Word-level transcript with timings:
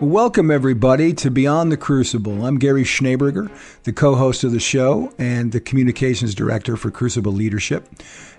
Welcome, 0.00 0.50
everybody, 0.50 1.14
to 1.14 1.30
Beyond 1.30 1.70
the 1.70 1.76
Crucible. 1.76 2.44
I'm 2.44 2.58
Gary 2.58 2.82
Schneeberger, 2.82 3.48
the 3.84 3.92
co 3.92 4.16
host 4.16 4.42
of 4.42 4.50
the 4.50 4.58
show 4.58 5.14
and 5.18 5.52
the 5.52 5.60
communications 5.60 6.34
director 6.34 6.76
for 6.76 6.90
Crucible 6.90 7.30
Leadership. 7.30 7.88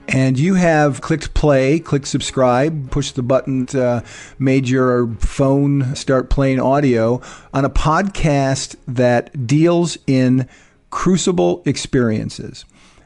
And 0.09 0.37
you 0.37 0.55
have 0.55 0.99
clicked 0.99 1.33
play, 1.33 1.79
clicked 1.79 2.07
subscribe, 2.07 2.91
pushed 2.91 3.15
the 3.15 3.23
button, 3.23 3.69
uh, 3.69 4.03
made 4.37 4.67
your 4.67 5.07
phone 5.15 5.95
start 5.95 6.29
playing 6.29 6.59
audio 6.59 7.21
on 7.53 7.63
a 7.63 7.69
podcast 7.69 8.75
that 8.85 9.47
deals 9.47 9.97
in 10.07 10.49
crucible 10.89 11.63
experiences. 11.65 12.65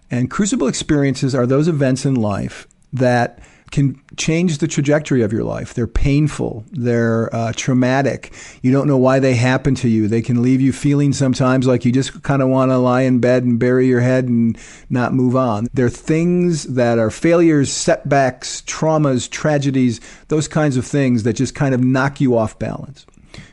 And 0.09 0.29
crucible 0.29 0.67
experiences 0.67 1.35
are 1.35 1.45
those 1.45 1.67
events 1.67 2.03
in 2.03 2.15
life 2.15 2.67
that 2.91 3.39
can 3.71 4.01
change 4.17 4.57
the 4.57 4.67
trajectory 4.67 5.21
of 5.21 5.31
your 5.31 5.43
life. 5.43 5.73
They're 5.73 5.87
painful. 5.87 6.65
They're 6.71 7.33
uh, 7.33 7.53
traumatic. 7.55 8.33
You 8.61 8.71
don't 8.71 8.87
know 8.87 8.97
why 8.97 9.19
they 9.19 9.35
happen 9.35 9.75
to 9.75 9.89
you. 9.89 10.07
They 10.07 10.21
can 10.21 10.41
leave 10.41 10.61
you 10.61 10.73
feeling 10.73 11.13
sometimes 11.13 11.67
like 11.67 11.85
you 11.85 11.91
just 11.91 12.23
kind 12.23 12.41
of 12.41 12.49
want 12.49 12.71
to 12.71 12.77
lie 12.77 13.01
in 13.01 13.19
bed 13.19 13.43
and 13.43 13.59
bury 13.59 13.87
your 13.87 14.01
head 14.01 14.25
and 14.25 14.57
not 14.89 15.13
move 15.13 15.35
on. 15.35 15.67
They're 15.73 15.89
things 15.89 16.63
that 16.75 16.97
are 16.97 17.11
failures, 17.11 17.71
setbacks, 17.71 18.61
traumas, 18.63 19.29
tragedies, 19.29 20.01
those 20.29 20.47
kinds 20.47 20.77
of 20.77 20.85
things 20.85 21.23
that 21.23 21.33
just 21.33 21.55
kind 21.55 21.75
of 21.75 21.83
knock 21.83 22.19
you 22.19 22.37
off 22.37 22.57
balance. 22.57 23.05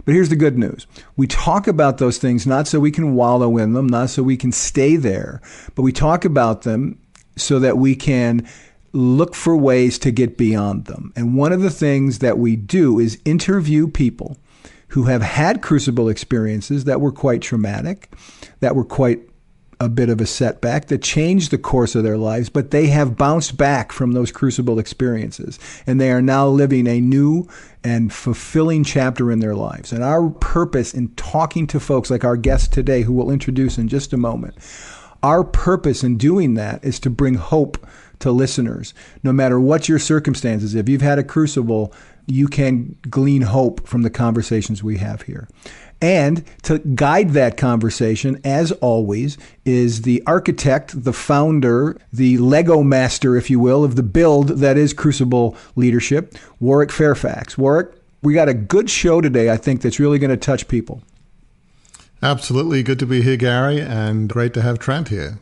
But 0.05 0.15
here's 0.15 0.29
the 0.29 0.37
good 0.37 0.57
news. 0.57 0.87
We 1.17 1.27
talk 1.27 1.67
about 1.67 1.99
those 1.99 2.19
things 2.19 2.47
not 2.47 2.67
so 2.67 2.81
we 2.81 2.91
can 2.91 3.15
wallow 3.15 3.59
in 3.59 3.73
them, 3.73 3.87
not 3.87 4.11
so 4.11 4.23
we 4.23 4.37
can 4.37 4.53
stay 4.53 4.97
there, 4.97 5.41
but 5.75 5.83
we 5.83 5.93
talk 5.93 6.25
about 6.25 6.63
them 6.63 6.99
so 7.37 7.59
that 7.59 7.77
we 7.77 7.95
can 7.95 8.49
look 8.97 9.35
for 9.35 9.57
ways 9.57 9.99
to 10.01 10.11
get 10.11 10.37
beyond 10.37 10.87
them. 10.87 11.13
And 11.15 11.37
one 11.37 11.53
of 11.53 11.61
the 11.61 11.71
things 11.71 12.19
that 12.21 12.39
we 12.39 12.57
do 12.57 12.99
is 12.99 13.21
interview 13.25 13.89
people 13.89 14.37
who 14.89 15.05
have 15.05 15.23
had 15.23 15.63
crucible 15.63 16.09
experiences 16.09 16.85
that 16.85 17.01
were 17.01 17.13
quite 17.13 17.43
traumatic, 17.43 18.11
that 18.61 18.75
were 18.75 18.85
quite 18.85 19.21
a 19.79 19.89
bit 19.89 20.09
of 20.09 20.21
a 20.21 20.27
setback 20.27 20.87
that 20.87 21.03
changed 21.03 21.51
the 21.51 21.59
course 21.59 21.95
of 21.95 22.03
their 22.03 22.17
lives, 22.17 22.49
but 22.49 22.71
they 22.71 22.87
have 22.87 23.17
bounced 23.17 23.59
back 23.59 23.93
from 23.93 24.13
those 24.13 24.33
crucible 24.33 24.79
experiences 24.79 25.59
and 25.87 26.01
they 26.01 26.11
are 26.11 26.23
now 26.23 26.49
living 26.49 26.87
a 26.87 27.01
new 27.01 27.47
and 27.85 28.13
fulfilling 28.13 28.83
chapter 28.85 29.31
in 29.31 29.41
their 29.41 29.55
lives. 29.55 29.93
And 29.93 30.03
our 30.03 30.31
purpose 30.31 30.95
in 30.95 31.09
talking 31.17 31.67
to 31.69 31.79
folks 31.79 32.11
like 32.11 32.25
our 32.25 32.39
guest 32.39 32.73
today, 32.73 33.03
who 33.03 33.13
we'll 33.13 33.31
introduce 33.31 33.77
in 33.77 33.89
just 33.89 34.15
a 34.15 34.17
moment, 34.17 34.57
our 35.27 35.43
purpose 35.43 36.05
in 36.05 36.17
doing 36.17 36.55
that 36.55 36.85
is 36.85 37.01
to 37.01 37.11
bring 37.11 37.35
hope 37.35 37.85
to 38.21 38.31
listeners. 38.31 38.95
No 39.25 39.33
matter 39.33 39.59
what 39.59 39.89
your 39.89 39.99
circumstances, 39.99 40.77
if 40.77 40.89
you've 40.89 41.03
had 41.03 41.19
a 41.19 41.25
crucible, 41.25 41.93
you 42.27 42.47
can 42.47 42.97
glean 43.11 43.43
hope 43.43 43.89
from 43.89 44.03
the 44.03 44.11
conversations 44.11 44.85
we 44.85 44.99
have 44.99 45.23
here. 45.23 45.49
And 46.01 46.45
to 46.63 46.79
guide 46.79 47.31
that 47.31 47.57
conversation, 47.57 48.41
as 48.45 48.71
always, 48.71 49.37
is 49.65 50.03
the 50.03 50.23
architect, 50.29 51.03
the 51.03 51.13
founder, 51.13 51.99
the 52.13 52.39
Lego 52.39 52.85
master, 52.85 53.35
if 53.35 53.51
you 53.51 53.59
will, 53.59 53.83
of 53.83 53.97
the 53.97 54.05
build 54.05 54.49
that 54.61 54.79
is 54.79 54.93
Crucible 54.93 55.57
Leadership, 55.75 56.37
Warwick 56.61 56.93
Fairfax. 56.93 57.59
Warwick, 57.59 57.89
we 58.23 58.33
got 58.33 58.49
a 58.49 58.55
good 58.55 58.89
show 58.89 59.21
today, 59.21 59.51
I 59.51 59.57
think, 59.57 59.81
that's 59.81 59.99
really 59.99 60.21
going 60.21 60.31
to 60.31 60.37
touch 60.37 60.69
people. 60.69 61.03
Absolutely. 62.23 62.83
Good 62.83 62.99
to 63.01 63.07
be 63.07 63.23
here, 63.23 63.37
Gary, 63.37 63.81
and 63.81 64.29
great 64.29 64.55
to 64.55 64.63
have 64.63 64.79
Trent 64.79 65.09
here. 65.09 65.39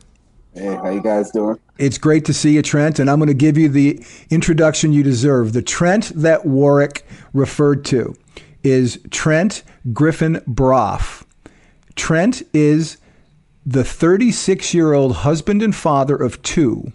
Hey, 0.54 0.74
how 0.74 0.90
you 0.90 1.02
guys 1.02 1.30
doing? 1.30 1.58
It's 1.78 1.98
great 1.98 2.24
to 2.26 2.32
see 2.32 2.54
you, 2.54 2.62
Trent, 2.62 2.98
and 2.98 3.10
I'm 3.10 3.18
going 3.18 3.28
to 3.28 3.34
give 3.34 3.58
you 3.58 3.68
the 3.68 4.04
introduction 4.30 4.92
you 4.92 5.02
deserve. 5.02 5.52
The 5.52 5.62
Trent 5.62 6.12
that 6.14 6.46
Warwick 6.46 7.06
referred 7.32 7.84
to 7.86 8.14
is 8.62 9.00
Trent 9.10 9.62
Griffin 9.92 10.42
Broff. 10.46 11.24
Trent 11.96 12.42
is 12.52 12.98
the 13.66 13.84
36 13.84 14.74
year 14.74 14.92
old 14.92 15.16
husband 15.16 15.62
and 15.62 15.74
father 15.74 16.16
of 16.16 16.41
two, 16.42 16.92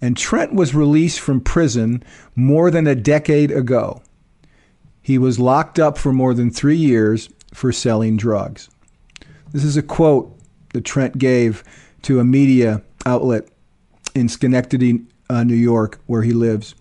and 0.00 0.16
Trent 0.16 0.52
was 0.52 0.74
released 0.74 1.20
from 1.20 1.40
prison 1.40 2.02
more 2.36 2.70
than 2.70 2.86
a 2.86 2.94
decade 2.94 3.50
ago. 3.50 4.02
He 5.00 5.18
was 5.18 5.40
locked 5.40 5.78
up 5.78 5.98
for 5.98 6.12
more 6.12 6.34
than 6.34 6.50
three 6.50 6.76
years 6.76 7.28
for 7.52 7.72
selling 7.72 8.16
drugs. 8.16 8.68
This 9.52 9.64
is 9.64 9.76
a 9.76 9.82
quote 9.82 10.34
that 10.72 10.84
Trent 10.84 11.18
gave 11.18 11.62
to 12.02 12.20
a 12.20 12.24
media 12.24 12.82
outlet 13.04 13.48
in 14.14 14.28
Schenectady, 14.28 15.02
uh, 15.28 15.44
New 15.44 15.54
York, 15.54 16.00
where 16.06 16.22
he 16.22 16.32
lives. 16.32 16.74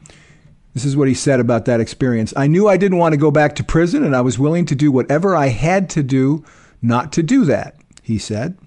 This 0.73 0.85
is 0.85 0.95
what 0.95 1.09
he 1.09 1.13
said 1.13 1.39
about 1.39 1.65
that 1.65 1.81
experience. 1.81 2.33
I 2.37 2.47
knew 2.47 2.67
I 2.67 2.77
didn't 2.77 2.97
want 2.97 3.13
to 3.13 3.17
go 3.17 3.29
back 3.29 3.55
to 3.55 3.63
prison, 3.63 4.03
and 4.03 4.15
I 4.15 4.21
was 4.21 4.39
willing 4.39 4.65
to 4.67 4.75
do 4.75 4.91
whatever 4.91 5.35
I 5.35 5.47
had 5.47 5.89
to 5.91 6.03
do 6.03 6.45
not 6.81 7.11
to 7.13 7.23
do 7.23 7.45
that, 7.45 7.75
he 8.01 8.17
said. 8.17 8.57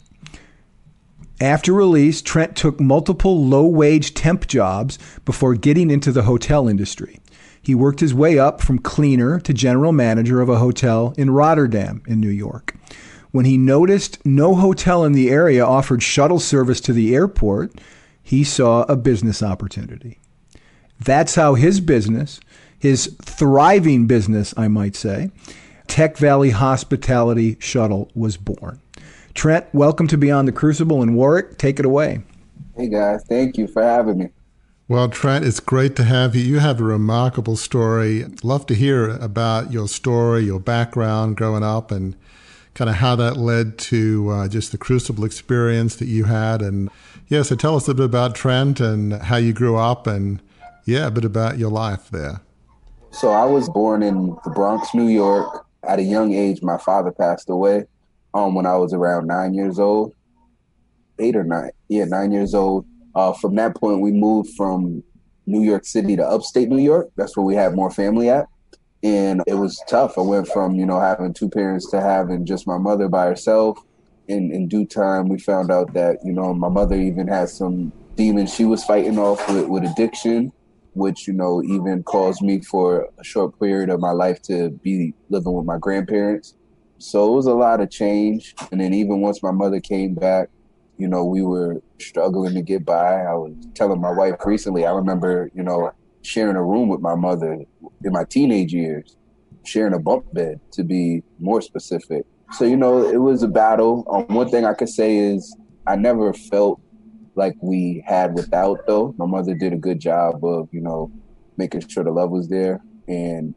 After 1.41 1.72
release, 1.72 2.22
Trent 2.22 2.56
took 2.56 2.78
multiple 2.78 3.44
low 3.44 3.66
wage 3.66 4.15
temp 4.15 4.47
jobs 4.47 4.98
before 5.25 5.54
getting 5.54 5.91
into 5.91 6.12
the 6.12 6.22
hotel 6.22 6.69
industry. 6.69 7.21
He 7.60 7.75
worked 7.75 8.00
his 8.00 8.15
way 8.15 8.38
up 8.38 8.60
from 8.60 8.78
cleaner 8.78 9.41
to 9.41 9.54
general 9.54 9.92
manager 9.92 10.41
of 10.42 10.48
a 10.50 10.59
hotel 10.59 11.15
in 11.16 11.31
Rotterdam, 11.31 12.03
in 12.06 12.21
New 12.21 12.28
York. 12.28 12.76
When 13.34 13.47
he 13.47 13.59
noticed 13.59 14.25
no 14.25 14.55
hotel 14.55 15.03
in 15.03 15.11
the 15.11 15.28
area 15.28 15.67
offered 15.67 16.05
shuttle 16.05 16.39
service 16.39 16.81
to 16.83 16.93
the 16.93 17.17
airport, 17.17 17.72
he 18.22 18.45
saw 18.45 18.84
a 18.84 18.95
business 18.95 19.43
opportunity. 19.43 20.21
That's 21.00 21.34
how 21.34 21.55
his 21.55 21.81
business, 21.81 22.39
his 22.78 23.17
thriving 23.25 24.06
business, 24.06 24.55
I 24.56 24.69
might 24.69 24.95
say, 24.95 25.33
Tech 25.89 26.17
Valley 26.17 26.50
Hospitality 26.50 27.56
Shuttle 27.59 28.09
was 28.15 28.37
born. 28.37 28.81
Trent, 29.34 29.66
welcome 29.75 30.06
to 30.06 30.16
Beyond 30.16 30.47
the 30.47 30.53
Crucible 30.53 31.03
and 31.03 31.16
Warwick. 31.16 31.59
Take 31.59 31.81
it 31.81 31.84
away. 31.84 32.21
Hey 32.77 32.89
guys, 32.89 33.25
thank 33.28 33.59
you 33.59 33.66
for 33.66 33.83
having 33.83 34.19
me. 34.19 34.28
Well, 34.87 35.09
Trent, 35.09 35.45
it's 35.45 35.59
great 35.59 35.97
to 35.97 36.05
have 36.05 36.37
you. 36.37 36.43
You 36.43 36.61
have 36.61 36.78
a 36.78 36.84
remarkable 36.84 37.56
story. 37.56 38.27
Love 38.45 38.66
to 38.66 38.77
hear 38.77 39.11
about 39.11 39.72
your 39.72 39.89
story, 39.89 40.45
your 40.45 40.61
background 40.61 41.37
growing 41.37 41.65
up, 41.65 41.91
and 41.91 42.15
kind 42.74 42.90
of 42.90 42.96
how 42.96 43.16
that 43.16 43.36
led 43.36 43.78
to 43.78 44.28
uh, 44.30 44.48
just 44.48 44.72
the 44.72 44.78
crucible 44.78 45.24
experience 45.24 45.96
that 45.96 46.08
you 46.08 46.24
had. 46.24 46.60
And 46.60 46.90
yeah, 47.28 47.42
so 47.42 47.56
tell 47.56 47.76
us 47.76 47.88
a 47.88 47.94
bit 47.94 48.04
about 48.04 48.34
Trent 48.34 48.80
and 48.80 49.14
how 49.14 49.36
you 49.36 49.52
grew 49.52 49.76
up 49.76 50.06
and 50.06 50.42
yeah, 50.84 51.06
a 51.06 51.10
bit 51.10 51.24
about 51.24 51.56
your 51.56 51.70
life 51.70 52.10
there. 52.10 52.40
So 53.10 53.30
I 53.30 53.44
was 53.44 53.68
born 53.68 54.02
in 54.02 54.36
the 54.44 54.50
Bronx, 54.50 54.92
New 54.92 55.06
York. 55.06 55.64
At 55.86 55.98
a 55.98 56.02
young 56.02 56.34
age, 56.34 56.62
my 56.62 56.78
father 56.78 57.12
passed 57.12 57.48
away 57.48 57.84
um, 58.32 58.54
when 58.54 58.66
I 58.66 58.76
was 58.76 58.92
around 58.92 59.26
nine 59.26 59.54
years 59.54 59.78
old, 59.78 60.14
eight 61.18 61.36
or 61.36 61.44
nine. 61.44 61.70
Yeah, 61.88 62.04
nine 62.04 62.32
years 62.32 62.54
old. 62.54 62.86
Uh, 63.14 63.32
from 63.32 63.54
that 63.54 63.76
point, 63.76 64.00
we 64.00 64.10
moved 64.10 64.50
from 64.56 65.04
New 65.46 65.62
York 65.62 65.84
City 65.84 66.16
to 66.16 66.26
upstate 66.26 66.68
New 66.68 66.78
York. 66.78 67.10
That's 67.16 67.36
where 67.36 67.44
we 67.44 67.54
had 67.54 67.74
more 67.74 67.91
family 67.91 68.30
at. 68.30 68.47
And 69.04 69.42
it 69.47 69.54
was 69.54 69.80
tough. 69.86 70.18
I 70.18 70.22
went 70.22 70.48
from, 70.48 70.74
you 70.74 70.86
know, 70.86 70.98
having 70.98 71.33
two 71.33 71.48
parents 71.48 71.89
to 71.91 72.01
having 72.01 72.45
just 72.47 72.66
my 72.66 72.78
mother 72.78 73.06
by 73.06 73.27
herself 73.27 73.78
in, 74.28 74.53
in 74.53 74.68
due 74.68 74.86
time, 74.86 75.28
we 75.28 75.39
found 75.39 75.71
out 75.71 75.92
that, 75.95 76.18
you 76.24 76.33
know, 76.33 76.54
my 76.54 76.68
mother 76.68 76.97
even 76.97 77.28
had 77.28 77.48
some 77.48 77.92
demons 78.16 78.54
she 78.54 78.65
was 78.65 78.84
fighting 78.84 79.18
off 79.18 79.47
with, 79.48 79.66
with 79.66 79.84
addiction, 79.84 80.53
which, 80.95 81.27
you 81.27 81.34
know, 81.34 81.62
even 81.62 82.03
caused 82.04 82.42
me 82.42 82.60
for 82.60 83.09
a 83.18 83.24
short 83.24 83.59
period 83.60 83.91
of 83.91 84.01
my 84.01 84.12
life 84.12 84.41
to 84.42 84.71
be 84.83 85.12
living 85.28 85.53
with 85.53 85.66
my 85.66 85.78
grandparents. 85.78 86.54
So 86.98 87.33
it 87.33 87.36
was 87.36 87.47
a 87.47 87.54
lot 87.54 87.80
of 87.80 87.91
change. 87.91 88.54
And 88.72 88.80
then 88.80 88.95
even 88.95 89.21
once 89.21 89.42
my 89.42 89.51
mother 89.51 89.80
came 89.80 90.15
back, 90.15 90.48
you 90.97 91.09
know, 91.09 91.24
we 91.24 91.42
were 91.42 91.83
struggling 92.01 92.54
to 92.54 92.62
get 92.62 92.84
by. 92.84 93.22
I 93.22 93.34
was 93.34 93.53
telling 93.74 94.01
my 94.01 94.12
wife 94.12 94.36
recently, 94.45 94.86
I 94.86 94.92
remember, 94.92 95.51
you 95.54 95.65
know, 95.65 95.92
sharing 96.24 96.56
a 96.56 96.65
room 96.65 96.88
with 96.88 97.00
my 97.00 97.15
mother 97.15 97.53
in 97.53 98.12
my 98.12 98.24
teenage 98.24 98.72
years, 98.72 99.16
sharing 99.65 99.94
a 99.94 99.98
bunk 99.98 100.24
bed 100.32 100.60
to 100.72 100.82
be 100.82 101.22
more 101.38 101.60
specific. 101.60 102.24
So, 102.53 102.65
you 102.65 102.76
know, 102.76 103.06
it 103.06 103.18
was 103.18 103.42
a 103.42 103.48
battle. 103.48 104.04
Um, 104.10 104.34
one 104.34 104.48
thing 104.48 104.65
I 104.65 104.74
could 104.74 104.88
say 104.88 105.16
is 105.16 105.56
I 105.86 105.97
never 105.97 106.32
felt 106.32 106.80
like 107.36 107.54
we 107.60 108.03
had 108.06 108.34
without, 108.34 108.86
though. 108.86 109.15
My 109.18 109.26
mother 109.26 109.54
did 109.54 109.72
a 109.72 109.76
good 109.76 110.00
job 110.00 110.44
of, 110.44 110.68
you 110.72 110.80
know, 110.80 111.10
making 111.56 111.86
sure 111.88 112.04
the 112.04 112.10
love 112.10 112.30
was 112.30 112.48
there. 112.48 112.80
And 113.09 113.54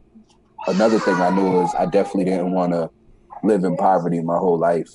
another 0.66 0.98
thing 0.98 1.14
I 1.14 1.30
knew 1.30 1.62
is 1.62 1.74
I 1.78 1.86
definitely 1.86 2.24
didn't 2.24 2.52
want 2.52 2.72
to 2.72 2.90
live 3.44 3.64
in 3.64 3.76
poverty 3.76 4.20
my 4.20 4.36
whole 4.36 4.58
life. 4.58 4.90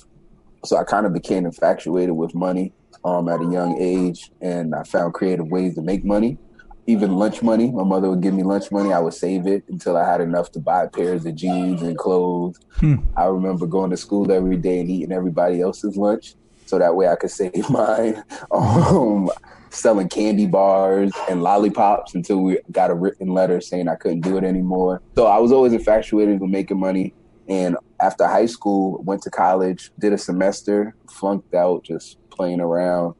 So 0.64 0.76
I 0.76 0.84
kind 0.84 1.06
of 1.06 1.12
became 1.12 1.44
infatuated 1.44 2.14
with 2.14 2.34
money 2.34 2.72
um, 3.04 3.28
at 3.28 3.40
a 3.40 3.44
young 3.44 3.76
age, 3.80 4.30
and 4.40 4.74
I 4.74 4.82
found 4.84 5.12
creative 5.12 5.48
ways 5.48 5.74
to 5.74 5.82
make 5.82 6.04
money. 6.04 6.38
Even 6.86 7.16
lunch 7.16 7.42
money, 7.42 7.70
my 7.70 7.82
mother 7.82 8.10
would 8.10 8.20
give 8.20 8.34
me 8.34 8.42
lunch 8.42 8.70
money. 8.70 8.92
I 8.92 8.98
would 8.98 9.14
save 9.14 9.46
it 9.46 9.64
until 9.68 9.96
I 9.96 10.08
had 10.08 10.20
enough 10.20 10.52
to 10.52 10.60
buy 10.60 10.86
pairs 10.86 11.24
of 11.24 11.34
jeans 11.34 11.82
and 11.82 11.96
clothes. 11.96 12.58
Hmm. 12.76 12.96
I 13.16 13.24
remember 13.26 13.66
going 13.66 13.90
to 13.90 13.96
school 13.96 14.30
every 14.30 14.56
day 14.56 14.80
and 14.80 14.90
eating 14.90 15.12
everybody 15.12 15.60
else's 15.60 15.96
lunch, 15.96 16.34
so 16.66 16.78
that 16.78 16.94
way 16.94 17.08
I 17.08 17.16
could 17.16 17.30
save 17.30 17.70
mine. 17.70 18.22
Um, 18.50 19.30
selling 19.74 20.08
candy 20.08 20.46
bars 20.46 21.12
and 21.28 21.42
lollipops 21.42 22.14
until 22.14 22.40
we 22.42 22.58
got 22.70 22.90
a 22.90 22.94
written 22.94 23.28
letter 23.28 23.60
saying 23.60 23.88
I 23.88 23.96
couldn't 23.96 24.20
do 24.20 24.36
it 24.36 24.44
anymore. 24.44 25.02
So 25.16 25.26
I 25.26 25.38
was 25.38 25.52
always 25.52 25.72
infatuated 25.72 26.40
with 26.40 26.50
making 26.50 26.78
money. 26.78 27.14
And 27.48 27.76
after 28.00 28.26
high 28.26 28.46
school, 28.46 29.02
went 29.02 29.22
to 29.22 29.30
college, 29.30 29.90
did 29.98 30.12
a 30.12 30.18
semester, 30.18 30.94
flunked 31.10 31.54
out, 31.54 31.84
just 31.84 32.18
playing 32.30 32.60
around, 32.60 33.14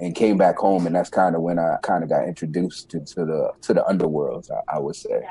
and 0.00 0.14
came 0.14 0.36
back 0.36 0.56
home. 0.58 0.86
And 0.86 0.94
that's 0.94 1.10
kind 1.10 1.34
of 1.34 1.42
when 1.42 1.58
I 1.58 1.76
kind 1.82 2.02
of 2.02 2.08
got 2.10 2.26
introduced 2.26 2.90
to, 2.90 3.00
to 3.00 3.24
the 3.24 3.52
to 3.62 3.74
the 3.74 3.86
underworld, 3.86 4.48
I, 4.50 4.76
I 4.76 4.78
would 4.78 4.96
say. 4.96 5.26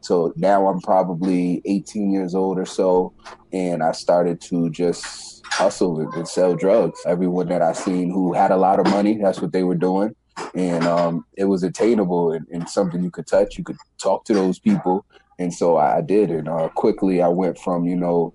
So 0.00 0.32
now 0.36 0.68
I'm 0.68 0.80
probably 0.80 1.62
18 1.64 2.12
years 2.12 2.34
old 2.34 2.58
or 2.58 2.66
so, 2.66 3.12
and 3.52 3.82
I 3.82 3.90
started 3.90 4.40
to 4.42 4.70
just 4.70 5.44
hustle 5.46 6.00
and, 6.00 6.12
and 6.14 6.28
sell 6.28 6.54
drugs. 6.54 7.00
Everyone 7.06 7.48
that 7.48 7.62
I 7.62 7.72
seen 7.72 8.10
who 8.10 8.32
had 8.32 8.52
a 8.52 8.56
lot 8.56 8.78
of 8.78 8.86
money, 8.86 9.18
that's 9.20 9.40
what 9.40 9.52
they 9.52 9.64
were 9.64 9.74
doing 9.74 10.14
and 10.54 10.84
um, 10.84 11.24
it 11.36 11.44
was 11.44 11.62
attainable 11.62 12.32
and, 12.32 12.46
and, 12.48 12.68
something 12.68 13.02
you 13.02 13.10
could 13.10 13.26
touch. 13.26 13.56
You 13.56 13.64
could 13.64 13.76
talk 13.98 14.24
to 14.26 14.34
those 14.34 14.58
people, 14.58 15.04
and 15.38 15.52
so 15.52 15.76
I 15.76 16.00
did. 16.00 16.30
And 16.30 16.48
uh, 16.48 16.68
quickly, 16.68 17.22
I 17.22 17.28
went 17.28 17.58
from 17.58 17.84
you 17.84 17.96
know 17.96 18.32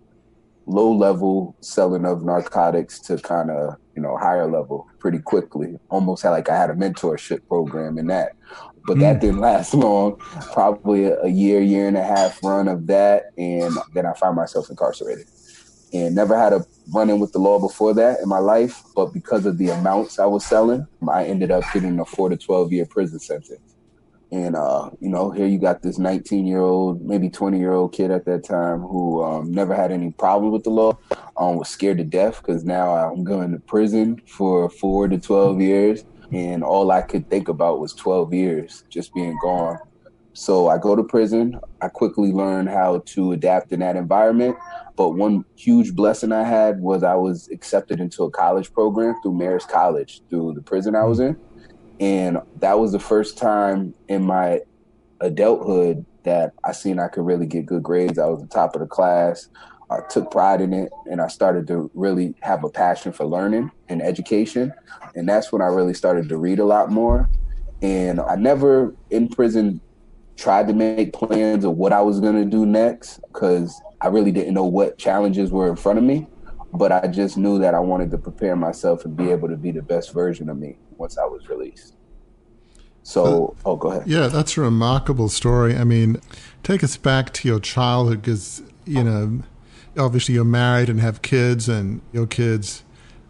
low 0.66 0.92
level 0.92 1.56
selling 1.62 2.06
of 2.06 2.24
narcotics 2.24 3.00
to 3.00 3.18
kind 3.18 3.50
of 3.50 3.76
you 3.96 4.02
know 4.02 4.18
higher 4.18 4.50
level 4.50 4.88
pretty 5.00 5.20
quickly. 5.20 5.78
Almost 5.90 6.24
had 6.24 6.32
like 6.32 6.50
I 6.50 6.58
had 6.58 6.70
a 6.70 6.74
mentorship 6.74 7.48
program 7.48 7.98
in 7.98 8.08
that, 8.08 8.34
but 8.86 8.98
mm. 8.98 9.02
that 9.02 9.22
didn't 9.22 9.40
last 9.40 9.74
long. 9.76 10.18
Probably 10.54 11.06
a, 11.06 11.20
a 11.22 11.30
year, 11.30 11.62
year 11.62 11.88
and 11.88 11.98
a 11.98 12.04
half 12.04 12.44
run 12.44 12.68
of 12.68 12.88
that, 12.88 13.32
and 13.38 13.74
then 13.94 14.06
I 14.06 14.14
found 14.14 14.36
myself 14.36 14.70
incarcerated 14.70 15.28
and 15.94 16.16
never 16.16 16.38
had 16.38 16.54
a 16.54 16.66
run 16.94 17.10
in 17.10 17.20
with 17.20 17.34
the 17.34 17.40
law 17.40 17.60
before 17.60 17.94
that 17.94 18.20
in 18.22 18.30
my 18.30 18.40
life. 18.40 18.82
But 18.96 19.14
because 19.14 19.46
of 19.46 19.58
the 19.58 19.70
amounts 19.70 20.20
I 20.20 20.26
was 20.26 20.46
selling, 20.46 20.88
I 21.10 21.26
ended 21.26 21.52
up 21.52 21.64
getting 21.74 22.00
a 22.00 22.06
four 22.06 22.30
to 22.30 22.38
12 22.38 22.72
year 22.72 22.86
prison 22.86 23.20
sentence. 23.20 23.71
And, 24.32 24.56
uh, 24.56 24.90
you 25.02 25.10
know, 25.10 25.32
here 25.32 25.46
you 25.46 25.60
got 25.60 25.82
this 25.82 25.98
19 25.98 26.46
year 26.46 26.62
old, 26.62 27.02
maybe 27.02 27.30
20 27.30 27.60
year 27.60 27.74
old 27.74 27.92
kid 27.92 28.12
at 28.12 28.26
that 28.26 28.46
time 28.46 28.80
who 28.80 29.22
um, 29.22 29.52
never 29.52 29.76
had 29.76 29.92
any 29.92 30.12
problem 30.12 30.52
with 30.52 30.64
the 30.64 30.70
law, 30.70 30.98
um, 31.36 31.58
was 31.58 31.68
scared 31.68 31.98
to 31.98 32.06
death 32.06 32.42
because 32.42 32.64
now 32.64 32.94
I'm 32.94 33.26
going 33.26 33.52
to 33.52 33.60
prison 33.60 34.22
for 34.26 34.70
four 34.70 35.10
to 35.10 35.20
12 35.20 35.60
years. 35.60 36.06
And 36.32 36.64
all 36.64 36.92
I 36.92 37.02
could 37.02 37.30
think 37.30 37.50
about 37.50 37.82
was 37.82 37.94
12 37.94 38.34
years 38.34 38.86
just 38.90 39.14
being 39.14 39.38
gone. 39.44 39.80
So 40.34 40.70
I 40.70 40.78
go 40.78 40.96
to 40.96 41.04
prison. 41.04 41.60
I 41.82 41.90
quickly 41.90 42.32
learn 42.32 42.68
how 42.68 43.00
to 43.08 43.34
adapt 43.34 43.74
in 43.74 43.82
that 43.82 43.98
environment. 43.98 44.56
But 44.96 45.10
one 45.10 45.44
huge 45.58 45.94
blessing 45.94 46.32
I 46.32 46.44
had 46.44 46.80
was 46.80 47.04
I 47.04 47.16
was 47.16 47.50
accepted 47.50 48.00
into 48.00 48.24
a 48.24 48.32
college 48.32 48.72
program 48.72 49.16
through 49.22 49.34
Marist 49.34 49.68
College 49.68 50.22
through 50.30 50.54
the 50.54 50.62
prison 50.62 50.96
I 50.96 51.04
was 51.04 51.20
in. 51.20 51.38
And 52.02 52.40
that 52.60 52.80
was 52.80 52.92
the 52.92 53.00
first 53.00 53.38
time 53.38 53.94
in 54.08 54.26
my 54.26 54.62
adulthood 55.22 56.04
that 56.24 56.52
I 56.64 56.72
seen 56.72 57.00
I 57.00 57.08
could 57.08 57.24
really 57.24 57.46
get 57.46 57.68
good 57.68 57.84
grades. 57.84 58.18
I 58.18 58.26
was 58.26 58.42
the 58.42 58.48
top 58.48 58.76
of 58.76 58.82
the 58.82 58.88
class. 58.88 59.50
I 59.92 60.00
took 60.10 60.32
pride 60.32 60.62
in 60.62 60.74
it 60.74 60.92
and 61.10 61.22
I 61.22 61.28
started 61.28 61.68
to 61.68 61.92
really 61.94 62.34
have 62.42 62.64
a 62.64 62.70
passion 62.70 63.12
for 63.12 63.26
learning 63.26 63.70
and 63.88 64.02
education. 64.02 64.74
And 65.16 65.30
that's 65.30 65.52
when 65.52 65.62
I 65.62 65.66
really 65.66 65.94
started 65.94 66.28
to 66.30 66.38
read 66.38 66.58
a 66.58 66.66
lot 66.66 66.90
more. 66.90 67.30
And 67.84 68.20
I 68.20 68.36
never 68.36 68.96
in 69.12 69.28
prison 69.28 69.80
tried 70.38 70.68
to 70.70 70.74
make 70.74 71.14
plans 71.14 71.66
of 71.66 71.78
what 71.78 71.94
I 71.94 72.02
was 72.02 72.20
to 72.20 72.46
do 72.46 72.66
next 72.66 73.20
because 73.32 73.80
I 74.00 74.08
really 74.08 74.32
didn't 74.32 74.56
know 74.56 74.66
what 74.66 74.98
challenges 74.98 75.52
were 75.52 75.70
in 75.70 75.76
front 75.76 76.00
of 76.00 76.04
me. 76.04 76.26
But 76.74 76.92
I 76.92 77.06
just 77.08 77.38
knew 77.38 77.60
that 77.60 77.76
I 77.76 77.80
wanted 77.80 78.10
to 78.12 78.18
prepare 78.18 78.56
myself 78.56 79.06
and 79.06 79.16
be 79.16 79.30
able 79.30 79.50
to 79.50 79.58
be 79.58 79.70
the 79.70 79.84
best 79.84 80.14
version 80.14 80.50
of 80.50 80.58
me 80.58 80.78
once 81.02 81.18
I 81.18 81.26
was 81.26 81.50
released. 81.50 81.96
So, 83.04 83.56
uh, 83.66 83.70
oh, 83.70 83.76
go 83.76 83.92
ahead. 83.92 84.08
Yeah, 84.08 84.28
that's 84.28 84.56
a 84.58 84.62
remarkable 84.62 85.28
story. 85.28 85.76
I 85.76 85.84
mean, 85.84 86.22
take 86.64 86.84
us 86.84 86.96
back 86.96 87.34
to 87.34 87.48
your 87.48 87.60
childhood 87.60 88.22
because, 88.22 88.62
you 88.86 89.04
know, 89.04 89.42
obviously 89.98 90.36
you're 90.36 90.46
married 90.46 90.88
and 90.88 91.02
have 91.02 91.22
kids, 91.22 91.68
and 91.68 92.02
your 92.14 92.28
kids, 92.28 92.84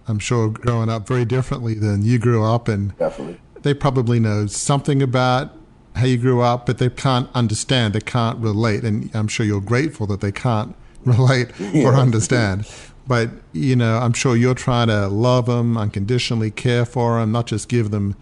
I'm 0.07 0.19
sure, 0.19 0.49
growing 0.49 0.89
up 0.89 1.07
very 1.07 1.25
differently 1.25 1.73
than 1.73 2.03
you 2.03 2.19
grew 2.19 2.43
up. 2.43 2.67
And 2.67 2.95
Definitely. 2.97 3.39
they 3.61 3.73
probably 3.73 4.19
know 4.19 4.45
something 4.45 5.01
about 5.01 5.55
how 5.95 6.05
you 6.05 6.17
grew 6.17 6.41
up, 6.41 6.65
but 6.65 6.77
they 6.77 6.89
can't 6.89 7.29
understand, 7.33 7.93
they 7.93 8.01
can't 8.01 8.39
relate. 8.39 8.83
And 8.83 9.09
I'm 9.15 9.27
sure 9.29 9.45
you're 9.45 9.61
grateful 9.61 10.05
that 10.07 10.19
they 10.21 10.31
can't 10.31 10.75
relate 11.05 11.49
yeah. 11.59 11.85
or 11.87 11.95
understand. 11.95 12.67
But, 13.11 13.31
you 13.51 13.75
know, 13.75 13.97
I'm 13.97 14.13
sure 14.13 14.37
you're 14.37 14.55
trying 14.55 14.87
to 14.87 15.09
love 15.09 15.47
them, 15.47 15.75
unconditionally 15.75 16.49
care 16.49 16.85
for 16.85 17.19
them, 17.19 17.33
not 17.33 17.45
just 17.45 17.67
give 17.67 17.91
them 17.91 18.15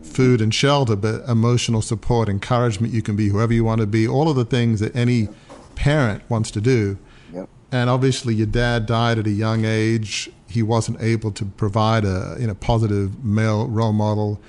food 0.00 0.40
and 0.40 0.54
shelter, 0.54 0.94
but 0.94 1.28
emotional 1.28 1.82
support, 1.82 2.28
encouragement. 2.28 2.92
You 2.92 3.02
can 3.02 3.16
be 3.16 3.30
whoever 3.30 3.52
you 3.52 3.64
want 3.64 3.80
to 3.80 3.86
be, 3.88 4.06
all 4.06 4.28
of 4.28 4.36
the 4.36 4.44
things 4.44 4.78
that 4.78 4.94
any 4.94 5.28
parent 5.74 6.22
wants 6.30 6.52
to 6.52 6.60
do. 6.60 6.98
Yep. 7.34 7.48
And 7.72 7.90
obviously, 7.90 8.32
your 8.36 8.46
dad 8.46 8.86
died 8.86 9.18
at 9.18 9.26
a 9.26 9.30
young 9.30 9.64
age. 9.64 10.30
He 10.48 10.62
wasn't 10.62 11.02
able 11.02 11.32
to 11.32 11.44
provide 11.44 12.04
a 12.04 12.36
you 12.38 12.46
know, 12.46 12.54
positive 12.54 13.24
male 13.24 13.66
role 13.66 13.92
model. 13.92 14.40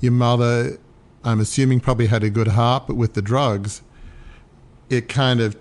Your 0.00 0.12
mother 0.12 0.76
I'm 1.24 1.40
assuming 1.40 1.80
probably 1.80 2.08
had 2.08 2.22
a 2.22 2.28
good 2.28 2.48
heart, 2.48 2.86
but 2.86 2.96
with 2.96 3.14
the 3.14 3.22
drugs, 3.22 3.80
it 4.90 5.08
kind 5.08 5.40
of 5.40 5.56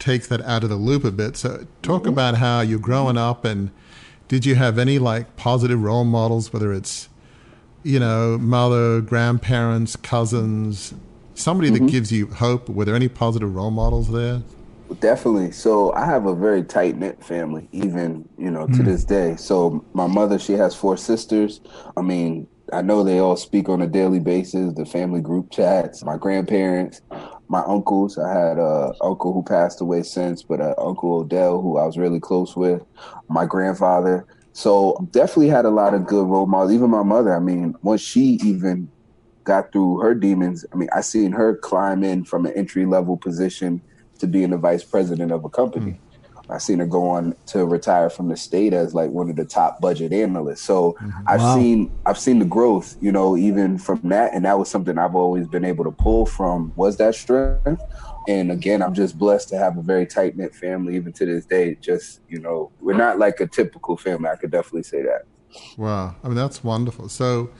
takes 0.00 0.26
that 0.28 0.40
out 0.42 0.64
of 0.64 0.70
the 0.70 0.76
loop 0.76 1.04
a 1.04 1.12
bit. 1.12 1.36
So 1.36 1.66
talk 1.82 2.02
mm-hmm. 2.02 2.08
about 2.08 2.36
how 2.36 2.60
you're 2.62 2.80
growing 2.80 3.16
up 3.16 3.44
and 3.44 3.70
did 4.26 4.44
you 4.46 4.54
have 4.56 4.78
any 4.78 4.98
like 4.98 5.36
positive 5.36 5.82
role 5.82 6.04
models, 6.04 6.52
whether 6.52 6.72
it's, 6.72 7.08
you 7.82 8.00
know, 8.00 8.38
mother, 8.38 9.00
grandparents, 9.00 9.96
cousins, 9.96 10.94
somebody 11.34 11.70
mm-hmm. 11.70 11.86
that 11.86 11.92
gives 11.92 12.10
you 12.10 12.26
hope? 12.26 12.68
Were 12.68 12.84
there 12.84 12.94
any 12.94 13.08
positive 13.08 13.54
role 13.54 13.70
models 13.70 14.10
there? 14.10 14.42
Definitely. 14.98 15.52
So 15.52 15.92
I 15.92 16.04
have 16.04 16.26
a 16.26 16.34
very 16.34 16.64
tight 16.64 16.96
knit 16.96 17.22
family, 17.24 17.68
even, 17.70 18.28
you 18.36 18.50
know, 18.50 18.66
to 18.66 18.72
mm. 18.72 18.84
this 18.84 19.04
day. 19.04 19.36
So 19.36 19.84
my 19.92 20.08
mother, 20.08 20.36
she 20.36 20.54
has 20.54 20.74
four 20.74 20.96
sisters. 20.96 21.60
I 21.96 22.02
mean, 22.02 22.48
I 22.72 22.82
know 22.82 23.04
they 23.04 23.18
all 23.18 23.36
speak 23.36 23.68
on 23.68 23.82
a 23.82 23.86
daily 23.86 24.18
basis, 24.18 24.72
the 24.74 24.84
family 24.84 25.20
group 25.20 25.50
chats, 25.50 26.04
my 26.04 26.16
grandparents, 26.16 27.02
my 27.50 27.62
uncles. 27.66 28.16
I 28.16 28.32
had 28.32 28.58
a 28.58 28.94
uncle 29.02 29.32
who 29.32 29.42
passed 29.42 29.80
away 29.80 30.04
since, 30.04 30.42
but 30.42 30.60
uh, 30.60 30.74
Uncle 30.78 31.12
Odell, 31.14 31.60
who 31.60 31.78
I 31.78 31.84
was 31.84 31.98
really 31.98 32.20
close 32.20 32.56
with, 32.56 32.82
my 33.28 33.44
grandfather. 33.44 34.24
So 34.52 34.96
definitely 35.10 35.48
had 35.48 35.64
a 35.64 35.70
lot 35.70 35.92
of 35.92 36.06
good 36.06 36.26
role 36.26 36.46
models. 36.46 36.72
Even 36.72 36.90
my 36.90 37.02
mother. 37.02 37.34
I 37.34 37.40
mean, 37.40 37.74
once 37.82 38.00
she 38.00 38.38
even 38.44 38.88
got 39.42 39.72
through 39.72 39.98
her 39.98 40.14
demons, 40.14 40.64
I 40.72 40.76
mean, 40.76 40.88
I 40.94 41.00
seen 41.00 41.32
her 41.32 41.56
climb 41.56 42.04
in 42.04 42.24
from 42.24 42.46
an 42.46 42.52
entry 42.52 42.86
level 42.86 43.16
position 43.16 43.82
to 44.20 44.28
being 44.28 44.50
the 44.50 44.56
vice 44.56 44.84
president 44.84 45.32
of 45.32 45.44
a 45.44 45.48
company. 45.48 45.92
Mm. 45.92 46.09
I 46.50 46.58
seen 46.58 46.78
her 46.78 46.86
go 46.86 47.08
on 47.08 47.34
to 47.46 47.64
retire 47.64 48.10
from 48.10 48.28
the 48.28 48.36
state 48.36 48.72
as 48.72 48.94
like 48.94 49.10
one 49.10 49.30
of 49.30 49.36
the 49.36 49.44
top 49.44 49.80
budget 49.80 50.12
analysts. 50.12 50.62
So 50.62 50.92
mm-hmm. 50.92 51.10
I've 51.26 51.42
seen 51.54 51.90
I've 52.06 52.18
seen 52.18 52.38
the 52.38 52.44
growth, 52.44 52.96
you 53.00 53.12
know, 53.12 53.36
even 53.36 53.78
from 53.78 54.00
that, 54.04 54.34
and 54.34 54.44
that 54.44 54.58
was 54.58 54.68
something 54.68 54.98
I've 54.98 55.14
always 55.14 55.46
been 55.46 55.64
able 55.64 55.84
to 55.84 55.90
pull 55.90 56.26
from. 56.26 56.72
Was 56.76 56.96
that 56.98 57.14
strength? 57.14 57.82
And 58.28 58.52
again, 58.52 58.82
I'm 58.82 58.94
just 58.94 59.18
blessed 59.18 59.48
to 59.50 59.58
have 59.58 59.78
a 59.78 59.82
very 59.82 60.06
tight 60.06 60.36
knit 60.36 60.54
family, 60.54 60.96
even 60.96 61.12
to 61.14 61.26
this 61.26 61.46
day. 61.46 61.76
Just 61.80 62.20
you 62.28 62.38
know, 62.38 62.70
we're 62.80 62.96
not 62.96 63.18
like 63.18 63.40
a 63.40 63.46
typical 63.46 63.96
family. 63.96 64.28
I 64.28 64.36
could 64.36 64.50
definitely 64.50 64.82
say 64.82 65.02
that. 65.02 65.26
Wow, 65.76 66.16
I 66.22 66.28
mean 66.28 66.36
that's 66.36 66.62
wonderful. 66.62 67.08
So 67.08 67.50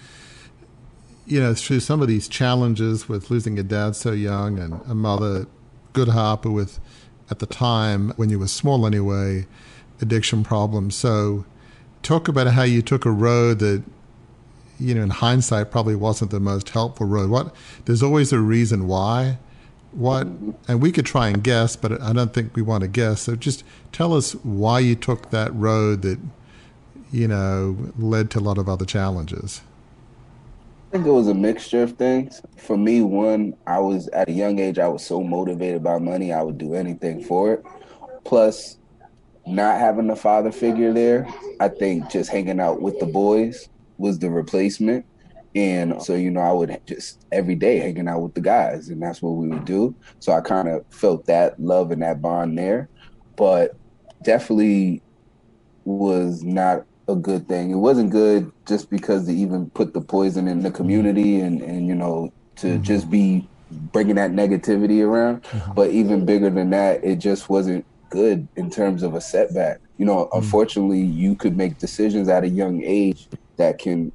you 1.27 1.41
know, 1.41 1.55
through 1.55 1.81
some 1.81 2.03
of 2.03 2.09
these 2.09 2.27
challenges 2.27 3.09
with 3.09 3.31
losing 3.31 3.59
a 3.59 3.63
dad 3.63 3.95
so 3.95 4.11
young 4.11 4.59
and 4.59 4.81
a 4.89 4.95
mother, 4.97 5.47
good 5.93 6.09
Harper 6.09 6.51
with 6.51 6.81
at 7.31 7.39
the 7.39 7.47
time, 7.47 8.13
when 8.17 8.29
you 8.31 8.39
were 8.39 8.49
small 8.49 8.87
anyway, 8.87 9.47
addiction 10.01 10.43
problems. 10.43 10.97
So, 10.97 11.45
talk 12.03 12.29
about 12.29 12.49
how 12.49 12.63
you 12.63 12.83
took 12.83 13.05
a 13.05 13.11
road 13.11 13.59
that, 13.61 13.83
you 14.79 14.95
know, 14.95 15.03
in 15.03 15.11
hindsight, 15.11 15.71
probably 15.71 15.95
wasn't 15.95 16.31
the 16.31 16.41
most 16.41 16.71
helpful 16.71 17.07
road. 17.07 17.31
What 17.31 17.55
there's 17.85 18.03
always 18.03 18.33
a 18.33 18.41
reason 18.41 18.87
why. 18.87 19.39
What 19.93 20.29
and 20.69 20.81
we 20.81 20.93
could 20.93 21.07
try 21.07 21.29
and 21.29 21.43
guess, 21.43 21.77
but 21.77 22.01
I 22.01 22.13
don't 22.13 22.33
think 22.33 22.55
we 22.55 22.63
want 22.63 22.83
to 22.83 22.89
guess. 22.89 23.23
So 23.23 23.35
just 23.37 23.65
tell 23.93 24.15
us 24.15 24.33
why 24.37 24.79
you 24.79 24.95
took 24.95 25.31
that 25.31 25.55
road 25.55 26.03
that, 26.03 26.21
you 27.11 27.27
know, 27.27 27.93
led 27.99 28.31
to 28.33 28.39
a 28.39 28.41
lot 28.41 28.57
of 28.57 28.69
other 28.69 28.85
challenges. 28.85 29.63
I 30.91 30.95
think 30.95 31.07
it 31.07 31.13
was 31.13 31.29
a 31.29 31.35
mixture 31.35 31.85
of 31.85 31.93
things. 31.93 32.43
For 32.57 32.77
me, 32.77 33.01
one, 33.01 33.55
I 33.65 33.79
was 33.79 34.09
at 34.09 34.29
a 34.29 34.33
young 34.33 34.59
age, 34.59 34.77
I 34.81 34.89
was 34.89 35.07
so 35.07 35.23
motivated 35.23 35.85
by 35.85 36.01
money, 36.01 36.33
I 36.33 36.43
would 36.43 36.59
do 36.59 36.75
anything 36.75 37.23
for 37.23 37.55
it. 37.55 37.65
Plus, 38.25 38.77
not 39.47 39.79
having 39.79 40.11
a 40.11 40.17
father 40.17 40.51
figure 40.51 40.93
there, 40.93 41.29
I 41.61 41.69
think 41.69 42.11
just 42.11 42.29
hanging 42.29 42.59
out 42.59 42.83
with 42.83 42.99
the 42.99 43.07
boys 43.07 43.69
was 43.99 44.19
the 44.19 44.31
replacement. 44.31 45.07
And 45.55 46.03
so, 46.03 46.17
you 46.17 46.29
know, 46.29 46.41
I 46.41 46.51
would 46.51 46.81
just 46.87 47.25
every 47.31 47.55
day 47.55 47.79
hanging 47.79 48.09
out 48.09 48.23
with 48.23 48.35
the 48.35 48.41
guys, 48.41 48.89
and 48.89 49.01
that's 49.01 49.23
what 49.23 49.37
we 49.37 49.47
would 49.47 49.65
do. 49.65 49.95
So 50.19 50.33
I 50.33 50.41
kind 50.41 50.67
of 50.67 50.85
felt 50.91 51.25
that 51.27 51.61
love 51.61 51.93
and 51.93 52.03
that 52.03 52.21
bond 52.21 52.59
there, 52.59 52.89
but 53.37 53.77
definitely 54.25 55.03
was 55.85 56.43
not 56.43 56.85
a 57.11 57.17
good 57.17 57.49
thing. 57.49 57.71
It 57.71 57.77
wasn't 57.77 58.11
good 58.11 58.51
just 58.67 58.91
because 58.91 59.27
they 59.27 59.35
even 59.35 59.71
put 59.71 59.93
the 59.93 60.01
poison 60.01 60.49
in 60.49 60.63
the 60.63 60.71
community 60.71 61.41
and, 61.41 61.61
and 61.63 61.87
you 61.87 61.95
know, 61.95 62.33
to 62.57 62.67
mm-hmm. 62.67 62.83
just 62.83 63.11
be 63.11 63.49
bringing 63.71 64.17
that 64.17 64.33
negativity 64.33 65.05
around. 65.05 65.43
Mm-hmm. 65.45 65.73
But 65.73 65.91
even 65.91 66.25
bigger 66.25 66.51
than 66.51 66.71
that, 66.71 67.05
it 67.05 67.17
just 67.17 67.49
wasn't 67.49 67.85
good 68.09 68.49
in 68.57 68.71
terms 68.71 69.03
of 69.03 69.15
a 69.15 69.21
setback. 69.21 69.81
You 69.99 70.07
know, 70.07 70.27
mm-hmm. 70.27 70.39
unfortunately, 70.39 71.01
you 71.01 71.35
could 71.35 71.57
make 71.57 71.79
decisions 71.79 72.29
at 72.29 72.45
a 72.45 72.49
young 72.49 72.83
age 72.83 73.29
that 73.57 73.79
can 73.79 74.13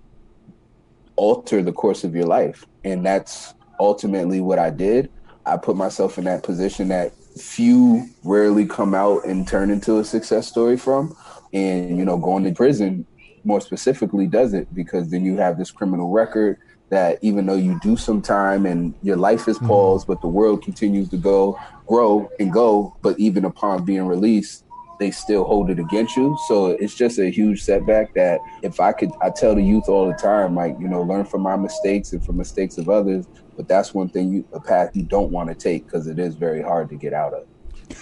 alter 1.16 1.62
the 1.62 1.72
course 1.72 2.04
of 2.04 2.16
your 2.16 2.26
life. 2.26 2.66
And 2.84 3.06
that's 3.06 3.54
ultimately 3.80 4.42
what 4.42 4.60
I 4.60 4.70
did. 4.70 5.10
I 5.46 5.58
put 5.58 5.76
myself 5.76 6.18
in 6.18 6.24
that 6.26 6.44
position 6.44 6.88
that 6.90 7.14
few 7.38 8.08
rarely 8.24 8.66
come 8.66 8.94
out 8.94 9.26
and 9.26 9.48
turn 9.48 9.70
into 9.70 10.00
a 10.00 10.06
success 10.06 10.48
story 10.48 10.78
from 10.78 11.16
and 11.56 11.98
you 11.98 12.06
know 12.06 12.18
going 12.18 12.44
to 12.44 12.52
prison 12.52 13.06
more 13.44 13.62
specifically 13.62 14.28
does 14.28 14.54
it? 14.54 14.74
Because 14.74 15.10
then 15.10 15.24
you 15.24 15.38
have 15.38 15.58
this 15.58 15.72
criminal 15.72 16.10
record 16.10 16.58
that 16.90 17.18
even 17.22 17.46
though 17.46 17.56
you 17.56 17.80
do 17.82 17.98
some 17.98 18.22
time 18.22 18.66
and 18.66 18.94
your 19.02 19.18
life 19.18 19.48
is 19.48 19.58
mm-hmm. 19.58 19.68
paused 19.68 20.06
but 20.08 20.22
the 20.22 20.28
world 20.28 20.62
continues 20.64 21.10
to 21.10 21.18
go 21.18 21.60
grow 21.88 22.30
and 22.40 22.54
go 22.54 22.96
but 23.02 23.20
even 23.20 23.46
upon 23.46 23.84
being 23.84 24.06
released 24.06 24.66
they 25.00 25.12
still 25.12 25.44
hold 25.44 25.70
it 25.70 25.80
against 25.80 26.16
you. 26.16 26.38
So 26.48 26.68
it's 26.68 26.96
just 26.96 27.20
a 27.20 27.30
huge 27.30 27.64
setback 27.64 28.14
that 28.14 28.40
if 28.64 28.80
i 28.80 28.92
could 28.92 29.12
i 29.22 29.30
tell 29.30 29.56
the 29.56 29.62
youth 29.62 29.90
all 29.90 30.08
the 30.08 30.14
time 30.14 30.56
like 30.56 30.76
you 30.80 30.88
know 30.88 31.02
learn 31.02 31.26
from 31.26 31.42
my 31.42 31.56
mistakes 31.56 32.14
and 32.14 32.26
from 32.26 32.38
mistakes 32.38 32.78
of 32.78 32.90
others 32.90 33.28
but 33.58 33.68
that's 33.68 33.94
one 33.94 34.10
thing 34.10 34.32
you 34.32 34.48
a 34.54 34.60
path 34.60 34.92
you 34.94 35.04
don't 35.04 35.32
want 35.32 35.50
to 35.50 35.56
take 35.56 35.86
because 35.86 36.08
it 36.08 36.20
is 36.20 36.36
very 36.36 36.62
hard 36.62 36.90
to 36.90 36.96
get 36.96 37.14
out 37.14 37.34
of 37.34 37.46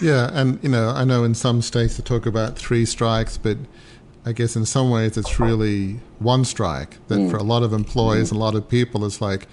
yeah, 0.00 0.30
and 0.32 0.62
you 0.62 0.68
know, 0.68 0.90
I 0.90 1.04
know 1.04 1.24
in 1.24 1.34
some 1.34 1.62
states 1.62 1.96
they 1.96 2.02
talk 2.02 2.26
about 2.26 2.58
three 2.58 2.84
strikes, 2.84 3.38
but 3.38 3.58
I 4.26 4.32
guess 4.32 4.56
in 4.56 4.64
some 4.64 4.90
ways 4.90 5.16
it's 5.16 5.38
really 5.38 6.00
one 6.18 6.44
strike. 6.44 6.98
That 7.08 7.18
mm. 7.18 7.30
for 7.30 7.36
a 7.36 7.42
lot 7.42 7.62
of 7.62 7.72
employees, 7.72 8.30
mm. 8.30 8.36
a 8.36 8.38
lot 8.38 8.54
of 8.54 8.68
people, 8.68 9.04
it's 9.04 9.20
like 9.20 9.46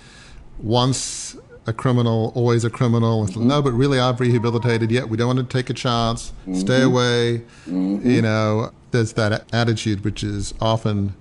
once 0.60 1.36
a 1.68 1.74
criminal, 1.74 2.32
always 2.36 2.64
a 2.64 2.70
criminal. 2.70 3.26
Mm-hmm. 3.26 3.48
No, 3.48 3.62
but 3.62 3.72
really 3.72 4.00
I've 4.00 4.20
rehabilitated 4.20 4.92
yet. 4.92 5.10
We 5.10 5.18
don't 5.18 5.28
want 5.28 5.40
to 5.40 5.58
take 5.58 5.70
a 5.70 5.74
chance. 5.74 6.32
Mm-hmm. 6.42 6.56
Stay 6.56 6.82
away. 6.82 7.44
Mm-hmm. 7.68 8.10
You 8.10 8.22
know, 8.22 8.72
there's 8.92 9.14
that 9.14 9.46
attitude 9.54 10.04
which 10.04 10.24
is 10.24 10.54
often 10.60 11.16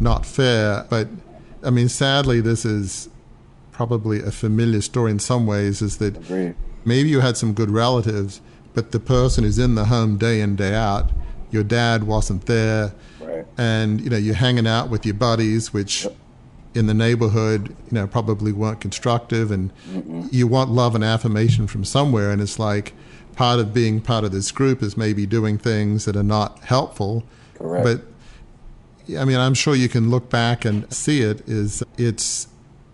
not 0.00 0.24
fair. 0.24 0.86
But 0.88 1.08
I 1.62 1.70
mean, 1.70 1.88
sadly, 1.88 2.40
this 2.40 2.64
is 2.64 3.08
probably 3.72 4.20
a 4.20 4.30
familiar 4.30 4.80
story 4.80 5.10
in 5.10 5.18
some 5.18 5.46
ways. 5.46 5.82
Is 5.82 5.98
that 5.98 6.16
maybe 6.88 7.08
you 7.08 7.20
had 7.20 7.36
some 7.36 7.52
good 7.52 7.70
relatives, 7.70 8.40
but 8.74 8.92
the 8.92 9.00
person 9.00 9.44
who's 9.44 9.58
in 9.58 9.74
the 9.74 9.84
home 9.84 10.16
day 10.16 10.40
in 10.40 10.56
day 10.56 10.74
out, 10.74 11.10
your 11.50 11.62
dad 11.62 12.04
wasn't 12.04 12.46
there, 12.46 12.92
right. 13.20 13.46
and 13.56 14.00
you 14.00 14.10
know 14.10 14.16
you're 14.16 14.34
hanging 14.34 14.66
out 14.66 14.90
with 14.90 15.06
your 15.06 15.14
buddies, 15.14 15.72
which 15.72 16.04
yep. 16.04 16.16
in 16.74 16.86
the 16.86 16.94
neighborhood, 16.94 17.68
you 17.68 17.92
know, 17.92 18.06
probably 18.06 18.52
weren't 18.52 18.80
constructive, 18.80 19.50
and 19.50 19.72
Mm-mm. 19.90 20.32
you 20.32 20.46
want 20.46 20.70
love 20.70 20.94
and 20.94 21.04
affirmation 21.04 21.66
from 21.66 21.84
somewhere, 21.84 22.30
and 22.30 22.42
it's 22.42 22.58
like 22.58 22.94
part 23.36 23.60
of 23.60 23.72
being 23.72 24.00
part 24.00 24.24
of 24.24 24.32
this 24.32 24.50
group 24.50 24.82
is 24.82 24.96
maybe 24.96 25.26
doing 25.26 25.58
things 25.58 26.04
that 26.06 26.16
are 26.16 26.22
not 26.22 26.58
helpful, 26.64 27.24
Correct. 27.54 27.84
but. 27.84 28.02
I 29.18 29.24
mean, 29.24 29.38
I'm 29.38 29.54
sure 29.54 29.74
you 29.74 29.88
can 29.88 30.10
look 30.10 30.28
back 30.28 30.66
and 30.66 30.92
see 30.92 31.22
it. 31.22 31.40
Is 31.48 31.82
it's 31.96 32.46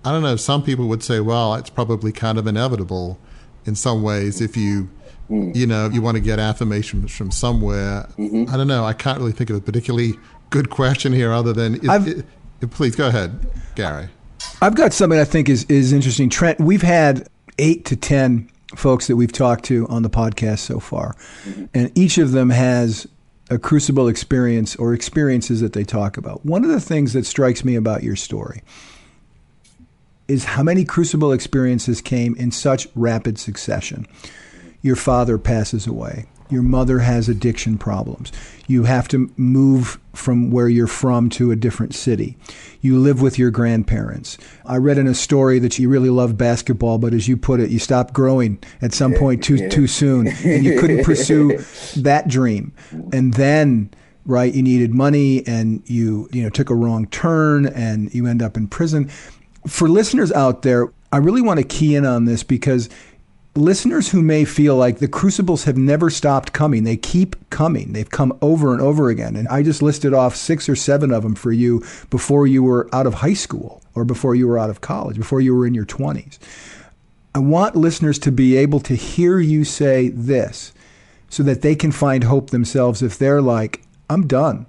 I 0.04 0.12
don't 0.12 0.22
know. 0.22 0.36
Some 0.36 0.62
people 0.62 0.86
would 0.86 1.02
say, 1.02 1.18
well, 1.18 1.54
it's 1.54 1.70
probably 1.70 2.12
kind 2.12 2.38
of 2.38 2.46
inevitable 2.46 3.18
in 3.66 3.74
some 3.74 4.02
ways 4.02 4.40
if 4.40 4.56
you 4.56 4.88
mm. 5.30 5.54
you 5.54 5.66
know 5.66 5.88
you 5.88 6.02
want 6.02 6.16
to 6.16 6.20
get 6.20 6.38
affirmation 6.38 7.06
from 7.08 7.30
somewhere 7.30 8.08
mm-hmm. 8.18 8.44
i 8.52 8.56
don't 8.56 8.68
know 8.68 8.84
i 8.84 8.92
can't 8.92 9.18
really 9.18 9.32
think 9.32 9.50
of 9.50 9.56
a 9.56 9.60
particularly 9.60 10.14
good 10.50 10.70
question 10.70 11.12
here 11.12 11.32
other 11.32 11.52
than 11.52 11.76
it, 11.76 12.24
it, 12.60 12.70
please 12.70 12.94
go 12.96 13.08
ahead 13.08 13.46
gary 13.74 14.08
i've 14.62 14.74
got 14.74 14.92
something 14.92 15.18
i 15.18 15.24
think 15.24 15.48
is, 15.48 15.64
is 15.64 15.92
interesting 15.92 16.28
trent 16.28 16.58
we've 16.60 16.82
had 16.82 17.28
eight 17.58 17.84
to 17.84 17.96
ten 17.96 18.48
folks 18.74 19.06
that 19.06 19.16
we've 19.16 19.32
talked 19.32 19.64
to 19.64 19.86
on 19.88 20.02
the 20.02 20.10
podcast 20.10 20.58
so 20.60 20.80
far 20.80 21.14
mm-hmm. 21.44 21.64
and 21.74 21.96
each 21.96 22.18
of 22.18 22.32
them 22.32 22.50
has 22.50 23.06
a 23.50 23.58
crucible 23.58 24.08
experience 24.08 24.74
or 24.76 24.94
experiences 24.94 25.60
that 25.60 25.74
they 25.74 25.84
talk 25.84 26.16
about 26.16 26.44
one 26.44 26.64
of 26.64 26.70
the 26.70 26.80
things 26.80 27.12
that 27.12 27.26
strikes 27.26 27.64
me 27.64 27.74
about 27.74 28.02
your 28.02 28.16
story 28.16 28.62
is 30.28 30.44
how 30.44 30.62
many 30.62 30.84
crucible 30.84 31.32
experiences 31.32 32.00
came 32.00 32.34
in 32.36 32.50
such 32.50 32.88
rapid 32.94 33.38
succession. 33.38 34.06
Your 34.82 34.96
father 34.96 35.38
passes 35.38 35.86
away. 35.86 36.26
Your 36.50 36.62
mother 36.62 36.98
has 37.00 37.28
addiction 37.28 37.78
problems. 37.78 38.30
You 38.66 38.84
have 38.84 39.08
to 39.08 39.30
move 39.36 39.98
from 40.12 40.50
where 40.50 40.68
you're 40.68 40.86
from 40.86 41.30
to 41.30 41.50
a 41.50 41.56
different 41.56 41.94
city. 41.94 42.36
You 42.80 42.98
live 42.98 43.22
with 43.22 43.38
your 43.38 43.50
grandparents. 43.50 44.36
I 44.66 44.76
read 44.76 44.98
in 44.98 45.06
a 45.06 45.14
story 45.14 45.58
that 45.60 45.78
you 45.78 45.88
really 45.88 46.10
loved 46.10 46.36
basketball, 46.36 46.98
but 46.98 47.14
as 47.14 47.28
you 47.28 47.36
put 47.36 47.60
it, 47.60 47.70
you 47.70 47.78
stopped 47.78 48.12
growing 48.12 48.58
at 48.82 48.92
some 48.92 49.14
point 49.14 49.42
too 49.42 49.68
too 49.68 49.86
soon, 49.86 50.28
and 50.28 50.64
you 50.64 50.78
couldn't 50.78 51.04
pursue 51.04 51.58
that 51.96 52.28
dream. 52.28 52.72
And 53.12 53.34
then, 53.34 53.90
right, 54.26 54.52
you 54.52 54.62
needed 54.62 54.92
money, 54.92 55.46
and 55.46 55.82
you 55.86 56.28
you 56.30 56.42
know 56.42 56.50
took 56.50 56.68
a 56.68 56.74
wrong 56.74 57.06
turn, 57.06 57.66
and 57.66 58.14
you 58.14 58.26
end 58.26 58.42
up 58.42 58.56
in 58.56 58.68
prison 58.68 59.10
for 59.66 59.88
listeners 59.88 60.32
out 60.32 60.62
there, 60.62 60.92
I 61.12 61.18
really 61.18 61.42
want 61.42 61.58
to 61.60 61.64
key 61.64 61.94
in 61.94 62.04
on 62.04 62.24
this 62.24 62.42
because 62.42 62.88
listeners 63.56 64.10
who 64.10 64.20
may 64.20 64.44
feel 64.44 64.76
like 64.76 64.98
the 64.98 65.08
crucibles 65.08 65.64
have 65.64 65.76
never 65.76 66.10
stopped 66.10 66.52
coming, 66.52 66.84
they 66.84 66.96
keep 66.96 67.36
coming. 67.50 67.92
They've 67.92 68.10
come 68.10 68.36
over 68.42 68.72
and 68.72 68.80
over 68.80 69.08
again. 69.08 69.36
And 69.36 69.46
I 69.48 69.62
just 69.62 69.82
listed 69.82 70.12
off 70.12 70.34
six 70.34 70.68
or 70.68 70.76
seven 70.76 71.12
of 71.12 71.22
them 71.22 71.34
for 71.34 71.52
you 71.52 71.84
before 72.10 72.46
you 72.46 72.62
were 72.62 72.88
out 72.92 73.06
of 73.06 73.14
high 73.14 73.34
school 73.34 73.80
or 73.94 74.04
before 74.04 74.34
you 74.34 74.48
were 74.48 74.58
out 74.58 74.70
of 74.70 74.80
college, 74.80 75.16
before 75.16 75.40
you 75.40 75.54
were 75.54 75.66
in 75.66 75.74
your 75.74 75.86
20s. 75.86 76.38
I 77.34 77.38
want 77.38 77.76
listeners 77.76 78.18
to 78.20 78.32
be 78.32 78.56
able 78.56 78.80
to 78.80 78.94
hear 78.94 79.38
you 79.38 79.64
say 79.64 80.08
this 80.08 80.72
so 81.28 81.42
that 81.42 81.62
they 81.62 81.74
can 81.74 81.90
find 81.90 82.24
hope 82.24 82.50
themselves 82.50 83.02
if 83.02 83.18
they're 83.18 83.42
like, 83.42 83.82
I'm 84.08 84.26
done. 84.26 84.66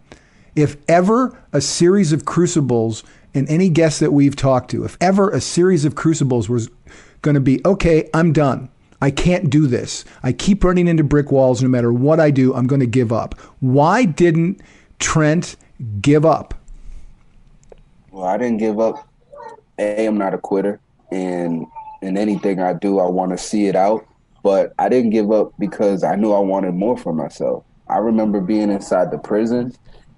If 0.55 0.77
ever 0.87 1.37
a 1.51 1.61
series 1.61 2.11
of 2.11 2.25
crucibles 2.25 3.03
and 3.35 3.47
any 3.49 3.69
guest 3.69 3.99
that 3.99 4.13
we've 4.13 4.35
talked 4.35 4.71
to, 4.71 4.85
if 4.85 4.97
ever 5.01 5.29
a 5.29 5.41
series 5.41 5.85
of 5.85 5.95
crucibles 5.95 6.49
was 6.49 6.69
going 7.21 7.35
to 7.35 7.41
be, 7.41 7.61
okay, 7.65 8.09
I'm 8.13 8.33
done. 8.33 8.69
I 9.01 9.11
can't 9.11 9.49
do 9.49 9.67
this. 9.67 10.05
I 10.23 10.31
keep 10.31 10.63
running 10.63 10.87
into 10.87 11.03
brick 11.03 11.31
walls. 11.31 11.61
No 11.61 11.67
matter 11.67 11.91
what 11.91 12.19
I 12.19 12.31
do, 12.31 12.55
I'm 12.55 12.65
going 12.65 12.79
to 12.79 12.87
give 12.87 13.11
up. 13.11 13.39
Why 13.59 14.05
didn't 14.05 14.61
Trent 14.99 15.57
give 15.99 16.25
up? 16.25 16.53
Well, 18.09 18.25
I 18.25 18.37
didn't 18.37 18.57
give 18.57 18.79
up. 18.79 19.07
A, 19.77 20.07
I'm 20.07 20.17
not 20.17 20.33
a 20.33 20.37
quitter. 20.37 20.79
And 21.11 21.67
in 22.01 22.17
anything 22.17 22.61
I 22.61 22.73
do, 22.73 22.99
I 22.99 23.07
want 23.07 23.31
to 23.31 23.37
see 23.37 23.67
it 23.67 23.75
out. 23.75 24.07
But 24.41 24.73
I 24.79 24.87
didn't 24.87 25.09
give 25.09 25.31
up 25.31 25.51
because 25.59 26.03
I 26.03 26.15
knew 26.15 26.31
I 26.31 26.39
wanted 26.39 26.73
more 26.73 26.97
for 26.97 27.13
myself. 27.13 27.65
I 27.89 27.97
remember 27.97 28.39
being 28.39 28.71
inside 28.71 29.11
the 29.11 29.17
prison 29.17 29.75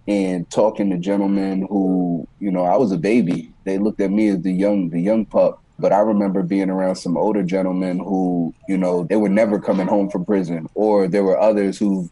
and 0.07 0.49
talking 0.49 0.89
to 0.89 0.97
gentlemen 0.97 1.67
who, 1.69 2.27
you 2.39 2.51
know, 2.51 2.63
I 2.63 2.77
was 2.77 2.91
a 2.91 2.97
baby. 2.97 3.51
They 3.65 3.77
looked 3.77 3.99
at 3.99 4.11
me 4.11 4.29
as 4.29 4.41
the 4.41 4.51
young, 4.51 4.89
the 4.89 5.01
young 5.01 5.25
pup. 5.25 5.61
But 5.79 5.93
I 5.93 5.99
remember 5.99 6.41
being 6.41 6.69
around 6.69 6.95
some 6.95 7.17
older 7.17 7.43
gentlemen 7.43 7.99
who, 7.99 8.53
you 8.67 8.77
know, 8.77 9.03
they 9.03 9.17
were 9.17 9.29
never 9.29 9.59
coming 9.59 9.87
home 9.87 10.09
from 10.09 10.25
prison, 10.25 10.67
or 10.73 11.07
there 11.07 11.23
were 11.23 11.39
others 11.39 11.77
who 11.77 12.09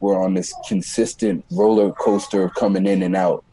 were 0.00 0.20
on 0.20 0.34
this 0.34 0.52
consistent 0.66 1.44
roller 1.52 1.92
coaster 1.92 2.42
of 2.42 2.54
coming 2.54 2.86
in 2.86 3.02
and 3.02 3.14
out. 3.14 3.44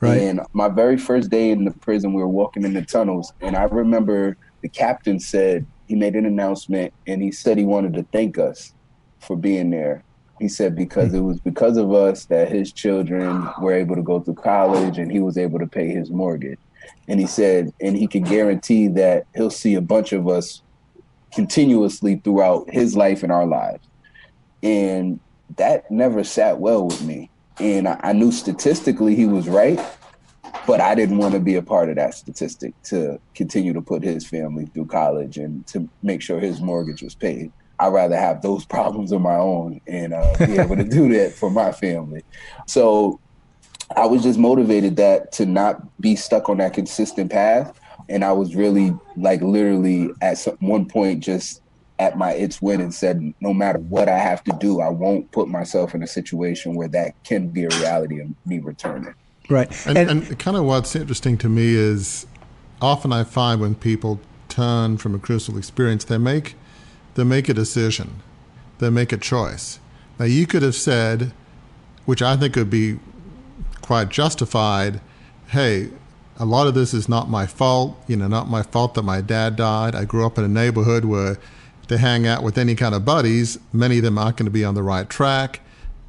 Right. 0.00 0.20
And 0.20 0.40
my 0.52 0.68
very 0.68 0.96
first 0.96 1.30
day 1.30 1.50
in 1.50 1.64
the 1.64 1.72
prison, 1.72 2.12
we 2.12 2.22
were 2.22 2.28
walking 2.28 2.64
in 2.64 2.74
the 2.74 2.82
tunnels, 2.82 3.32
and 3.40 3.56
I 3.56 3.64
remember 3.64 4.36
the 4.62 4.68
captain 4.68 5.18
said 5.18 5.66
he 5.88 5.96
made 5.96 6.14
an 6.14 6.24
announcement, 6.24 6.94
and 7.08 7.20
he 7.20 7.32
said 7.32 7.58
he 7.58 7.64
wanted 7.64 7.94
to 7.94 8.04
thank 8.12 8.38
us 8.38 8.72
for 9.18 9.36
being 9.36 9.70
there. 9.70 10.04
He 10.38 10.48
said 10.48 10.76
because 10.76 11.12
it 11.14 11.20
was 11.20 11.40
because 11.40 11.76
of 11.76 11.92
us 11.92 12.26
that 12.26 12.50
his 12.50 12.72
children 12.72 13.48
were 13.60 13.72
able 13.72 13.96
to 13.96 14.02
go 14.02 14.20
through 14.20 14.34
college 14.34 14.98
and 14.98 15.10
he 15.10 15.20
was 15.20 15.36
able 15.36 15.58
to 15.58 15.66
pay 15.66 15.88
his 15.88 16.10
mortgage. 16.10 16.60
And 17.08 17.18
he 17.18 17.26
said, 17.26 17.72
and 17.80 17.96
he 17.96 18.06
can 18.06 18.22
guarantee 18.22 18.88
that 18.88 19.26
he'll 19.34 19.50
see 19.50 19.74
a 19.74 19.80
bunch 19.80 20.12
of 20.12 20.28
us 20.28 20.62
continuously 21.34 22.16
throughout 22.16 22.70
his 22.70 22.96
life 22.96 23.22
and 23.22 23.32
our 23.32 23.46
lives. 23.46 23.86
And 24.62 25.20
that 25.56 25.90
never 25.90 26.24
sat 26.24 26.58
well 26.58 26.86
with 26.86 27.02
me. 27.02 27.30
And 27.58 27.88
I 27.88 28.12
knew 28.12 28.30
statistically 28.30 29.16
he 29.16 29.26
was 29.26 29.48
right, 29.48 29.80
but 30.66 30.80
I 30.80 30.94
didn't 30.94 31.18
want 31.18 31.34
to 31.34 31.40
be 31.40 31.56
a 31.56 31.62
part 31.62 31.88
of 31.88 31.96
that 31.96 32.14
statistic 32.14 32.74
to 32.84 33.18
continue 33.34 33.72
to 33.72 33.82
put 33.82 34.04
his 34.04 34.26
family 34.26 34.66
through 34.66 34.86
college 34.86 35.38
and 35.38 35.66
to 35.68 35.88
make 36.02 36.22
sure 36.22 36.38
his 36.38 36.60
mortgage 36.60 37.02
was 37.02 37.14
paid. 37.14 37.52
I'd 37.80 37.92
rather 37.92 38.16
have 38.16 38.42
those 38.42 38.64
problems 38.76 39.12
on 39.12 39.22
my 39.22 39.36
own 39.36 39.80
and 39.86 40.14
uh, 40.14 40.34
be 40.38 40.58
able 40.58 40.76
to 40.76 40.84
do 40.84 41.12
that 41.14 41.32
for 41.32 41.50
my 41.50 41.72
family. 41.72 42.22
So 42.66 43.20
I 43.96 44.06
was 44.06 44.22
just 44.22 44.38
motivated 44.38 44.96
that 44.96 45.32
to 45.32 45.46
not 45.46 46.00
be 46.00 46.16
stuck 46.16 46.48
on 46.48 46.58
that 46.58 46.74
consistent 46.74 47.30
path. 47.30 47.78
And 48.08 48.24
I 48.24 48.32
was 48.32 48.54
really 48.54 48.94
like 49.16 49.40
literally 49.42 50.10
at 50.22 50.38
some, 50.38 50.56
one 50.60 50.86
point 50.86 51.22
just 51.22 51.62
at 51.98 52.16
my 52.16 52.32
its 52.32 52.62
win 52.62 52.80
and 52.80 52.94
said, 52.94 53.34
no 53.40 53.52
matter 53.52 53.78
what 53.80 54.08
I 54.08 54.18
have 54.18 54.44
to 54.44 54.52
do, 54.60 54.80
I 54.80 54.88
won't 54.88 55.30
put 55.32 55.48
myself 55.48 55.94
in 55.94 56.02
a 56.02 56.06
situation 56.06 56.74
where 56.74 56.88
that 56.88 57.22
can 57.24 57.48
be 57.48 57.64
a 57.64 57.68
reality 57.68 58.20
of 58.20 58.28
me 58.46 58.60
returning. 58.60 59.14
Right. 59.48 59.68
And, 59.86 59.98
and, 59.98 60.10
and 60.22 60.38
kind 60.38 60.56
of 60.56 60.64
what's 60.64 60.94
interesting 60.94 61.38
to 61.38 61.48
me 61.48 61.74
is 61.74 62.26
often 62.80 63.12
I 63.12 63.24
find 63.24 63.60
when 63.60 63.74
people 63.74 64.20
turn 64.48 64.98
from 64.98 65.14
a 65.14 65.18
crucial 65.18 65.56
experience, 65.58 66.04
they 66.04 66.18
make 66.18 66.54
they 67.18 67.24
make 67.24 67.48
a 67.48 67.54
decision, 67.54 68.22
they 68.78 68.90
make 68.90 69.12
a 69.12 69.16
choice. 69.16 69.80
Now 70.20 70.26
you 70.26 70.46
could 70.46 70.62
have 70.62 70.76
said, 70.76 71.32
which 72.06 72.22
I 72.22 72.36
think 72.36 72.54
would 72.54 72.70
be 72.70 73.00
quite 73.82 74.08
justified, 74.08 75.00
hey, 75.48 75.90
a 76.38 76.44
lot 76.44 76.68
of 76.68 76.74
this 76.74 76.94
is 76.94 77.08
not 77.08 77.28
my 77.28 77.44
fault. 77.44 78.00
You 78.06 78.14
know, 78.14 78.28
not 78.28 78.48
my 78.48 78.62
fault 78.62 78.94
that 78.94 79.02
my 79.02 79.20
dad 79.20 79.56
died. 79.56 79.96
I 79.96 80.04
grew 80.04 80.24
up 80.24 80.38
in 80.38 80.44
a 80.44 80.48
neighborhood 80.48 81.04
where 81.04 81.38
to 81.88 81.98
hang 81.98 82.24
out 82.24 82.44
with 82.44 82.56
any 82.56 82.76
kind 82.76 82.94
of 82.94 83.04
buddies, 83.04 83.58
many 83.72 83.96
of 83.96 84.04
them 84.04 84.16
aren't 84.16 84.36
going 84.36 84.44
to 84.44 84.52
be 84.52 84.64
on 84.64 84.76
the 84.76 84.82
right 84.84 85.10
track. 85.10 85.58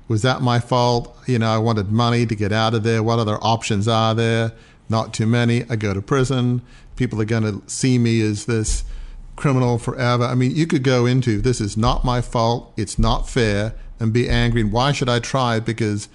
Was 0.07 0.21
that 0.21 0.43
my 0.43 0.59
fault? 0.59 1.17
You 1.25 1.39
know, 1.39 1.49
I 1.49 1.57
wanted 1.57 1.91
money 1.91 2.27
to 2.27 2.35
get 2.35 2.51
out 2.51 2.75
of 2.75 2.83
there. 2.83 3.01
What 3.01 3.17
other 3.17 3.39
options 3.41 3.87
are 3.87 4.13
there? 4.13 4.51
Not 4.89 5.11
too 5.11 5.25
many. 5.25 5.63
I 5.71 5.75
go 5.75 5.95
to 5.95 6.03
prison. 6.03 6.61
People 6.97 7.19
are 7.19 7.25
going 7.25 7.43
to 7.43 7.67
see 7.67 7.97
me 7.97 8.21
as 8.21 8.45
this 8.45 8.83
criminal 9.39 9.79
forever. 9.79 10.25
I 10.25 10.35
mean, 10.35 10.55
you 10.55 10.67
could 10.67 10.83
go 10.83 11.05
into 11.05 11.41
this 11.41 11.61
is 11.61 11.77
not 11.77 12.03
my 12.03 12.21
fault. 12.21 12.73
It's 12.77 12.99
not 12.99 13.29
fair 13.29 13.73
and 13.99 14.13
be 14.13 14.29
angry. 14.29 14.61
And 14.61 14.71
why 14.71 14.91
should 14.91 15.09
I 15.09 15.19
try? 15.19 15.59
Because 15.59 16.09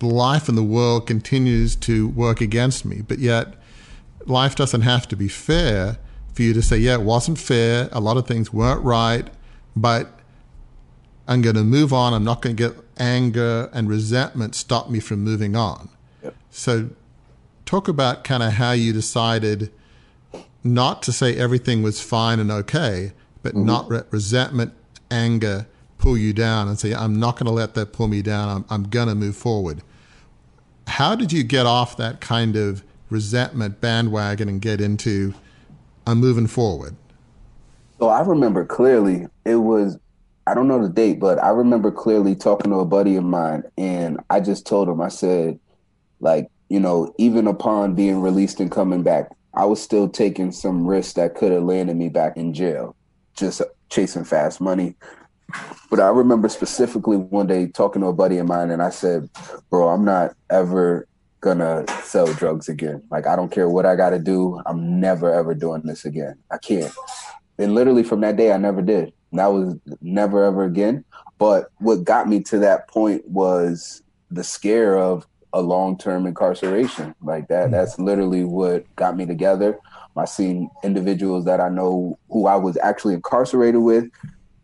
life 0.00 0.48
in 0.48 0.54
the 0.54 0.62
world 0.62 1.06
continues 1.06 1.76
to 1.76 2.08
work 2.08 2.40
against 2.40 2.84
me. 2.84 3.02
But 3.02 3.18
yet, 3.18 3.54
life 4.26 4.56
doesn't 4.56 4.80
have 4.80 5.06
to 5.08 5.16
be 5.16 5.28
fair 5.28 5.98
for 6.32 6.42
you 6.42 6.54
to 6.54 6.62
say, 6.62 6.78
yeah, 6.78 6.94
it 6.94 7.02
wasn't 7.02 7.38
fair. 7.38 7.88
A 7.92 8.00
lot 8.00 8.16
of 8.16 8.26
things 8.26 8.52
weren't 8.52 8.82
right, 8.82 9.28
but 9.76 10.20
I'm 11.28 11.42
going 11.42 11.56
to 11.56 11.64
move 11.64 11.92
on. 11.92 12.14
I'm 12.14 12.24
not 12.24 12.40
going 12.40 12.56
to 12.56 12.68
get 12.68 12.76
anger 12.98 13.68
and 13.72 13.88
resentment 13.88 14.54
stop 14.54 14.88
me 14.88 15.00
from 15.00 15.20
moving 15.20 15.54
on. 15.56 15.90
Yep. 16.22 16.34
So, 16.50 16.90
talk 17.66 17.86
about 17.86 18.24
kind 18.24 18.42
of 18.42 18.54
how 18.54 18.72
you 18.72 18.92
decided 18.92 19.70
not 20.62 21.02
to 21.04 21.12
say 21.12 21.36
everything 21.36 21.82
was 21.82 22.00
fine 22.00 22.38
and 22.38 22.50
okay, 22.50 23.12
but 23.42 23.54
mm-hmm. 23.54 23.66
not 23.66 23.88
let 23.88 24.12
resentment, 24.12 24.72
anger 25.10 25.66
pull 25.98 26.16
you 26.16 26.32
down 26.32 26.68
and 26.68 26.78
say, 26.78 26.94
I'm 26.94 27.18
not 27.18 27.36
going 27.36 27.46
to 27.46 27.52
let 27.52 27.74
that 27.74 27.92
pull 27.92 28.08
me 28.08 28.22
down. 28.22 28.48
I'm, 28.48 28.64
I'm 28.70 28.84
going 28.84 29.08
to 29.08 29.14
move 29.14 29.36
forward. 29.36 29.82
How 30.86 31.14
did 31.14 31.32
you 31.32 31.42
get 31.42 31.66
off 31.66 31.96
that 31.98 32.20
kind 32.20 32.56
of 32.56 32.82
resentment 33.10 33.80
bandwagon 33.80 34.48
and 34.48 34.60
get 34.60 34.80
into, 34.80 35.34
I'm 36.06 36.18
moving 36.18 36.46
forward? 36.46 36.96
So 37.98 38.08
I 38.08 38.22
remember 38.22 38.64
clearly 38.64 39.26
it 39.44 39.56
was 39.56 39.98
I 40.46 40.54
don't 40.54 40.66
know 40.66 40.82
the 40.82 40.88
date, 40.88 41.20
but 41.20 41.40
I 41.40 41.50
remember 41.50 41.92
clearly 41.92 42.34
talking 42.34 42.72
to 42.72 42.80
a 42.80 42.84
buddy 42.84 43.14
of 43.14 43.22
mine, 43.22 43.62
and 43.78 44.18
I 44.30 44.40
just 44.40 44.66
told 44.66 44.88
him, 44.88 45.00
I 45.00 45.08
said, 45.08 45.60
like, 46.18 46.50
you 46.68 46.80
know, 46.80 47.14
even 47.18 47.46
upon 47.46 47.94
being 47.94 48.20
released 48.20 48.58
and 48.58 48.68
coming 48.68 49.04
back, 49.04 49.30
I 49.54 49.64
was 49.64 49.82
still 49.82 50.08
taking 50.08 50.52
some 50.52 50.86
risks 50.86 51.14
that 51.14 51.34
could 51.34 51.52
have 51.52 51.62
landed 51.62 51.96
me 51.96 52.08
back 52.08 52.36
in 52.36 52.54
jail, 52.54 52.94
just 53.36 53.62
chasing 53.90 54.24
fast 54.24 54.60
money. 54.60 54.94
But 55.90 56.00
I 56.00 56.08
remember 56.08 56.48
specifically 56.48 57.16
one 57.16 57.46
day 57.48 57.66
talking 57.66 58.02
to 58.02 58.08
a 58.08 58.12
buddy 58.12 58.38
of 58.38 58.46
mine, 58.46 58.70
and 58.70 58.82
I 58.82 58.90
said, 58.90 59.28
bro, 59.68 59.88
I'm 59.88 60.04
not 60.04 60.34
ever 60.50 61.08
gonna 61.40 61.84
sell 62.02 62.32
drugs 62.34 62.68
again. 62.68 63.02
Like, 63.10 63.26
I 63.26 63.34
don't 63.34 63.50
care 63.50 63.68
what 63.68 63.86
I 63.86 63.96
gotta 63.96 64.18
do. 64.18 64.60
I'm 64.66 65.00
never 65.00 65.32
ever 65.32 65.54
doing 65.54 65.82
this 65.82 66.04
again. 66.04 66.36
I 66.50 66.58
can't. 66.58 66.92
And 67.58 67.74
literally 67.74 68.02
from 68.02 68.20
that 68.20 68.36
day, 68.36 68.52
I 68.52 68.56
never 68.58 68.82
did. 68.82 69.12
That 69.32 69.46
was 69.46 69.76
never 70.00 70.44
ever 70.44 70.64
again. 70.64 71.04
But 71.38 71.70
what 71.78 72.04
got 72.04 72.28
me 72.28 72.40
to 72.44 72.58
that 72.58 72.88
point 72.88 73.26
was 73.28 74.02
the 74.30 74.44
scare 74.44 74.98
of 74.98 75.26
a 75.52 75.60
long 75.60 75.98
term 75.98 76.26
incarceration. 76.26 77.14
Like 77.22 77.48
that, 77.48 77.64
mm-hmm. 77.64 77.72
that's 77.72 77.98
literally 77.98 78.44
what 78.44 78.84
got 78.96 79.16
me 79.16 79.26
together. 79.26 79.78
I 80.16 80.24
seen 80.26 80.70
individuals 80.82 81.46
that 81.46 81.60
I 81.60 81.68
know 81.68 82.18
who 82.28 82.46
I 82.46 82.56
was 82.56 82.76
actually 82.82 83.14
incarcerated 83.14 83.80
with 83.80 84.10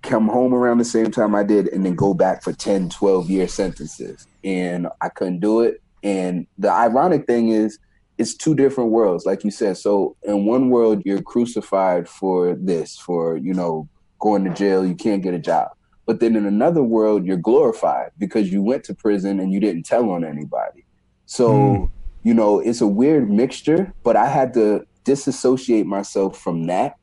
come 0.02 0.28
home 0.28 0.54
around 0.54 0.78
the 0.78 0.84
same 0.84 1.10
time 1.10 1.34
I 1.34 1.42
did 1.42 1.68
and 1.68 1.84
then 1.84 1.94
go 1.94 2.14
back 2.14 2.42
for 2.42 2.52
10, 2.52 2.90
12 2.90 3.28
year 3.28 3.48
sentences. 3.48 4.26
And 4.44 4.88
I 5.00 5.08
couldn't 5.08 5.40
do 5.40 5.60
it. 5.60 5.82
And 6.02 6.46
the 6.58 6.70
ironic 6.70 7.26
thing 7.26 7.48
is, 7.48 7.78
it's 8.18 8.34
two 8.34 8.54
different 8.54 8.90
worlds, 8.90 9.26
like 9.26 9.44
you 9.44 9.50
said. 9.50 9.76
So 9.76 10.16
in 10.22 10.46
one 10.46 10.70
world, 10.70 11.02
you're 11.04 11.20
crucified 11.20 12.08
for 12.08 12.54
this, 12.54 12.96
for, 12.96 13.36
you 13.36 13.52
know, 13.52 13.88
going 14.18 14.44
to 14.44 14.54
jail, 14.54 14.86
you 14.86 14.94
can't 14.94 15.22
get 15.22 15.34
a 15.34 15.38
job. 15.38 15.75
But 16.06 16.20
then 16.20 16.36
in 16.36 16.46
another 16.46 16.82
world, 16.82 17.26
you're 17.26 17.36
glorified 17.36 18.12
because 18.16 18.52
you 18.52 18.62
went 18.62 18.84
to 18.84 18.94
prison 18.94 19.40
and 19.40 19.52
you 19.52 19.60
didn't 19.60 19.82
tell 19.82 20.08
on 20.10 20.24
anybody. 20.24 20.86
So, 21.26 21.50
mm. 21.50 21.90
you 22.22 22.32
know, 22.32 22.60
it's 22.60 22.80
a 22.80 22.86
weird 22.86 23.28
mixture, 23.28 23.92
but 24.04 24.16
I 24.16 24.28
had 24.28 24.54
to 24.54 24.86
disassociate 25.04 25.86
myself 25.86 26.38
from 26.38 26.64
that 26.68 26.96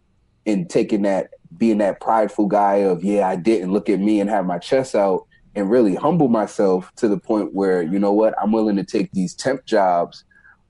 and 0.46 0.70
taking 0.70 1.02
that, 1.02 1.32
being 1.58 1.80
that 1.80 2.00
prideful 2.00 2.48
guy 2.48 2.76
of, 2.76 3.04
yeah, 3.04 3.28
I 3.28 3.36
didn't 3.36 3.74
look 3.74 3.90
at 3.90 4.00
me 4.00 4.22
and 4.22 4.30
have 4.30 4.46
my 4.46 4.58
chest 4.58 4.96
out 4.96 5.28
and 5.56 5.70
really 5.70 5.96
humble 5.96 6.30
myself 6.30 6.92
to 6.96 7.08
the 7.08 7.18
point 7.18 7.54
where, 7.54 7.84
you 7.84 8.00
know 8.00 8.14
what, 8.14 8.34
I'm 8.42 8.52
willing 8.52 8.78
to 8.78 8.84
take 8.84 9.12
these 9.12 9.36
temp 9.36 9.66
jobs 9.66 10.24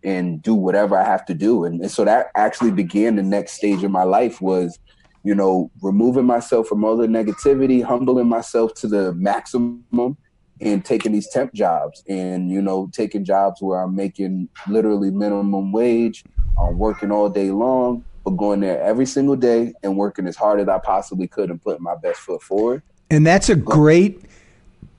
and 0.04 0.42
do 0.42 0.54
whatever 0.54 0.98
I 0.98 1.06
have 1.06 1.26
to 1.28 1.34
do. 1.34 1.64
And, 1.64 1.82
and 1.82 1.92
so 1.92 2.04
that 2.04 2.28
actually 2.36 2.72
began 2.72 3.16
the 3.16 3.24
next 3.24 3.54
stage 3.54 3.84
of 3.84 3.92
my 3.92 4.04
life 4.04 4.42
was 4.42 4.78
you 5.24 5.34
know, 5.34 5.72
removing 5.82 6.26
myself 6.26 6.68
from 6.68 6.84
all 6.84 6.98
the 6.98 7.08
negativity, 7.08 7.84
humbling 7.84 8.28
myself 8.28 8.74
to 8.76 8.88
the 8.88 9.14
maximum, 9.14 10.18
and 10.62 10.86
taking 10.86 11.12
these 11.12 11.28
temp 11.28 11.54
jobs 11.54 12.04
and, 12.08 12.50
you 12.52 12.62
know, 12.62 12.90
taking 12.94 13.26
jobs 13.26 13.62
where 13.62 13.82
I'm 13.82 13.96
making 13.96 14.50
literally 14.68 15.12
minimum 15.12 15.72
wage, 15.72 16.24
I'm 16.60 16.78
working 16.78 17.12
all 17.12 17.30
day 17.30 17.52
long, 17.52 18.06
but 18.24 18.32
going 18.32 18.62
there 18.62 18.82
every 18.82 19.06
single 19.06 19.36
day 19.36 19.74
and 19.84 19.98
working 19.98 20.28
as 20.28 20.36
hard 20.36 20.60
as 20.62 20.70
I 20.70 20.78
possibly 20.78 21.28
could 21.28 21.50
and 21.50 21.62
putting 21.62 21.84
my 21.84 21.96
best 21.96 22.20
foot 22.20 22.42
forward. 22.42 22.82
And 23.10 23.26
that's 23.28 23.50
a 23.50 23.56
great 23.56 24.24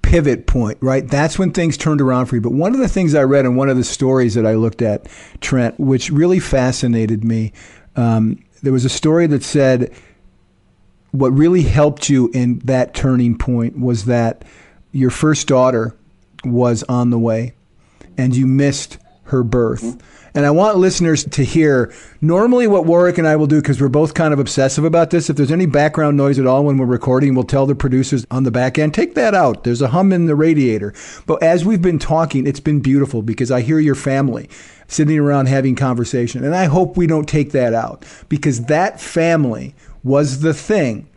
pivot 0.02 0.46
point, 0.46 0.76
right? 0.80 1.08
That's 1.08 1.38
when 1.38 1.52
things 1.52 1.76
turned 1.76 2.00
around 2.00 2.26
for 2.26 2.34
you. 2.34 2.40
But 2.40 2.52
one 2.52 2.74
of 2.74 2.80
the 2.80 2.88
things 2.88 3.14
I 3.14 3.22
read 3.22 3.46
in 3.46 3.56
one 3.56 3.70
of 3.70 3.76
the 3.76 3.84
stories 3.84 4.34
that 4.34 4.46
I 4.46 4.54
looked 4.54 4.82
at, 4.82 5.06
Trent, 5.40 5.78
which 5.80 6.10
really 6.10 6.40
fascinated 6.40 7.24
me, 7.24 7.52
um, 7.96 8.44
there 8.62 8.72
was 8.72 8.84
a 8.84 8.90
story 8.90 9.26
that 9.28 9.42
said 9.42 9.92
what 11.14 11.28
really 11.28 11.62
helped 11.62 12.08
you 12.08 12.28
in 12.34 12.58
that 12.64 12.92
turning 12.92 13.38
point 13.38 13.78
was 13.78 14.06
that 14.06 14.44
your 14.90 15.10
first 15.10 15.46
daughter 15.46 15.96
was 16.44 16.82
on 16.88 17.10
the 17.10 17.18
way 17.18 17.54
and 18.18 18.34
you 18.34 18.48
missed 18.48 18.98
her 19.24 19.44
birth. 19.44 19.82
Mm-hmm. 19.82 20.00
And 20.36 20.44
I 20.44 20.50
want 20.50 20.76
listeners 20.78 21.22
to 21.22 21.44
hear 21.44 21.94
normally 22.20 22.66
what 22.66 22.84
Warwick 22.84 23.18
and 23.18 23.28
I 23.28 23.36
will 23.36 23.46
do, 23.46 23.60
because 23.60 23.80
we're 23.80 23.88
both 23.88 24.14
kind 24.14 24.34
of 24.34 24.40
obsessive 24.40 24.82
about 24.82 25.10
this. 25.10 25.30
If 25.30 25.36
there's 25.36 25.52
any 25.52 25.66
background 25.66 26.16
noise 26.16 26.40
at 26.40 26.48
all 26.48 26.64
when 26.64 26.78
we're 26.78 26.86
recording, 26.86 27.36
we'll 27.36 27.44
tell 27.44 27.66
the 27.66 27.76
producers 27.76 28.26
on 28.32 28.42
the 28.42 28.50
back 28.50 28.76
end, 28.76 28.92
take 28.92 29.14
that 29.14 29.34
out. 29.34 29.62
There's 29.62 29.82
a 29.82 29.88
hum 29.88 30.12
in 30.12 30.26
the 30.26 30.34
radiator. 30.34 30.92
But 31.26 31.44
as 31.44 31.64
we've 31.64 31.80
been 31.80 32.00
talking, 32.00 32.48
it's 32.48 32.58
been 32.58 32.80
beautiful 32.80 33.22
because 33.22 33.52
I 33.52 33.60
hear 33.60 33.78
your 33.78 33.94
family 33.94 34.50
sitting 34.88 35.20
around 35.20 35.46
having 35.46 35.76
conversation. 35.76 36.42
And 36.42 36.56
I 36.56 36.64
hope 36.64 36.96
we 36.96 37.06
don't 37.06 37.28
take 37.28 37.52
that 37.52 37.72
out 37.72 38.04
because 38.28 38.64
that 38.64 39.00
family 39.00 39.76
was 40.04 40.40
the 40.40 40.54
thing 40.54 41.08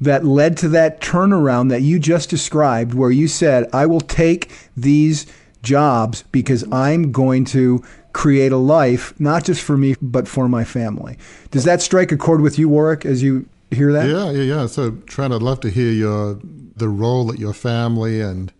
that 0.00 0.24
led 0.24 0.56
to 0.58 0.68
that 0.68 1.00
turnaround 1.00 1.70
that 1.70 1.82
you 1.82 1.98
just 1.98 2.30
described, 2.30 2.94
where 2.94 3.10
you 3.10 3.26
said, 3.26 3.68
I 3.72 3.86
will 3.86 4.00
take 4.00 4.50
these 4.76 5.26
jobs 5.62 6.22
because 6.30 6.70
I'm 6.70 7.10
going 7.10 7.46
to 7.46 7.82
create 8.12 8.52
a 8.52 8.56
life, 8.56 9.18
not 9.18 9.44
just 9.44 9.62
for 9.62 9.76
me, 9.76 9.96
but 10.00 10.28
for 10.28 10.48
my 10.48 10.62
family. 10.62 11.18
Does 11.50 11.64
that 11.64 11.82
strike 11.82 12.12
a 12.12 12.16
chord 12.16 12.42
with 12.42 12.58
you, 12.58 12.68
Warwick, 12.68 13.04
as 13.06 13.22
you 13.22 13.48
hear 13.70 13.92
that? 13.92 14.08
Yeah, 14.08 14.30
yeah, 14.30 14.42
yeah. 14.42 14.66
So, 14.66 14.92
Trent, 15.06 15.32
I'd 15.32 15.42
love 15.42 15.60
to 15.60 15.70
hear 15.70 15.90
your 15.90 16.38
the 16.76 16.88
role 16.88 17.26
that 17.26 17.38
your 17.38 17.52
family 17.52 18.20
and 18.20 18.52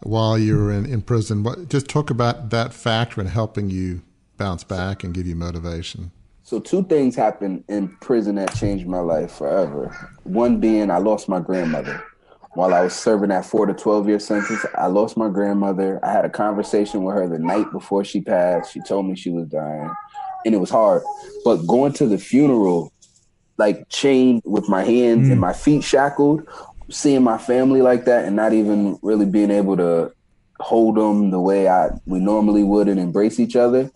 while 0.00 0.38
you 0.38 0.56
were 0.56 0.70
in, 0.70 0.84
in 0.86 1.02
prison, 1.02 1.42
what, 1.42 1.68
just 1.68 1.88
talk 1.88 2.10
about 2.10 2.50
that 2.50 2.72
factor 2.72 3.20
in 3.20 3.26
helping 3.26 3.70
you 3.70 4.02
bounce 4.36 4.62
back 4.62 5.02
and 5.02 5.14
give 5.14 5.26
you 5.26 5.34
motivation. 5.34 6.12
So 6.46 6.60
two 6.60 6.84
things 6.84 7.16
happened 7.16 7.64
in 7.68 7.88
prison 8.00 8.36
that 8.36 8.54
changed 8.54 8.86
my 8.86 9.00
life 9.00 9.32
forever. 9.32 9.88
One 10.22 10.60
being 10.60 10.92
I 10.92 10.98
lost 10.98 11.28
my 11.28 11.40
grandmother. 11.40 12.00
while 12.54 12.72
I 12.72 12.82
was 12.82 12.94
serving 12.94 13.30
that 13.30 13.44
four 13.44 13.66
to 13.66 13.74
12 13.74 14.08
year 14.08 14.20
sentence, 14.20 14.64
I 14.76 14.86
lost 14.86 15.16
my 15.16 15.28
grandmother. 15.28 15.98
I 16.04 16.12
had 16.12 16.24
a 16.24 16.30
conversation 16.30 17.02
with 17.02 17.16
her 17.16 17.28
the 17.28 17.40
night 17.40 17.72
before 17.72 18.04
she 18.04 18.20
passed. 18.20 18.72
She 18.72 18.80
told 18.80 19.06
me 19.06 19.16
she 19.16 19.30
was 19.30 19.48
dying, 19.48 19.90
and 20.44 20.54
it 20.54 20.58
was 20.58 20.70
hard. 20.70 21.02
But 21.44 21.66
going 21.66 21.92
to 21.94 22.06
the 22.06 22.16
funeral, 22.16 22.92
like 23.58 23.88
chained 23.88 24.42
with 24.44 24.68
my 24.68 24.84
hands 24.84 25.26
mm. 25.26 25.32
and 25.32 25.40
my 25.40 25.52
feet 25.52 25.82
shackled, 25.82 26.46
seeing 26.88 27.24
my 27.24 27.38
family 27.38 27.82
like 27.82 28.04
that 28.04 28.24
and 28.24 28.36
not 28.36 28.52
even 28.52 29.00
really 29.02 29.26
being 29.26 29.50
able 29.50 29.76
to 29.78 30.12
hold 30.60 30.94
them 30.94 31.32
the 31.32 31.40
way 31.40 31.66
I 31.66 31.88
we 32.06 32.20
normally 32.20 32.62
would 32.62 32.86
and 32.86 33.00
embrace 33.00 33.40
each 33.40 33.56
other, 33.56 33.90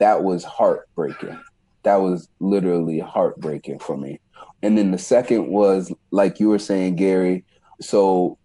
that 0.00 0.24
was 0.24 0.42
heartbreaking. 0.42 1.38
That 1.82 1.96
was 1.96 2.28
literally 2.40 2.98
heartbreaking 2.98 3.80
for 3.80 3.96
me. 3.96 4.20
And 4.62 4.78
then 4.78 4.90
the 4.90 4.98
second 4.98 5.48
was 5.48 5.92
like 6.10 6.40
you 6.40 6.48
were 6.48 6.58
saying, 6.58 6.96
Gary, 6.96 7.44
so 7.80 8.38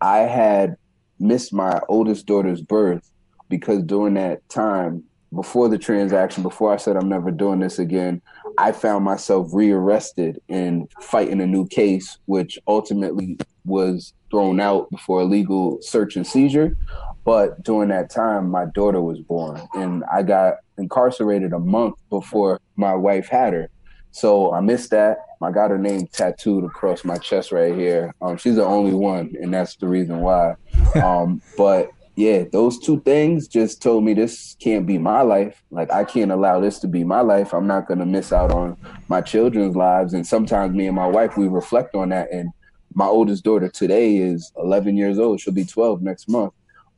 I 0.00 0.20
had 0.20 0.76
missed 1.20 1.52
my 1.52 1.80
oldest 1.88 2.26
daughter's 2.26 2.60
birth 2.60 3.08
because 3.48 3.82
during 3.84 4.14
that 4.14 4.48
time, 4.48 5.04
before 5.34 5.68
the 5.68 5.78
transaction, 5.78 6.42
before 6.42 6.72
I 6.72 6.76
said 6.76 6.96
I'm 6.96 7.08
never 7.08 7.30
doing 7.30 7.60
this 7.60 7.78
again, 7.78 8.20
I 8.58 8.72
found 8.72 9.04
myself 9.04 9.48
rearrested 9.52 10.40
and 10.48 10.90
fighting 11.00 11.40
a 11.40 11.46
new 11.46 11.66
case, 11.68 12.18
which 12.26 12.58
ultimately 12.66 13.38
was 13.64 14.12
thrown 14.30 14.60
out 14.60 14.90
before 14.90 15.20
a 15.20 15.24
legal 15.24 15.78
search 15.80 16.16
and 16.16 16.26
seizure. 16.26 16.76
But 17.24 17.62
during 17.62 17.90
that 17.90 18.10
time, 18.10 18.50
my 18.50 18.66
daughter 18.66 19.00
was 19.00 19.20
born, 19.20 19.60
and 19.74 20.02
I 20.12 20.22
got 20.22 20.54
incarcerated 20.78 21.52
a 21.52 21.58
month 21.58 21.94
before 22.10 22.60
my 22.76 22.94
wife 22.94 23.28
had 23.28 23.52
her. 23.52 23.68
So 24.10 24.52
I 24.52 24.60
missed 24.60 24.90
that. 24.90 25.18
I 25.40 25.50
got 25.50 25.70
her 25.70 25.78
name 25.78 26.06
tattooed 26.08 26.64
across 26.64 27.04
my 27.04 27.16
chest 27.16 27.50
right 27.50 27.74
here. 27.74 28.14
Um, 28.20 28.36
she's 28.36 28.56
the 28.56 28.64
only 28.64 28.92
one, 28.92 29.34
and 29.40 29.52
that's 29.52 29.76
the 29.76 29.88
reason 29.88 30.20
why. 30.20 30.54
Um, 30.94 31.40
but 31.56 31.90
yeah, 32.16 32.44
those 32.52 32.78
two 32.78 33.00
things 33.00 33.48
just 33.48 33.80
told 33.80 34.04
me 34.04 34.12
this 34.12 34.56
can't 34.60 34.86
be 34.86 34.98
my 34.98 35.22
life. 35.22 35.62
Like 35.70 35.90
I 35.90 36.04
can't 36.04 36.30
allow 36.30 36.60
this 36.60 36.78
to 36.80 36.86
be 36.86 37.02
my 37.02 37.20
life. 37.20 37.54
I'm 37.54 37.66
not 37.66 37.88
gonna 37.88 38.04
miss 38.04 38.30
out 38.32 38.50
on 38.52 38.76
my 39.08 39.22
children's 39.22 39.74
lives. 39.74 40.12
And 40.12 40.26
sometimes 40.26 40.74
me 40.74 40.86
and 40.86 40.96
my 40.96 41.06
wife 41.06 41.38
we 41.38 41.48
reflect 41.48 41.94
on 41.94 42.10
that. 42.10 42.30
And 42.30 42.50
my 42.94 43.06
oldest 43.06 43.42
daughter 43.42 43.70
today 43.70 44.16
is 44.16 44.52
11 44.58 44.98
years 44.98 45.18
old. 45.18 45.40
She'll 45.40 45.54
be 45.54 45.64
12 45.64 46.02
next 46.02 46.28
month. 46.28 46.52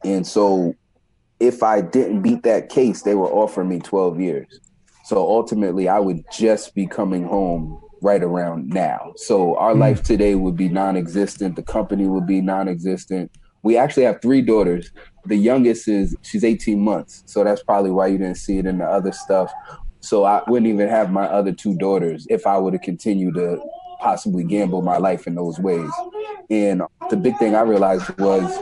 And 0.04 0.26
so 0.26 0.74
if 1.40 1.62
I 1.62 1.80
didn't 1.80 2.22
beat 2.22 2.42
that 2.44 2.68
case, 2.68 3.02
they 3.02 3.14
were 3.14 3.30
offering 3.30 3.68
me 3.68 3.80
12 3.80 4.20
years. 4.20 4.60
So 5.04 5.18
ultimately, 5.18 5.88
I 5.88 5.98
would 5.98 6.24
just 6.32 6.74
be 6.74 6.86
coming 6.86 7.24
home 7.24 7.80
right 8.00 8.22
around 8.22 8.68
now. 8.68 9.12
So 9.16 9.56
our 9.56 9.74
mm. 9.74 9.80
life 9.80 10.02
today 10.02 10.34
would 10.34 10.56
be 10.56 10.68
non-existent. 10.68 11.56
The 11.56 11.62
company 11.62 12.06
would 12.06 12.26
be 12.26 12.40
non-existent. 12.40 13.30
We 13.62 13.76
actually 13.76 14.04
have 14.04 14.20
three 14.20 14.42
daughters. 14.42 14.92
The 15.26 15.36
youngest 15.36 15.88
is 15.88 16.14
she's 16.22 16.44
18 16.44 16.78
months, 16.78 17.22
so 17.26 17.42
that's 17.44 17.62
probably 17.62 17.90
why 17.90 18.08
you 18.08 18.18
didn't 18.18 18.36
see 18.36 18.58
it 18.58 18.66
in 18.66 18.78
the 18.78 18.84
other 18.84 19.10
stuff. 19.10 19.50
So 20.00 20.24
I 20.24 20.42
wouldn't 20.46 20.70
even 20.70 20.88
have 20.88 21.10
my 21.10 21.24
other 21.24 21.52
two 21.52 21.74
daughters 21.78 22.26
if 22.28 22.46
I 22.46 22.58
would 22.58 22.74
have 22.74 22.82
continued 22.82 23.34
to 23.36 23.58
possibly 24.00 24.44
gamble 24.44 24.82
my 24.82 24.98
life 24.98 25.26
in 25.26 25.34
those 25.34 25.58
ways. 25.58 25.90
And 26.50 26.82
the 27.08 27.16
big 27.16 27.38
thing 27.38 27.54
I 27.54 27.62
realized 27.62 28.06
was 28.18 28.54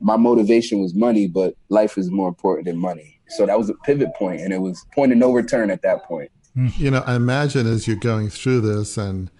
my 0.00 0.16
motivation 0.16 0.80
was 0.80 0.94
money, 0.94 1.26
but 1.26 1.54
life 1.68 1.96
is 1.98 2.10
more 2.10 2.28
important 2.28 2.66
than 2.66 2.78
money. 2.78 3.20
So 3.28 3.46
that 3.46 3.58
was 3.58 3.70
a 3.70 3.74
pivot 3.74 4.14
point, 4.14 4.40
and 4.40 4.52
it 4.52 4.60
was 4.60 4.86
point 4.94 5.12
of 5.12 5.18
no 5.18 5.32
return 5.32 5.70
at 5.70 5.82
that 5.82 6.04
point. 6.04 6.30
Hmm. 6.54 6.68
You 6.76 6.90
know, 6.90 7.02
I 7.06 7.16
imagine 7.16 7.66
as 7.66 7.86
you're 7.86 7.96
going 7.96 8.30
through 8.30 8.60
this 8.60 8.96
and, 8.96 9.30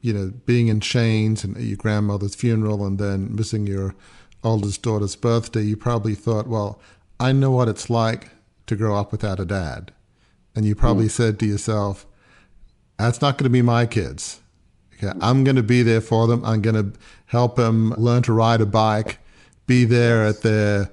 you 0.00 0.12
know, 0.12 0.32
being 0.44 0.68
in 0.68 0.80
chains 0.80 1.44
and 1.44 1.56
your 1.56 1.76
grandmother's 1.76 2.34
funeral 2.34 2.84
and 2.84 2.98
then 2.98 3.34
missing 3.34 3.66
your 3.66 3.94
oldest 4.42 4.82
daughter's 4.82 5.16
birthday, 5.16 5.62
you 5.62 5.76
probably 5.76 6.14
thought, 6.14 6.46
well, 6.46 6.80
I 7.18 7.32
know 7.32 7.50
what 7.50 7.68
it's 7.68 7.88
like 7.88 8.30
to 8.66 8.76
grow 8.76 8.96
up 8.96 9.12
without 9.12 9.40
a 9.40 9.44
dad. 9.44 9.92
And 10.54 10.64
you 10.64 10.74
probably 10.74 11.06
mm. 11.06 11.10
said 11.10 11.38
to 11.40 11.46
yourself, 11.46 12.06
that's 12.98 13.20
not 13.20 13.38
going 13.38 13.44
to 13.44 13.50
be 13.50 13.62
my 13.62 13.86
kids. 13.86 14.40
Okay, 14.94 15.12
I'm 15.20 15.44
going 15.44 15.56
to 15.56 15.62
be 15.62 15.82
there 15.82 16.00
for 16.00 16.26
them. 16.26 16.44
I'm 16.44 16.62
going 16.62 16.92
to 16.92 16.98
help 17.26 17.56
them 17.56 17.90
learn 17.98 18.22
to 18.22 18.32
ride 18.32 18.60
a 18.60 18.66
bike, 18.66 19.18
be 19.66 19.84
there 19.84 20.24
at 20.24 20.42
their 20.42 20.90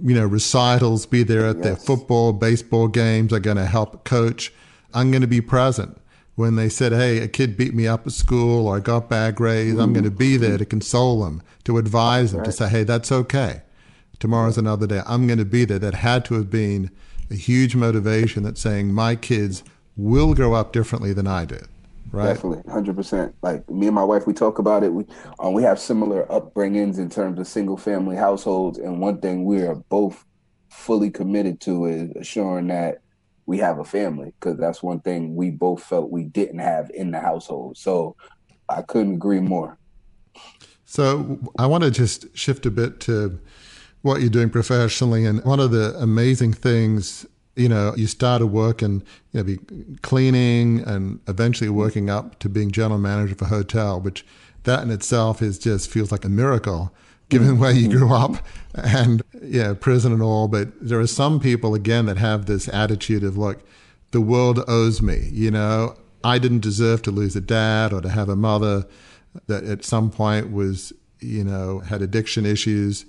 you 0.00 0.14
know, 0.14 0.26
recitals, 0.26 1.06
be 1.06 1.22
there 1.22 1.46
at 1.46 1.56
yes. 1.56 1.64
their 1.64 1.76
football, 1.76 2.32
baseball 2.32 2.88
games. 2.88 3.32
I'm 3.32 3.42
going 3.42 3.56
to 3.56 3.66
help 3.66 4.04
coach. 4.04 4.52
I'm 4.94 5.10
going 5.10 5.20
to 5.22 5.26
be 5.26 5.40
present. 5.40 5.98
When 6.34 6.56
they 6.56 6.70
said, 6.70 6.92
hey, 6.92 7.18
a 7.18 7.28
kid 7.28 7.58
beat 7.58 7.74
me 7.74 7.86
up 7.86 8.06
at 8.06 8.12
school 8.12 8.66
or 8.66 8.78
I 8.78 8.80
got 8.80 9.10
bad 9.10 9.34
grades, 9.34 9.78
I'm 9.78 9.92
going 9.92 10.04
to 10.04 10.10
be 10.10 10.38
there 10.38 10.56
to 10.56 10.64
console 10.64 11.24
them, 11.24 11.42
to 11.64 11.76
advise 11.76 12.32
them, 12.32 12.40
right. 12.40 12.46
to 12.46 12.52
say, 12.52 12.68
hey, 12.70 12.84
that's 12.84 13.12
okay. 13.12 13.60
Tomorrow's 14.18 14.56
another 14.56 14.86
day. 14.86 15.02
I'm 15.06 15.26
going 15.26 15.38
to 15.38 15.44
be 15.44 15.66
there. 15.66 15.78
That 15.78 15.94
had 15.94 16.24
to 16.26 16.34
have 16.34 16.48
been 16.48 16.90
a 17.30 17.34
huge 17.34 17.76
motivation 17.76 18.44
that 18.44 18.56
saying, 18.56 18.94
my 18.94 19.14
kids 19.14 19.62
will 19.94 20.34
grow 20.34 20.54
up 20.54 20.72
differently 20.72 21.12
than 21.12 21.26
I 21.26 21.44
did. 21.44 21.68
Right. 22.10 22.34
Definitely, 22.34 22.70
hundred 22.70 22.96
percent. 22.96 23.34
Like 23.42 23.68
me 23.70 23.86
and 23.86 23.94
my 23.94 24.04
wife, 24.04 24.26
we 24.26 24.34
talk 24.34 24.58
about 24.58 24.82
it. 24.82 24.92
We 24.92 25.06
um, 25.38 25.54
we 25.54 25.62
have 25.62 25.78
similar 25.78 26.26
upbringings 26.26 26.98
in 26.98 27.08
terms 27.08 27.38
of 27.38 27.46
single 27.46 27.76
family 27.76 28.16
households, 28.16 28.78
and 28.78 29.00
one 29.00 29.20
thing 29.20 29.44
we 29.44 29.62
are 29.62 29.76
both 29.76 30.24
fully 30.68 31.10
committed 31.10 31.60
to 31.62 31.86
is 31.86 32.10
assuring 32.16 32.66
that 32.66 32.98
we 33.46 33.58
have 33.58 33.78
a 33.78 33.84
family 33.84 34.32
because 34.38 34.58
that's 34.58 34.82
one 34.82 35.00
thing 35.00 35.34
we 35.34 35.50
both 35.50 35.82
felt 35.82 36.10
we 36.10 36.24
didn't 36.24 36.58
have 36.58 36.90
in 36.94 37.10
the 37.10 37.20
household. 37.20 37.76
So 37.76 38.16
I 38.68 38.82
couldn't 38.82 39.14
agree 39.14 39.40
more. 39.40 39.78
So 40.84 41.38
I 41.58 41.66
want 41.66 41.84
to 41.84 41.90
just 41.90 42.26
shift 42.36 42.66
a 42.66 42.70
bit 42.70 43.00
to 43.00 43.38
what 44.02 44.20
you're 44.20 44.30
doing 44.30 44.50
professionally, 44.50 45.24
and 45.24 45.42
one 45.44 45.60
of 45.60 45.70
the 45.70 45.94
amazing 45.98 46.52
things 46.52 47.24
you 47.56 47.68
know, 47.68 47.94
you 47.96 48.06
started 48.06 48.46
working, 48.46 49.02
you 49.32 49.40
know, 49.40 49.44
be 49.44 49.58
cleaning 50.02 50.80
and 50.80 51.20
eventually 51.28 51.68
working 51.70 52.08
up 52.08 52.38
to 52.38 52.48
being 52.48 52.70
general 52.70 52.98
manager 52.98 53.34
of 53.34 53.42
a 53.42 53.46
hotel, 53.46 54.00
which 54.00 54.24
that 54.64 54.82
in 54.82 54.90
itself 54.90 55.42
is 55.42 55.58
just 55.58 55.90
feels 55.90 56.10
like 56.10 56.24
a 56.24 56.28
miracle 56.28 56.92
given 57.28 57.58
where 57.58 57.72
you 57.72 57.88
grew 57.88 58.12
up 58.12 58.36
and 58.74 59.22
yeah, 59.42 59.74
prison 59.74 60.12
and 60.12 60.22
all. 60.22 60.48
But 60.48 60.68
there 60.80 61.00
are 61.00 61.06
some 61.06 61.40
people 61.40 61.74
again 61.74 62.06
that 62.06 62.18
have 62.18 62.46
this 62.46 62.68
attitude 62.68 63.24
of 63.24 63.36
look, 63.36 63.62
the 64.12 64.20
world 64.20 64.62
owes 64.68 65.02
me, 65.02 65.28
you 65.32 65.50
know, 65.50 65.96
I 66.24 66.38
didn't 66.38 66.60
deserve 66.60 67.02
to 67.02 67.10
lose 67.10 67.34
a 67.34 67.40
dad 67.40 67.92
or 67.92 68.00
to 68.00 68.08
have 68.08 68.28
a 68.28 68.36
mother 68.36 68.86
that 69.46 69.64
at 69.64 69.84
some 69.84 70.10
point 70.10 70.52
was, 70.52 70.92
you 71.20 71.42
know, 71.42 71.80
had 71.80 72.02
addiction 72.02 72.46
issues 72.46 73.06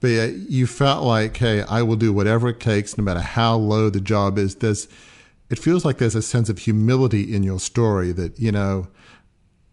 but 0.00 0.08
you 0.08 0.66
felt 0.66 1.04
like, 1.04 1.36
hey, 1.36 1.62
I 1.62 1.82
will 1.82 1.96
do 1.96 2.12
whatever 2.12 2.48
it 2.48 2.60
takes, 2.60 2.96
no 2.96 3.04
matter 3.04 3.20
how 3.20 3.56
low 3.56 3.90
the 3.90 4.00
job 4.00 4.38
is. 4.38 4.56
There's, 4.56 4.88
it 5.50 5.58
feels 5.58 5.84
like 5.84 5.98
there's 5.98 6.14
a 6.14 6.22
sense 6.22 6.48
of 6.48 6.58
humility 6.58 7.34
in 7.34 7.42
your 7.42 7.60
story 7.60 8.12
that, 8.12 8.38
you 8.40 8.50
know, 8.50 8.88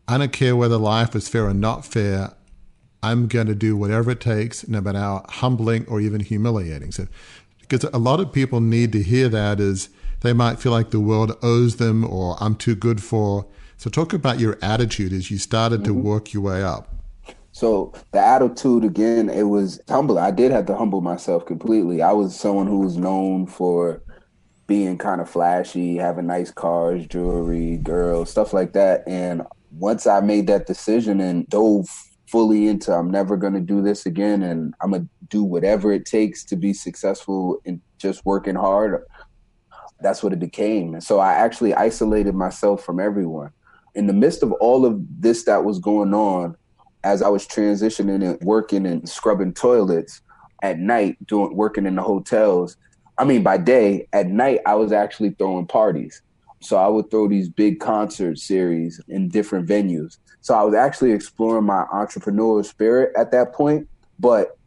I 0.07 0.17
don't 0.17 0.33
care 0.33 0.55
whether 0.55 0.77
life 0.77 1.15
is 1.15 1.29
fair 1.29 1.45
or 1.45 1.53
not 1.53 1.85
fair. 1.85 2.33
I'm 3.01 3.27
going 3.27 3.47
to 3.47 3.55
do 3.55 3.77
whatever 3.77 4.11
it 4.11 4.19
takes, 4.19 4.67
no 4.67 4.81
matter 4.81 4.99
how 4.99 5.25
humbling 5.29 5.85
or 5.87 6.01
even 6.01 6.19
humiliating. 6.19 6.91
So, 6.91 7.07
because 7.59 7.83
a 7.85 7.97
lot 7.97 8.19
of 8.19 8.31
people 8.33 8.59
need 8.59 8.91
to 8.93 9.03
hear 9.03 9.29
that 9.29 9.59
is 9.59 9.89
they 10.21 10.33
might 10.33 10.59
feel 10.59 10.71
like 10.71 10.89
the 10.89 10.99
world 10.99 11.37
owes 11.41 11.75
them 11.77 12.03
or 12.03 12.35
I'm 12.41 12.55
too 12.55 12.75
good 12.75 13.03
for. 13.03 13.45
So, 13.77 13.89
talk 13.89 14.13
about 14.13 14.39
your 14.39 14.57
attitude 14.61 15.13
as 15.13 15.29
you 15.29 15.37
started 15.37 15.81
mm-hmm. 15.83 15.93
to 15.93 16.01
work 16.01 16.33
your 16.33 16.43
way 16.43 16.63
up. 16.63 16.96
So 17.57 17.91
the 18.11 18.19
attitude 18.19 18.83
again, 18.83 19.31
it 19.31 19.41
was 19.41 19.81
humble. 19.89 20.19
I 20.19 20.29
did 20.29 20.51
have 20.51 20.67
to 20.67 20.75
humble 20.75 21.01
myself 21.01 21.43
completely. 21.47 22.03
I 22.03 22.11
was 22.11 22.39
someone 22.39 22.67
who 22.67 22.81
was 22.81 22.97
known 22.97 23.47
for 23.47 24.03
being 24.67 24.95
kind 24.99 25.21
of 25.21 25.27
flashy, 25.27 25.95
having 25.95 26.27
nice 26.27 26.51
cars, 26.51 27.07
jewelry, 27.07 27.77
girls, 27.77 28.29
stuff 28.29 28.53
like 28.53 28.73
that. 28.73 29.01
And 29.07 29.41
once 29.71 30.05
I 30.05 30.19
made 30.19 30.45
that 30.45 30.67
decision 30.67 31.19
and 31.19 31.49
dove 31.49 31.87
fully 32.27 32.67
into 32.67 32.93
I'm 32.93 33.09
never 33.09 33.35
gonna 33.35 33.59
do 33.59 33.81
this 33.81 34.05
again 34.05 34.43
and 34.43 34.75
I'm 34.79 34.91
gonna 34.91 35.07
do 35.27 35.43
whatever 35.43 35.91
it 35.91 36.05
takes 36.05 36.45
to 36.45 36.55
be 36.55 36.73
successful 36.73 37.59
in 37.65 37.81
just 37.97 38.23
working 38.23 38.53
hard, 38.53 39.03
that's 39.99 40.21
what 40.21 40.31
it 40.31 40.39
became. 40.39 40.93
And 40.93 41.03
so 41.03 41.17
I 41.17 41.33
actually 41.33 41.73
isolated 41.73 42.35
myself 42.35 42.83
from 42.83 42.99
everyone. 42.99 43.49
In 43.95 44.05
the 44.05 44.13
midst 44.13 44.43
of 44.43 44.51
all 44.61 44.85
of 44.85 45.01
this 45.19 45.45
that 45.45 45.63
was 45.63 45.79
going 45.79 46.13
on, 46.13 46.55
as 47.03 47.21
I 47.21 47.29
was 47.29 47.47
transitioning 47.47 48.23
and 48.23 48.41
working 48.41 48.85
and 48.85 49.07
scrubbing 49.07 49.53
toilets 49.53 50.21
at 50.63 50.79
night, 50.79 51.17
doing 51.27 51.55
working 51.55 51.85
in 51.85 51.95
the 51.95 52.01
hotels. 52.01 52.77
I 53.17 53.25
mean, 53.25 53.43
by 53.43 53.57
day, 53.57 54.07
at 54.13 54.27
night, 54.27 54.59
I 54.65 54.75
was 54.75 54.91
actually 54.91 55.31
throwing 55.31 55.65
parties. 55.65 56.21
So 56.59 56.77
I 56.77 56.87
would 56.87 57.11
throw 57.11 57.27
these 57.27 57.49
big 57.49 57.79
concert 57.79 58.39
series 58.39 58.99
in 59.07 59.29
different 59.29 59.67
venues. 59.67 60.17
So 60.41 60.55
I 60.55 60.63
was 60.63 60.73
actually 60.73 61.11
exploring 61.11 61.65
my 61.65 61.85
entrepreneurial 61.93 62.65
spirit 62.65 63.11
at 63.15 63.31
that 63.31 63.53
point, 63.53 63.87
but 64.19 64.57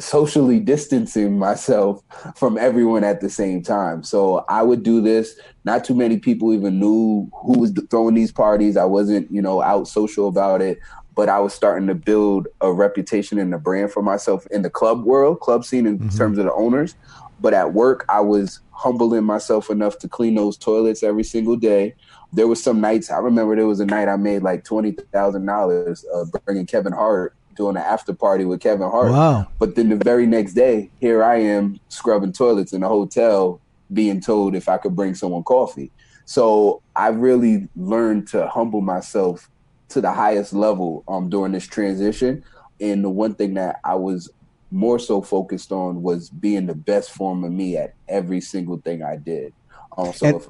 socially 0.00 0.58
distancing 0.58 1.38
myself 1.38 2.02
from 2.36 2.58
everyone 2.58 3.04
at 3.04 3.20
the 3.20 3.30
same 3.30 3.62
time. 3.62 4.02
So 4.02 4.44
I 4.48 4.62
would 4.62 4.82
do 4.82 5.00
this. 5.00 5.38
Not 5.64 5.84
too 5.84 5.94
many 5.94 6.18
people 6.18 6.52
even 6.52 6.80
knew 6.80 7.30
who 7.34 7.58
was 7.58 7.72
throwing 7.90 8.14
these 8.14 8.32
parties. 8.32 8.76
I 8.76 8.84
wasn't, 8.84 9.30
you 9.30 9.42
know, 9.42 9.62
out 9.62 9.88
social 9.88 10.28
about 10.28 10.62
it. 10.62 10.78
But 11.14 11.28
I 11.28 11.38
was 11.40 11.52
starting 11.52 11.86
to 11.88 11.94
build 11.94 12.48
a 12.60 12.72
reputation 12.72 13.38
and 13.38 13.52
a 13.54 13.58
brand 13.58 13.92
for 13.92 14.02
myself 14.02 14.46
in 14.50 14.62
the 14.62 14.70
club 14.70 15.04
world, 15.04 15.40
club 15.40 15.64
scene 15.64 15.86
in 15.86 15.98
mm-hmm. 15.98 16.16
terms 16.16 16.38
of 16.38 16.44
the 16.44 16.52
owners. 16.52 16.94
But 17.40 17.54
at 17.54 17.74
work, 17.74 18.04
I 18.08 18.20
was 18.20 18.60
humbling 18.70 19.24
myself 19.24 19.68
enough 19.68 19.98
to 19.98 20.08
clean 20.08 20.36
those 20.36 20.56
toilets 20.56 21.02
every 21.02 21.24
single 21.24 21.56
day. 21.56 21.94
There 22.32 22.46
was 22.46 22.62
some 22.62 22.80
nights 22.80 23.10
I 23.10 23.18
remember 23.18 23.56
there 23.56 23.66
was 23.66 23.80
a 23.80 23.86
night 23.86 24.08
I 24.08 24.16
made 24.16 24.42
like 24.42 24.64
twenty 24.64 24.92
thousand 25.12 25.48
uh, 25.48 25.52
dollars 25.52 26.04
bringing 26.44 26.66
Kevin 26.66 26.92
Hart 26.92 27.34
doing 27.54 27.76
an 27.76 27.82
after 27.82 28.14
party 28.14 28.44
with 28.44 28.60
Kevin 28.60 28.90
Hart. 28.90 29.12
Wow! 29.12 29.48
But 29.58 29.74
then 29.74 29.90
the 29.90 29.96
very 29.96 30.26
next 30.26 30.54
day, 30.54 30.90
here 31.00 31.22
I 31.22 31.36
am 31.36 31.78
scrubbing 31.88 32.32
toilets 32.32 32.72
in 32.72 32.82
a 32.82 32.88
hotel, 32.88 33.60
being 33.92 34.20
told 34.20 34.54
if 34.54 34.68
I 34.68 34.78
could 34.78 34.96
bring 34.96 35.14
someone 35.14 35.42
coffee. 35.42 35.90
So 36.24 36.80
I 36.96 37.08
really 37.08 37.68
learned 37.76 38.28
to 38.28 38.46
humble 38.46 38.80
myself 38.80 39.50
to 39.92 40.00
the 40.00 40.12
highest 40.12 40.52
level 40.52 41.04
um, 41.08 41.28
during 41.28 41.52
this 41.52 41.66
transition. 41.66 42.44
And 42.80 43.04
the 43.04 43.10
one 43.10 43.34
thing 43.34 43.54
that 43.54 43.80
I 43.84 43.94
was 43.94 44.30
more 44.70 44.98
so 44.98 45.20
focused 45.20 45.70
on 45.70 46.02
was 46.02 46.30
being 46.30 46.66
the 46.66 46.74
best 46.74 47.10
form 47.10 47.44
of 47.44 47.52
me 47.52 47.76
at 47.76 47.94
every 48.08 48.40
single 48.40 48.78
thing 48.78 49.02
I 49.02 49.16
did. 49.16 49.52
Um, 49.96 50.12
so 50.12 50.26
and, 50.26 50.36
if, 50.36 50.48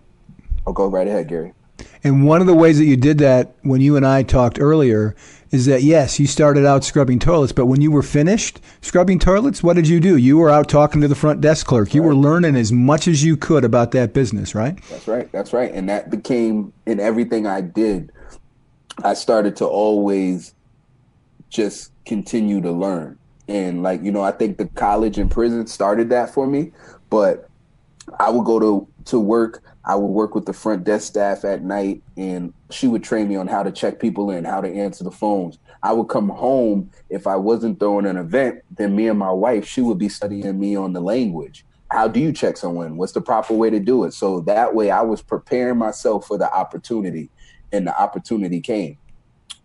I'll 0.66 0.72
go 0.72 0.86
right 0.86 1.06
ahead, 1.06 1.28
Gary. 1.28 1.52
And 2.04 2.26
one 2.26 2.40
of 2.40 2.46
the 2.46 2.54
ways 2.54 2.78
that 2.78 2.84
you 2.84 2.96
did 2.96 3.18
that 3.18 3.54
when 3.62 3.80
you 3.80 3.96
and 3.96 4.06
I 4.06 4.22
talked 4.22 4.60
earlier 4.60 5.14
is 5.50 5.66
that 5.66 5.82
yes, 5.82 6.18
you 6.18 6.26
started 6.26 6.64
out 6.64 6.82
scrubbing 6.82 7.18
toilets, 7.18 7.52
but 7.52 7.66
when 7.66 7.80
you 7.80 7.90
were 7.90 8.02
finished 8.02 8.60
scrubbing 8.80 9.18
toilets, 9.18 9.62
what 9.62 9.76
did 9.76 9.86
you 9.86 10.00
do? 10.00 10.16
You 10.16 10.38
were 10.38 10.48
out 10.48 10.68
talking 10.68 11.00
to 11.02 11.08
the 11.08 11.14
front 11.14 11.40
desk 11.40 11.66
clerk. 11.66 11.94
You 11.94 12.00
right. 12.00 12.08
were 12.08 12.14
learning 12.14 12.56
as 12.56 12.72
much 12.72 13.06
as 13.06 13.22
you 13.22 13.36
could 13.36 13.64
about 13.64 13.90
that 13.90 14.14
business, 14.14 14.54
right? 14.54 14.78
That's 14.88 15.06
right. 15.06 15.30
That's 15.30 15.52
right. 15.52 15.70
And 15.72 15.88
that 15.88 16.10
became 16.10 16.72
in 16.86 17.00
everything 17.00 17.46
I 17.46 17.60
did. 17.60 18.12
I 19.02 19.14
started 19.14 19.56
to 19.56 19.66
always 19.66 20.54
just 21.48 21.92
continue 22.04 22.60
to 22.60 22.72
learn. 22.72 23.18
And 23.48 23.82
like, 23.82 24.02
you 24.02 24.12
know, 24.12 24.22
I 24.22 24.32
think 24.32 24.58
the 24.58 24.66
college 24.66 25.18
and 25.18 25.30
prison 25.30 25.66
started 25.66 26.10
that 26.10 26.32
for 26.32 26.46
me, 26.46 26.72
but 27.10 27.48
I 28.18 28.30
would 28.30 28.44
go 28.44 28.58
to 28.58 28.88
to 29.06 29.18
work. 29.18 29.62
I 29.84 29.96
would 29.96 30.06
work 30.06 30.34
with 30.34 30.46
the 30.46 30.52
front 30.52 30.84
desk 30.84 31.08
staff 31.08 31.44
at 31.44 31.62
night, 31.62 32.02
and 32.16 32.54
she 32.70 32.86
would 32.86 33.02
train 33.02 33.28
me 33.28 33.34
on 33.34 33.48
how 33.48 33.64
to 33.64 33.72
check 33.72 33.98
people 33.98 34.30
in, 34.30 34.44
how 34.44 34.60
to 34.60 34.68
answer 34.68 35.02
the 35.02 35.10
phones. 35.10 35.58
I 35.82 35.92
would 35.92 36.08
come 36.08 36.28
home 36.28 36.90
if 37.10 37.26
I 37.26 37.34
wasn't 37.34 37.80
throwing 37.80 38.06
an 38.06 38.16
event. 38.16 38.62
Then 38.76 38.94
me 38.94 39.08
and 39.08 39.18
my 39.18 39.32
wife, 39.32 39.66
she 39.66 39.80
would 39.80 39.98
be 39.98 40.08
studying 40.08 40.58
me 40.58 40.76
on 40.76 40.92
the 40.92 41.00
language. 41.00 41.64
How 41.90 42.06
do 42.06 42.20
you 42.20 42.32
check 42.32 42.56
someone? 42.56 42.96
What's 42.96 43.12
the 43.12 43.20
proper 43.20 43.54
way 43.54 43.70
to 43.70 43.80
do 43.80 44.04
it? 44.04 44.14
So 44.14 44.40
that 44.42 44.74
way, 44.74 44.90
I 44.92 45.02
was 45.02 45.20
preparing 45.20 45.78
myself 45.78 46.26
for 46.28 46.38
the 46.38 46.52
opportunity, 46.54 47.28
and 47.72 47.86
the 47.86 48.00
opportunity 48.00 48.60
came. 48.60 48.98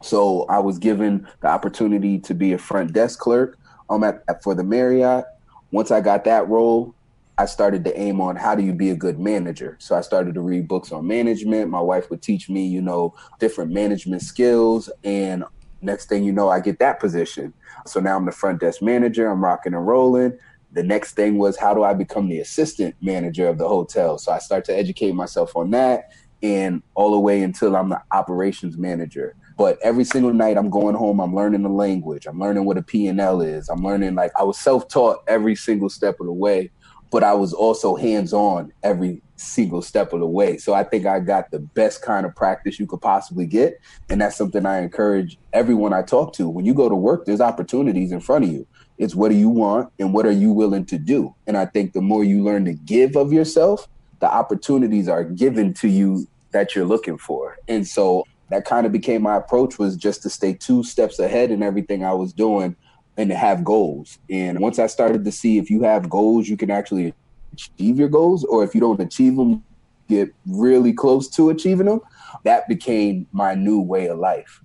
So 0.02 0.46
I 0.50 0.60
was 0.60 0.78
given 0.78 1.28
the 1.42 1.48
opportunity 1.48 2.20
to 2.20 2.34
be 2.34 2.54
a 2.54 2.58
front 2.58 2.94
desk 2.94 3.20
clerk 3.20 3.58
um, 3.90 4.04
at, 4.04 4.24
at 4.28 4.44
for 4.44 4.54
the 4.54 4.64
Marriott. 4.64 5.26
Once 5.72 5.92
I 5.92 6.02
got 6.02 6.24
that 6.26 6.48
role, 6.48 6.94
I 7.40 7.46
started 7.46 7.84
to 7.86 8.00
aim 8.00 8.20
on 8.20 8.36
how 8.36 8.56
do 8.56 8.64
you 8.64 8.74
be 8.74 8.90
a 8.90 8.96
good 8.96 9.20
manager. 9.20 9.78
So 9.80 9.96
I 9.96 10.02
started 10.02 10.34
to 10.36 10.42
read 10.42 10.68
books 10.68 10.92
on 10.92 11.06
management. 11.06 11.70
My 11.70 11.80
wife 11.80 12.10
would 12.10 12.22
teach 12.22 12.50
me, 12.50 12.66
you 12.66 12.82
know, 12.82 13.14
different 13.40 13.72
management 13.72 14.24
skills. 14.24 14.90
And 15.04 15.44
next 15.82 16.10
thing 16.10 16.24
you 16.24 16.32
know, 16.32 16.50
I 16.50 16.60
get 16.60 16.80
that 16.80 17.00
position. 17.00 17.54
So 17.86 18.00
now 18.00 18.18
I'm 18.18 18.26
the 18.26 18.32
front 18.32 18.60
desk 18.60 18.82
manager. 18.82 19.30
I'm 19.30 19.44
rocking 19.44 19.76
and 19.76 19.86
rolling. 19.86 20.38
The 20.72 20.84
next 20.84 21.14
thing 21.14 21.38
was 21.38 21.58
how 21.58 21.74
do 21.74 21.84
I 21.84 21.94
become 21.94 22.28
the 22.28 22.40
assistant 22.40 22.96
manager 23.02 23.48
of 23.48 23.58
the 23.58 23.68
hotel? 23.68 24.18
So 24.18 24.32
I 24.32 24.40
start 24.40 24.66
to 24.66 24.76
educate 24.76 25.14
myself 25.14 25.56
on 25.56 25.72
that 25.72 26.12
and 26.44 26.82
all 26.96 27.12
the 27.12 27.20
way 27.20 27.42
until 27.42 27.76
I'm 27.76 27.90
the 27.90 28.02
operations 28.12 28.78
manager. 28.78 29.36
But 29.58 29.80
every 29.84 30.04
single 30.04 30.34
night 30.34 30.58
I'm 30.58 30.70
going 30.70 30.96
home, 30.96 31.20
I'm 31.20 31.36
learning 31.36 31.64
the 31.64 31.70
language. 31.70 32.28
I'm 32.28 32.40
learning 32.40 32.66
what 32.66 32.78
a 32.78 32.84
P&L 32.84 33.42
is. 33.42 33.70
I'm 33.70 33.84
learning 33.84 34.14
like 34.16 34.32
I 34.38 34.44
was 34.44 34.58
self-taught 34.60 35.24
every 35.28 35.56
single 35.56 35.90
step 35.90 36.20
of 36.20 36.28
the 36.28 36.34
way 36.34 36.70
but 37.10 37.24
I 37.24 37.34
was 37.34 37.54
also 37.54 37.96
hands 37.96 38.34
on 38.34 38.74
every 38.84 39.22
single 39.36 39.82
step 39.82 40.14
of 40.14 40.20
the 40.20 40.28
way. 40.28 40.58
So 40.58 40.74
I 40.74 40.84
think 40.84 41.06
I 41.06 41.20
got 41.20 41.52
the 41.52 41.60
best 41.60 42.02
kind 42.02 42.26
of 42.26 42.36
practice 42.36 42.80
you 42.80 42.88
could 42.88 43.02
possibly 43.02 43.46
get. 43.46 43.80
And 44.10 44.20
that's 44.20 44.36
something 44.36 44.66
I 44.66 44.80
encourage 44.80 45.38
everyone 45.54 45.94
I 45.94 46.02
talk 46.02 46.34
to. 46.34 46.50
When 46.50 46.66
you 46.66 46.74
go 46.74 46.90
to 46.90 46.96
work, 46.96 47.26
there's 47.26 47.42
opportunities 47.42 48.12
in 48.12 48.20
front 48.20 48.46
of 48.46 48.52
you. 48.52 48.68
It's 48.98 49.14
what 49.14 49.30
do 49.30 49.38
you 49.38 49.50
want 49.50 49.92
and 50.00 50.14
what 50.14 50.26
are 50.26 50.32
you 50.32 50.52
willing 50.52 50.86
to 50.88 50.98
do? 50.98 51.36
And 51.46 51.56
I 51.56 51.66
think 51.66 51.94
the 51.94 52.02
more 52.02 52.24
you 52.24 52.44
learn 52.44 52.66
to 52.66 52.74
give 52.74 53.16
of 53.16 53.32
yourself, 53.32 53.88
the 54.20 54.32
opportunities 54.32 55.08
are 55.08 55.24
given 55.24 55.74
to 55.76 55.88
you 55.88 56.28
that 56.52 56.76
you're 56.76 56.86
looking 56.86 57.18
for. 57.18 57.58
And 57.68 57.88
so 57.88 58.26
that 58.50 58.66
kind 58.66 58.86
of 58.86 58.92
became 58.92 59.22
my 59.22 59.36
approach 59.36 59.78
was 59.78 59.96
just 59.98 60.24
to 60.24 60.30
stay 60.30 60.54
two 60.54 60.84
steps 60.84 61.20
ahead 61.20 61.52
in 61.52 61.62
everything 61.62 62.04
I 62.04 62.14
was 62.14 62.34
doing 62.34 62.76
and 63.18 63.30
to 63.30 63.36
have 63.36 63.64
goals. 63.64 64.20
And 64.30 64.60
once 64.60 64.80
I 64.80 64.88
started 64.88 65.26
to 65.26 65.32
see 65.32 65.58
if 65.58 65.70
you 65.70 65.82
have 65.84 66.10
goals, 66.10 66.48
you 66.48 66.56
can 66.56 66.72
actually 66.72 67.14
achieve 67.54 67.98
your 67.98 68.10
goals, 68.10 68.44
or 68.46 68.64
if 68.64 68.76
you 68.76 68.82
don't 68.82 69.02
achieve 69.02 69.36
them, 69.36 69.64
get 70.08 70.34
really 70.46 70.94
close 70.94 71.28
to 71.30 71.50
achieving 71.50 71.88
them. 71.88 72.02
That 72.44 72.68
became 72.68 73.28
my 73.32 73.56
new 73.56 73.82
way 73.82 74.08
of 74.08 74.20
life. 74.20 74.62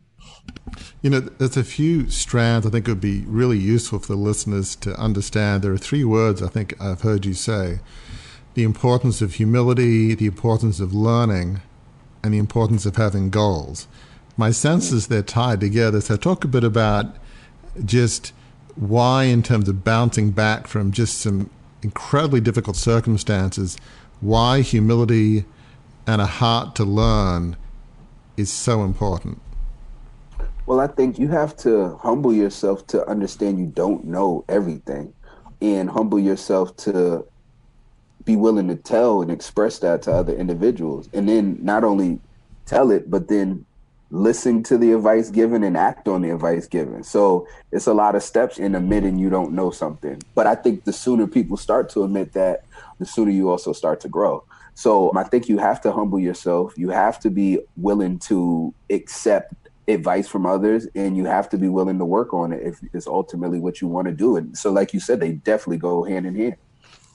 You 1.01 1.11
know, 1.11 1.21
there's 1.21 1.57
a 1.57 1.65
few 1.65 2.09
strands 2.11 2.67
I 2.67 2.71
think 2.71 2.87
would 2.87 3.01
be 3.01 3.23
really 3.27 3.59
useful 3.59 3.99
for 3.99 4.09
the 4.09 4.19
listeners 4.19 4.77
to 4.77 4.95
understand. 4.95 5.63
There 5.63 5.73
are 5.73 5.79
three 5.79 6.05
words 6.05 6.43
I 6.43 6.49
think 6.49 6.81
I've 6.81 7.01
heard 7.01 7.27
you 7.27 7.35
say 7.35 7.81
the 8.55 8.65
importance 8.65 9.23
of 9.23 9.35
humility, 9.35 10.15
the 10.15 10.27
importance 10.27 10.81
of 10.81 10.95
learning, 10.95 11.61
and 12.23 12.35
the 12.35 12.39
importance 12.39 12.87
of 12.87 12.97
having 12.97 13.31
goals. 13.31 13.89
My 14.37 14.51
sense 14.51 14.93
is 14.93 15.07
they're 15.07 15.23
tied 15.23 15.61
together. 15.61 16.01
So, 16.01 16.17
talk 16.17 16.45
a 16.45 16.49
bit 16.49 16.65
about 16.65 17.17
just 17.85 18.33
why, 18.77 19.25
in 19.25 19.43
terms 19.43 19.69
of 19.69 19.85
bouncing 19.85 20.31
back 20.31 20.67
from 20.67 20.93
just 20.93 21.19
some 21.21 21.51
incredibly 21.83 22.41
difficult 22.41 22.77
circumstances, 22.77 23.77
why 24.21 24.61
humility 24.61 25.45
and 26.07 26.21
a 26.21 26.27
heart 26.27 26.75
to 26.77 26.85
learn 26.85 27.57
is 28.37 28.53
so 28.53 28.83
important? 28.85 29.41
Well, 30.67 30.81
I 30.81 30.87
think 30.87 31.19
you 31.19 31.29
have 31.29 31.57
to 31.59 31.97
humble 32.03 32.33
yourself 32.33 32.87
to 32.89 33.07
understand 33.09 33.59
you 33.59 33.67
don't 33.67 34.05
know 34.05 34.45
everything 34.49 35.13
and 35.61 35.91
humble 35.91 36.19
yourself 36.19 36.77
to 36.77 37.27
be 38.25 38.37
willing 38.37 38.69
to 38.69 38.77
tell 38.77 39.23
and 39.23 39.31
express 39.31 39.79
that 39.81 40.03
to 40.03 40.13
other 40.13 40.35
individuals. 40.35 41.09
And 41.13 41.29
then 41.29 41.59
not 41.61 41.85
only 41.85 42.21
tell 42.67 42.91
it, 42.91 43.11
but 43.11 43.29
then 43.29 43.65
listen 44.11 44.63
to 44.63 44.77
the 44.77 44.93
advice 44.93 45.31
given 45.31 45.65
and 45.65 45.77
act 45.77 46.07
on 46.07 46.21
the 46.21 46.31
advice 46.31 46.67
given. 46.67 47.03
So 47.03 47.49
it's 47.73 47.87
a 47.87 47.95
lot 47.95 48.15
of 48.15 48.23
steps 48.23 48.59
in 48.59 48.75
admitting 48.75 49.19
you 49.19 49.31
don't 49.31 49.53
know 49.53 49.71
something. 49.71 50.23
But 50.35 50.47
I 50.47 50.55
think 50.55 50.85
the 50.85 50.93
sooner 50.93 51.27
people 51.27 51.57
start 51.57 51.89
to 51.91 52.05
admit 52.05 52.35
that, 52.35 52.65
the 52.99 53.07
sooner 53.07 53.31
you 53.31 53.49
also 53.49 53.73
start 53.73 54.01
to 54.01 54.09
grow. 54.09 54.45
So 54.75 55.13
I 55.17 55.25
think 55.25 55.49
you 55.49 55.59
have 55.59 55.81
to 55.83 55.93
humble 55.93 56.19
yourself. 56.19 56.75
You 56.77 56.91
have 56.91 57.19
to 57.21 57.31
be 57.31 57.59
willing 57.77 58.19
to 58.21 58.75
accept 58.91 59.55
advice 59.89 60.29
from 60.29 60.47
others 60.47 60.87
and 60.95 61.17
you 61.17 61.25
have 61.25 61.49
to 61.51 61.59
be 61.59 61.69
willing 61.69 61.99
to 61.99 62.05
work 62.05 62.33
on 62.33 62.53
it 62.53 62.63
if 62.63 62.81
it's 62.93 63.07
ultimately 63.07 63.59
what 63.59 63.81
you 63.81 63.89
want 63.89 64.07
to 64.07 64.13
do. 64.13 64.37
And 64.37 64.57
so 64.57 64.71
like 64.71 64.95
you 64.95 65.01
said, 65.01 65.21
they 65.21 65.33
definitely 65.33 65.79
go 65.79 66.05
hand 66.05 66.27
in 66.27 66.37
hand. 66.37 66.57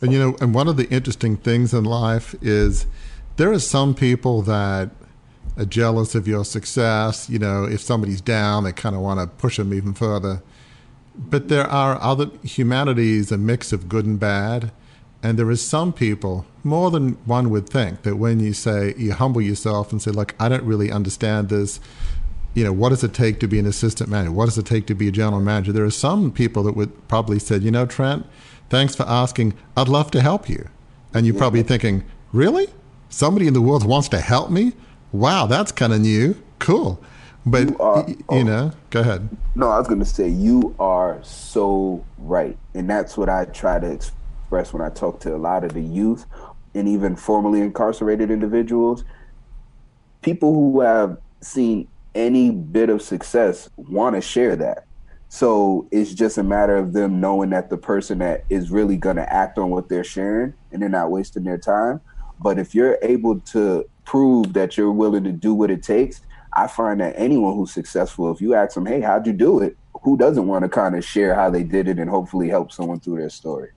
And 0.02 0.14
you 0.14 0.20
know, 0.20 0.36
and 0.40 0.54
one 0.54 0.68
of 0.68 0.78
the 0.78 0.90
interesting 0.90 1.38
things 1.38 1.74
in 1.74 1.84
life 1.84 2.36
is 2.42 2.86
there 3.38 3.52
are 3.52 3.60
some 3.60 3.96
people 3.96 4.42
that 4.44 4.92
are 5.58 5.66
jealous 5.66 6.14
of 6.14 6.28
your 6.28 6.46
success. 6.46 7.30
You 7.30 7.40
know, 7.40 7.66
if 7.66 7.82
somebody's 7.82 8.22
down, 8.22 8.64
they 8.64 8.72
kind 8.72 8.96
of 8.96 9.02
want 9.02 9.20
to 9.20 9.28
push 9.28 9.58
them 9.58 9.74
even 9.74 9.94
further. 9.94 10.44
But 11.16 11.48
there 11.48 11.66
are 11.66 12.00
other 12.00 12.30
humanity 12.44 13.18
is 13.18 13.32
a 13.32 13.38
mix 13.40 13.74
of 13.74 13.90
good 13.90 14.06
and 14.06 14.20
bad, 14.20 14.72
and 15.24 15.40
there 15.40 15.50
is 15.50 15.64
some 15.64 15.92
people 15.92 16.46
more 16.64 16.92
than 16.92 17.14
one 17.26 17.50
would 17.50 17.68
think 17.68 18.04
that 18.04 18.18
when 18.18 18.40
you 18.40 18.54
say 18.54 18.94
you 18.98 19.14
humble 19.14 19.42
yourself 19.42 19.92
and 19.92 20.00
say, 20.00 20.12
"Look, 20.12 20.36
I 20.40 20.48
don't 20.48 20.64
really 20.64 20.92
understand 20.92 21.50
this." 21.50 21.80
You 22.54 22.64
know, 22.64 22.74
what 22.74 22.90
does 22.90 23.04
it 23.04 23.14
take 23.14 23.40
to 23.40 23.48
be 23.48 23.58
an 23.58 23.66
assistant 23.66 24.10
manager? 24.12 24.32
What 24.32 24.46
does 24.46 24.58
it 24.60 24.66
take 24.66 24.86
to 24.88 24.96
be 24.96 25.08
a 25.08 25.12
general 25.12 25.42
manager? 25.42 25.72
There 25.72 25.86
are 25.86 25.92
some 25.92 26.32
people 26.32 26.62
that 26.64 26.76
would 26.76 27.08
probably 27.08 27.40
say, 27.40 27.58
"You 27.58 27.72
know, 27.72 27.88
Trent, 27.88 28.28
thanks 28.70 28.96
for 28.96 29.04
asking. 29.04 29.54
I'd 29.76 29.88
love 29.88 30.12
to 30.12 30.22
help 30.22 30.50
you." 30.50 30.68
And 31.14 31.26
you're 31.26 31.36
probably 31.36 31.64
thinking, 31.64 32.04
"Really? 32.32 32.68
Somebody 33.10 33.48
in 33.48 33.54
the 33.54 33.62
world 33.62 33.86
wants 33.86 34.10
to 34.10 34.20
help 34.20 34.50
me?" 34.50 34.74
wow, 35.12 35.46
that's 35.46 35.72
kind 35.72 35.94
of 35.94 36.02
new. 36.02 36.36
Cool. 36.60 37.00
But, 37.46 37.70
you, 37.70 37.78
are, 37.80 38.06
you 38.08 38.24
oh, 38.30 38.44
know, 38.44 38.72
go 38.90 39.00
ahead. 39.02 39.30
No, 39.56 39.70
I 39.70 39.80
was 39.80 39.88
going 39.88 40.00
to 40.00 40.06
say, 40.06 40.28
you 40.28 40.76
are 40.80 41.20
so 41.24 42.04
right. 42.18 42.58
And 42.74 42.90
that's 42.90 43.18
what 43.18 43.30
I 43.30 43.46
try 43.46 43.80
to 43.80 43.90
express 43.90 44.74
when 44.74 44.82
I 44.82 44.90
talk 44.90 45.22
to 45.22 45.36
a 45.36 45.38
lot 45.38 45.64
of 45.64 45.74
the 45.74 45.82
youth 45.82 46.26
and 46.74 46.88
even 46.88 47.16
formerly 47.16 47.62
incarcerated 47.62 48.30
individuals. 48.30 49.06
People 50.22 50.54
who 50.54 50.82
have 50.82 51.18
seen 51.42 51.88
any 52.16 52.52
bit 52.52 52.90
of 52.90 53.02
success 53.02 53.70
want 53.78 54.16
to 54.16 54.22
share 54.22 54.56
that. 54.58 54.87
So 55.30 55.88
it's 55.92 56.14
just 56.14 56.38
a 56.38 56.44
matter 56.44 56.78
of 56.78 56.94
them 56.94 57.20
knowing 57.20 57.50
that 57.50 57.70
the 57.70 57.78
person 57.78 58.20
that 58.20 58.46
is 58.50 58.72
really 58.72 58.98
going 58.98 59.18
to 59.18 59.34
act 59.34 59.58
on 59.58 59.70
what 59.70 59.90
they're 59.90 60.04
sharing 60.04 60.54
and 60.72 60.82
they're 60.82 60.90
not 60.90 61.12
wasting 61.12 61.44
their 61.44 61.58
time. 61.58 62.00
But 62.40 62.60
if 62.60 62.74
you're 62.74 62.98
able 63.02 63.40
to 63.40 63.88
prove 64.06 64.54
that 64.54 64.78
you're 64.78 64.92
willing 64.92 65.24
to 65.26 65.32
do 65.32 65.54
what 65.54 65.70
it 65.70 65.84
takes, 65.84 66.22
I 66.54 66.68
find 66.68 67.02
that 67.02 67.14
anyone 67.18 67.56
who's 67.56 67.72
successful, 67.72 68.32
if 68.32 68.40
you 68.42 68.54
ask 68.54 68.76
them, 68.76 68.86
hey, 68.86 69.02
how'd 69.02 69.28
you 69.28 69.34
do 69.34 69.60
it? 69.60 69.78
Who 70.04 70.18
doesn't 70.18 70.48
want 70.48 70.64
to 70.64 70.70
kind 70.70 70.96
of 70.96 71.04
share 71.04 71.36
how 71.36 71.50
they 71.50 71.64
did 71.64 71.88
it 71.88 72.00
and 72.00 72.10
hopefully 72.10 72.48
help 72.48 72.72
someone 72.72 73.00
through 73.00 73.18
their 73.18 73.30
story? 73.30 73.72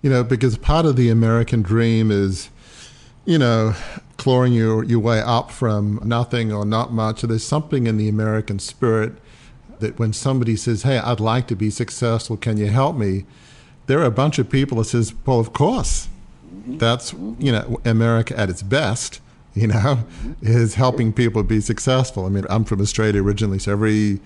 You 0.00 0.10
know, 0.10 0.22
because 0.22 0.56
part 0.56 0.86
of 0.86 0.96
the 0.96 1.10
American 1.10 1.62
dream 1.62 2.10
is, 2.10 2.50
you 3.24 3.38
know, 3.38 3.74
clawing 4.16 4.52
your, 4.52 4.84
your 4.84 5.00
way 5.00 5.20
up 5.20 5.50
from 5.50 6.00
nothing 6.04 6.52
or 6.52 6.64
not 6.64 6.92
much. 6.92 7.22
There's 7.22 7.46
something 7.46 7.86
in 7.86 7.96
the 7.96 8.08
American 8.08 8.58
spirit 8.58 9.14
that 9.82 9.98
when 9.98 10.12
somebody 10.12 10.56
says, 10.56 10.82
hey, 10.82 10.98
I'd 10.98 11.20
like 11.20 11.46
to 11.48 11.54
be 11.54 11.70
successful, 11.70 12.36
can 12.36 12.56
you 12.56 12.68
help 12.68 12.96
me? 12.96 13.24
There 13.86 14.00
are 14.00 14.06
a 14.06 14.10
bunch 14.10 14.38
of 14.38 14.48
people 14.48 14.78
that 14.78 14.84
says, 14.84 15.14
well, 15.26 15.38
of 15.38 15.52
course. 15.52 16.08
That's, 16.66 17.12
you 17.38 17.50
know, 17.50 17.80
America 17.84 18.38
at 18.38 18.48
its 18.48 18.62
best 18.62 19.20
you 19.54 19.66
know, 19.66 20.04
is 20.42 20.74
helping 20.74 21.12
people 21.12 21.42
be 21.42 21.60
successful. 21.60 22.26
I 22.26 22.28
mean, 22.28 22.44
I'm 22.48 22.64
from 22.64 22.80
Australia 22.80 23.22
originally, 23.22 23.58
so 23.58 23.72
every 23.72 24.20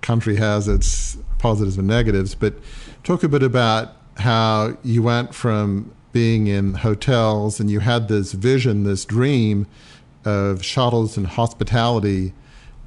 country 0.00 0.36
has 0.36 0.68
its 0.68 1.16
positives 1.38 1.78
and 1.78 1.86
negatives. 1.86 2.34
But 2.34 2.54
talk 3.04 3.22
a 3.22 3.28
bit 3.28 3.42
about 3.42 3.96
how 4.18 4.76
you 4.82 5.02
went 5.02 5.34
from 5.34 5.92
being 6.12 6.46
in 6.46 6.74
hotels 6.74 7.58
and 7.58 7.70
you 7.70 7.80
had 7.80 8.08
this 8.08 8.32
vision, 8.32 8.84
this 8.84 9.04
dream 9.04 9.66
of 10.24 10.64
shuttles 10.64 11.16
and 11.16 11.26
hospitality, 11.26 12.34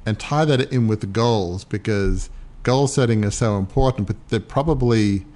and 0.06 0.18
tie 0.18 0.44
that 0.44 0.72
in 0.72 0.86
with 0.86 1.00
the 1.00 1.06
goals 1.06 1.64
because 1.64 2.30
goal 2.62 2.86
setting 2.86 3.24
is 3.24 3.34
so 3.34 3.58
important. 3.58 4.06
But 4.06 4.16
there 4.28 4.40
probably, 4.40 5.26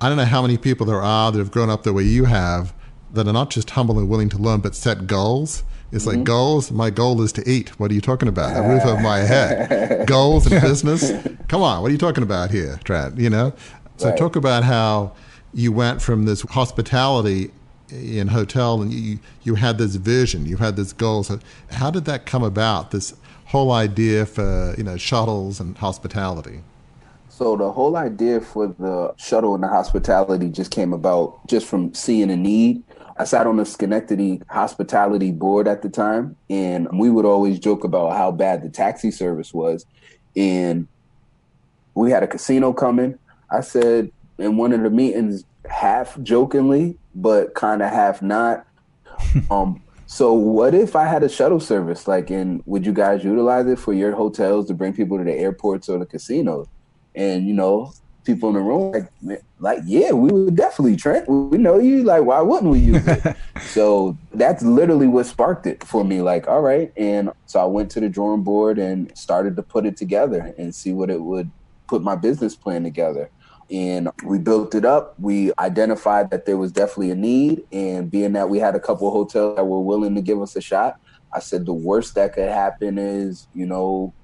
I 0.00 0.08
don't 0.08 0.16
know 0.16 0.24
how 0.24 0.42
many 0.42 0.56
people 0.56 0.86
there 0.86 1.02
are 1.02 1.30
that 1.30 1.38
have 1.38 1.50
grown 1.50 1.68
up 1.68 1.82
the 1.82 1.92
way 1.92 2.02
you 2.02 2.24
have 2.24 2.74
that 3.12 3.28
are 3.28 3.32
not 3.32 3.50
just 3.50 3.70
humble 3.70 3.98
and 3.98 4.08
willing 4.08 4.30
to 4.30 4.38
learn, 4.38 4.60
but 4.60 4.74
set 4.74 5.06
goals. 5.06 5.64
It's 5.92 6.04
mm-hmm. 6.04 6.18
like 6.18 6.24
goals. 6.24 6.70
My 6.70 6.90
goal 6.90 7.22
is 7.22 7.32
to 7.32 7.48
eat. 7.48 7.78
What 7.78 7.90
are 7.90 7.94
you 7.94 8.00
talking 8.00 8.28
about? 8.28 8.56
A 8.56 8.66
roof 8.68 8.84
over 8.84 9.00
my 9.00 9.18
head. 9.18 10.06
goals 10.06 10.46
and 10.46 10.60
business. 10.60 11.12
Come 11.48 11.62
on, 11.62 11.82
what 11.82 11.88
are 11.88 11.92
you 11.92 11.98
talking 11.98 12.22
about 12.22 12.50
here, 12.50 12.78
Trent? 12.84 13.18
You 13.18 13.30
know. 13.30 13.52
So 13.96 14.10
right. 14.10 14.18
talk 14.18 14.36
about 14.36 14.64
how 14.64 15.12
you 15.54 15.72
went 15.72 16.00
from 16.02 16.24
this 16.24 16.42
hospitality 16.42 17.50
in 17.90 18.28
hotel 18.28 18.82
and 18.82 18.92
you 18.92 19.18
you 19.42 19.54
had 19.54 19.78
this 19.78 19.96
vision, 19.96 20.46
you 20.46 20.58
had 20.58 20.76
this 20.76 20.92
goal. 20.92 21.24
So 21.24 21.40
how 21.70 21.90
did 21.90 22.04
that 22.04 22.26
come 22.26 22.42
about? 22.42 22.90
This 22.90 23.14
whole 23.48 23.72
idea 23.72 24.24
for 24.24 24.74
you 24.78 24.84
know 24.84 24.96
shuttles 24.96 25.60
and 25.60 25.76
hospitality. 25.76 26.62
So 27.28 27.56
the 27.56 27.70
whole 27.70 27.96
idea 27.96 28.40
for 28.40 28.66
the 28.66 29.14
shuttle 29.16 29.54
and 29.54 29.62
the 29.62 29.68
hospitality 29.68 30.48
just 30.50 30.70
came 30.70 30.92
about 30.92 31.46
just 31.46 31.66
from 31.66 31.94
seeing 31.94 32.30
a 32.30 32.36
need 32.36 32.82
I 33.18 33.24
sat 33.24 33.48
on 33.48 33.56
the 33.56 33.64
Schenectady 33.64 34.40
hospitality 34.48 35.32
board 35.32 35.66
at 35.66 35.82
the 35.82 35.88
time, 35.88 36.36
and 36.48 36.88
we 36.92 37.10
would 37.10 37.24
always 37.24 37.58
joke 37.58 37.82
about 37.82 38.16
how 38.16 38.30
bad 38.30 38.62
the 38.62 38.68
taxi 38.68 39.10
service 39.10 39.52
was. 39.52 39.84
And 40.36 40.86
we 41.94 42.12
had 42.12 42.22
a 42.22 42.28
casino 42.28 42.72
coming. 42.72 43.18
I 43.50 43.62
said 43.62 44.12
in 44.38 44.56
one 44.56 44.72
of 44.72 44.82
the 44.82 44.90
meetings, 44.90 45.44
half 45.68 46.20
jokingly, 46.22 46.96
but 47.16 47.54
kind 47.54 47.82
of 47.82 47.90
half 47.90 48.22
not. 48.22 48.64
um, 49.50 49.82
so 50.10 50.32
what 50.32 50.74
if 50.74 50.96
I 50.96 51.04
had 51.04 51.22
a 51.22 51.28
shuttle 51.28 51.60
service? 51.60 52.08
Like, 52.08 52.30
and 52.30 52.62
would 52.64 52.86
you 52.86 52.94
guys 52.94 53.22
utilize 53.22 53.66
it 53.66 53.78
for 53.78 53.92
your 53.92 54.12
hotels 54.12 54.66
to 54.68 54.74
bring 54.74 54.94
people 54.94 55.18
to 55.18 55.22
the 55.22 55.34
airports 55.34 55.86
or 55.86 55.98
the 55.98 56.06
casinos? 56.06 56.66
And 57.14 57.46
you 57.46 57.52
know, 57.52 57.92
people 58.24 58.48
in 58.48 58.54
the 58.54 58.60
room 58.62 58.92
like, 58.92 59.42
like 59.58 59.80
yeah, 59.84 60.12
we 60.12 60.32
would 60.32 60.56
definitely 60.56 60.96
Trent. 60.96 61.28
We 61.28 61.58
know 61.58 61.78
you. 61.78 62.04
Like, 62.04 62.24
why 62.24 62.40
wouldn't 62.40 62.72
we 62.72 62.78
use 62.78 63.06
it? 63.06 63.36
so 63.64 64.16
that's 64.32 64.62
literally 64.62 65.08
what 65.08 65.26
sparked 65.26 65.66
it 65.66 65.84
for 65.84 66.02
me. 66.02 66.22
Like, 66.22 66.48
all 66.48 66.62
right, 66.62 66.90
and 66.96 67.30
so 67.44 67.60
I 67.60 67.66
went 67.66 67.90
to 67.90 68.00
the 68.00 68.08
drawing 68.08 68.42
board 68.42 68.78
and 68.78 69.14
started 69.16 69.56
to 69.56 69.62
put 69.62 69.84
it 69.84 69.98
together 69.98 70.54
and 70.56 70.74
see 70.74 70.94
what 70.94 71.10
it 71.10 71.20
would 71.20 71.50
put 71.86 72.02
my 72.02 72.16
business 72.16 72.56
plan 72.56 72.82
together. 72.82 73.28
And 73.70 74.08
we 74.24 74.38
built 74.38 74.74
it 74.74 74.84
up. 74.84 75.14
We 75.18 75.52
identified 75.58 76.30
that 76.30 76.46
there 76.46 76.56
was 76.56 76.72
definitely 76.72 77.10
a 77.10 77.14
need, 77.14 77.64
and 77.70 78.10
being 78.10 78.32
that 78.32 78.48
we 78.48 78.58
had 78.58 78.74
a 78.74 78.80
couple 78.80 79.10
hotels 79.10 79.56
that 79.56 79.64
were 79.64 79.80
willing 79.80 80.14
to 80.14 80.22
give 80.22 80.40
us 80.40 80.56
a 80.56 80.60
shot, 80.60 80.98
I 81.32 81.40
said 81.40 81.66
the 81.66 81.74
worst 81.74 82.14
that 82.14 82.32
could 82.32 82.48
happen 82.48 82.98
is, 82.98 83.46
you 83.52 83.66
know, 83.66 84.14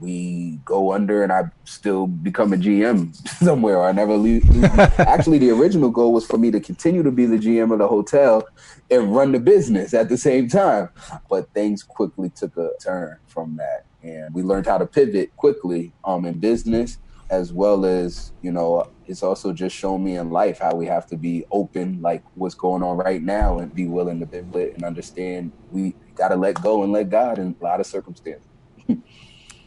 we 0.00 0.58
go 0.64 0.92
under 0.92 1.22
and 1.22 1.32
I 1.32 1.44
still 1.64 2.06
become 2.06 2.52
a 2.52 2.56
GM 2.56 3.14
somewhere 3.42 3.78
or 3.78 3.88
I 3.88 3.92
never 3.92 4.16
lose. 4.16 4.44
Actually, 4.98 5.38
the 5.38 5.50
original 5.50 5.90
goal 5.90 6.12
was 6.12 6.26
for 6.26 6.38
me 6.38 6.50
to 6.50 6.60
continue 6.60 7.02
to 7.02 7.10
be 7.10 7.26
the 7.26 7.38
GM 7.38 7.72
of 7.72 7.78
the 7.78 7.88
hotel 7.88 8.46
and 8.90 9.14
run 9.14 9.32
the 9.32 9.40
business 9.40 9.94
at 9.94 10.08
the 10.08 10.18
same 10.18 10.48
time. 10.48 10.90
But 11.30 11.52
things 11.54 11.82
quickly 11.82 12.30
took 12.30 12.56
a 12.56 12.70
turn 12.80 13.18
from 13.26 13.56
that. 13.56 13.86
And 14.02 14.34
we 14.34 14.42
learned 14.42 14.66
how 14.66 14.78
to 14.78 14.86
pivot 14.86 15.34
quickly 15.36 15.92
um, 16.04 16.26
in 16.26 16.38
business 16.38 16.98
as 17.30 17.52
well 17.52 17.84
as, 17.84 18.32
you 18.42 18.52
know, 18.52 18.88
it's 19.06 19.22
also 19.22 19.52
just 19.52 19.74
shown 19.74 20.02
me 20.02 20.16
in 20.16 20.30
life 20.30 20.58
how 20.58 20.74
we 20.74 20.86
have 20.86 21.06
to 21.06 21.16
be 21.16 21.44
open, 21.50 22.00
like 22.00 22.22
what's 22.34 22.54
going 22.54 22.82
on 22.82 22.96
right 22.96 23.22
now, 23.22 23.58
and 23.58 23.74
be 23.74 23.86
willing 23.86 24.20
to 24.20 24.26
pivot 24.26 24.74
and 24.74 24.84
understand 24.84 25.52
we 25.70 25.94
got 26.14 26.28
to 26.28 26.36
let 26.36 26.60
go 26.62 26.82
and 26.82 26.92
let 26.92 27.10
God 27.10 27.38
in 27.38 27.54
a 27.60 27.64
lot 27.64 27.80
of 27.80 27.86
circumstances. 27.86 28.46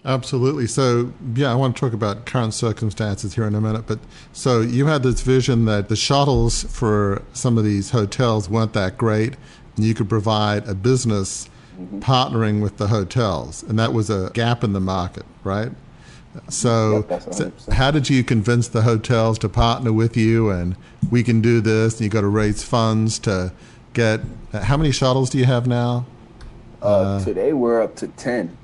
Absolutely. 0.06 0.66
So, 0.66 1.14
yeah, 1.36 1.52
I 1.52 1.56
want 1.56 1.76
to 1.76 1.80
talk 1.80 1.94
about 1.94 2.26
current 2.26 2.54
circumstances 2.54 3.36
here 3.36 3.46
in 3.46 3.54
a 3.54 3.62
minute. 3.62 3.86
But 3.86 4.00
so 4.32 4.62
you 4.62 4.86
had 4.86 5.04
this 5.04 5.22
vision 5.22 5.66
that 5.66 5.90
the 5.90 5.96
shuttles 5.96 6.64
for 6.64 7.22
some 7.34 7.58
of 7.58 7.66
these 7.66 7.92
hotels 7.92 8.50
weren't 8.50 8.74
that 8.74 8.98
great, 8.98 9.36
and 9.76 9.86
you 9.86 9.94
could 9.94 10.08
provide 10.08 10.68
a 10.68 10.74
business 10.74 11.50
mm-hmm. 11.78 12.00
partnering 12.00 12.62
with 12.62 12.78
the 12.78 12.88
hotels, 12.88 13.64
and 13.64 13.78
that 13.78 13.92
was 13.92 14.10
a 14.10 14.32
gap 14.34 14.64
in 14.64 14.72
the 14.72 14.80
market, 14.80 15.26
right? 15.44 15.72
So, 16.48 17.06
so, 17.32 17.52
how 17.72 17.90
did 17.92 18.10
you 18.10 18.24
convince 18.24 18.68
the 18.68 18.84
hotels 18.84 19.40
to 19.40 19.50
partner 19.50 19.92
with 19.92 20.16
you? 20.16 20.52
And 20.52 20.76
we 21.10 21.24
can 21.24 21.42
do 21.42 21.60
this. 21.60 21.94
And 21.94 22.02
you 22.02 22.10
got 22.10 22.22
to 22.22 22.28
raise 22.28 22.64
funds 22.64 23.18
to 23.20 23.52
get. 23.94 24.22
How 24.54 24.78
many 24.78 24.92
shuttles 24.92 25.30
do 25.30 25.38
you 25.38 25.46
have 25.46 25.66
now? 25.66 26.06
Uh, 26.82 26.86
uh, 26.86 27.24
today 27.24 27.54
we're 27.54 27.82
up 27.82 27.96
to 27.98 28.08
ten. 28.10 28.56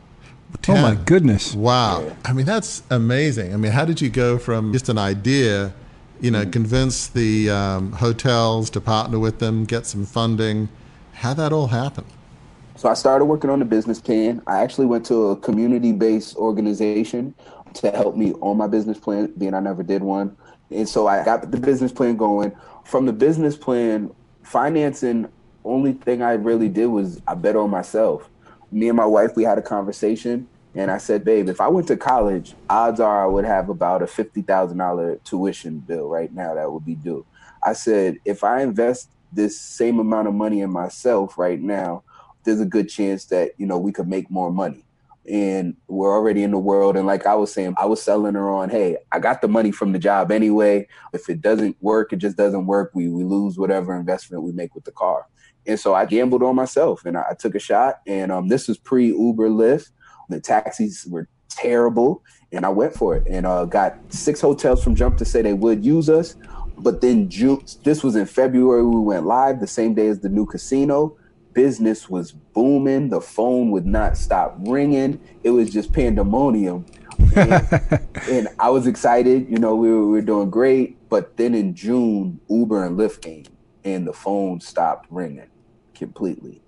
10. 0.62 0.78
Oh 0.78 0.82
my 0.82 0.96
goodness! 0.96 1.54
Wow. 1.56 2.04
Yeah. 2.06 2.14
I 2.24 2.34
mean, 2.34 2.46
that's 2.46 2.84
amazing. 2.90 3.54
I 3.54 3.58
mean, 3.58 3.72
how 3.72 3.84
did 3.84 4.00
you 4.00 4.10
go 4.10 4.38
from 4.38 4.72
just 4.72 4.88
an 4.88 4.98
idea, 4.98 5.74
you 6.22 6.32
know, 6.32 6.42
mm-hmm. 6.42 6.52
convince 6.52 7.08
the 7.08 7.50
um, 7.50 7.92
hotels 7.94 8.70
to 8.72 8.82
partner 8.82 9.20
with 9.20 9.40
them, 9.40 9.66
get 9.66 9.86
some 9.86 10.06
funding? 10.06 10.70
How 11.14 11.34
that 11.34 11.52
all 11.52 11.68
happened? 11.68 12.08
So 12.78 12.90
I 12.90 12.94
started 12.94 13.26
working 13.26 13.50
on 13.50 13.60
the 13.60 13.66
business 13.66 14.02
plan. 14.02 14.42
I 14.48 14.62
actually 14.62 14.86
went 14.86 15.06
to 15.06 15.30
a 15.30 15.38
community-based 15.38 16.36
organization 16.36 17.34
to 17.76 17.92
help 17.92 18.16
me 18.16 18.34
on 18.42 18.58
my 18.58 18.68
business 18.68 18.98
plan, 18.98 19.34
being 19.38 19.54
I 19.54 19.60
never 19.60 19.84
did 19.84 20.04
one. 20.04 20.36
And 20.72 20.88
so 20.90 21.08
I 21.08 21.24
got 21.24 21.52
the 21.52 21.58
business 21.58 21.92
plan 21.92 22.18
going. 22.18 22.52
From 22.84 23.06
the 23.06 23.14
business 23.14 23.56
plan, 23.56 24.12
financing, 24.44 25.28
only 25.64 25.94
thing 25.94 26.22
I 26.22 26.34
really 26.34 26.70
did 26.70 26.88
was 26.88 27.22
I 27.28 27.36
bet 27.36 27.56
on 27.56 27.70
myself 27.70 28.30
me 28.72 28.90
and 28.90 28.98
my 28.98 29.06
wife, 29.06 29.36
we 29.36 29.44
had 29.44 29.58
a 29.58 29.62
conversation, 29.62 30.48
and 30.76 30.92
I 30.92 30.98
said, 30.98 31.24
"Babe, 31.24 31.48
if 31.50 31.62
I 31.62 31.68
went 31.68 31.88
to 31.88 31.98
college, 31.98 32.56
odds 32.70 33.00
are 33.00 33.24
I 33.24 33.28
would 33.28 33.46
have 33.46 33.70
about 33.70 34.02
a 34.02 34.08
fifty 34.08 34.42
thousand 34.42 34.78
dollar 34.80 35.18
tuition 35.24 35.80
bill 35.80 36.10
right 36.10 36.34
now 36.34 36.54
that 36.56 36.72
would 36.72 36.86
be 36.86 36.96
due." 36.96 37.26
I 37.64 37.74
said, 37.74 38.20
"If 38.26 38.44
I 38.44 38.62
invest 38.62 39.10
this 39.32 39.60
same 39.60 40.00
amount 40.00 40.28
of 40.28 40.34
money 40.34 40.62
in 40.62 40.72
myself 40.72 41.38
right 41.38 41.62
now, 41.62 42.04
there's 42.44 42.60
a 42.60 42.66
good 42.66 42.90
chance 42.90 43.26
that 43.26 43.52
you 43.58 43.66
know 43.66 43.78
we 43.78 43.92
could 43.92 44.08
make 44.08 44.30
more 44.30 44.52
money." 44.52 44.85
And 45.30 45.76
we're 45.88 46.14
already 46.14 46.44
in 46.44 46.52
the 46.52 46.60
world. 46.60 46.96
And 46.96 47.08
like 47.08 47.26
I 47.26 47.36
was 47.36 47.52
saying, 47.52 47.76
I 47.78 47.86
was 47.86 48.02
selling 48.02 48.36
her 48.36 48.50
on, 48.50 48.70
hey, 48.70 48.98
I 49.12 49.20
got 49.20 49.42
the 49.42 49.48
money 49.48 49.72
from 49.72 49.92
the 49.92 50.00
job 50.00 50.32
anyway. 50.32 50.88
If 51.14 51.30
it 51.30 51.42
doesn't 51.42 51.78
work, 51.82 52.14
it 52.14 52.18
just 52.18 52.38
doesn't 52.38 52.68
work. 52.68 52.92
We 52.94 53.10
we 53.10 53.24
lose 53.24 53.58
whatever 53.58 53.96
investment 53.96 54.44
we 54.44 54.52
make 54.52 54.76
with 54.76 54.84
the 54.84 54.92
car. 54.92 55.28
And 55.68 55.80
so 55.80 55.96
I 55.96 56.06
gambled 56.06 56.44
on 56.44 56.56
myself 56.56 57.06
and 57.06 57.18
I, 57.18 57.26
I 57.32 57.34
took 57.34 57.56
a 57.56 57.60
shot. 57.60 58.02
And 58.06 58.32
um, 58.32 58.48
this 58.48 58.68
was 58.68 58.78
pre 58.78 59.08
Uber 59.08 59.50
Lyft. 59.50 59.90
The 60.30 60.40
taxis 60.40 61.06
were 61.10 61.28
terrible. 61.50 62.24
And 62.52 62.66
I 62.66 62.70
went 62.70 62.94
for 62.94 63.16
it 63.16 63.26
and 63.28 63.46
uh, 63.46 63.66
got 63.66 63.98
six 64.10 64.40
hotels 64.40 64.84
from 64.84 64.96
Jump 64.96 65.18
to 65.18 65.26
say 65.26 65.42
they 65.42 65.54
would 65.54 65.84
use 65.84 66.10
us. 66.10 66.36
But 66.78 67.02
then 67.02 67.30
June, 67.30 67.64
this 67.84 68.04
was 68.04 68.16
in 68.16 68.26
February, 68.26 68.86
we 68.86 69.00
went 69.00 69.26
live 69.26 69.60
the 69.60 69.68
same 69.68 69.94
day 69.94 70.08
as 70.08 70.20
the 70.20 70.30
new 70.30 70.46
casino. 70.46 71.18
Business 71.56 72.08
was 72.08 72.32
booming. 72.32 73.10
The 73.10 73.20
phone 73.20 73.72
would 73.72 73.88
not 73.88 74.18
stop 74.18 74.56
ringing. 74.60 75.20
It 75.44 75.50
was 75.50 75.72
just 75.72 75.92
pandemonium. 75.92 76.86
and, 77.36 78.00
and, 78.30 78.48
I 78.60 78.70
was 78.70 78.86
excited. 78.86 79.50
You 79.50 79.58
know, 79.58 79.76
we 79.76 79.90
were, 79.90 80.06
we 80.06 80.12
were 80.12 80.22
doing 80.22 80.52
great. 80.52 81.10
But 81.10 81.38
then 81.38 81.56
in 81.56 81.74
June, 81.74 82.40
Uber 82.50 82.86
and 82.86 83.00
Lyft 83.00 83.22
came 83.22 83.46
and 83.84 84.06
the 84.06 84.14
phone 84.14 84.62
stopped 84.62 85.08
ringing 85.10 85.50
completely. 85.96 86.62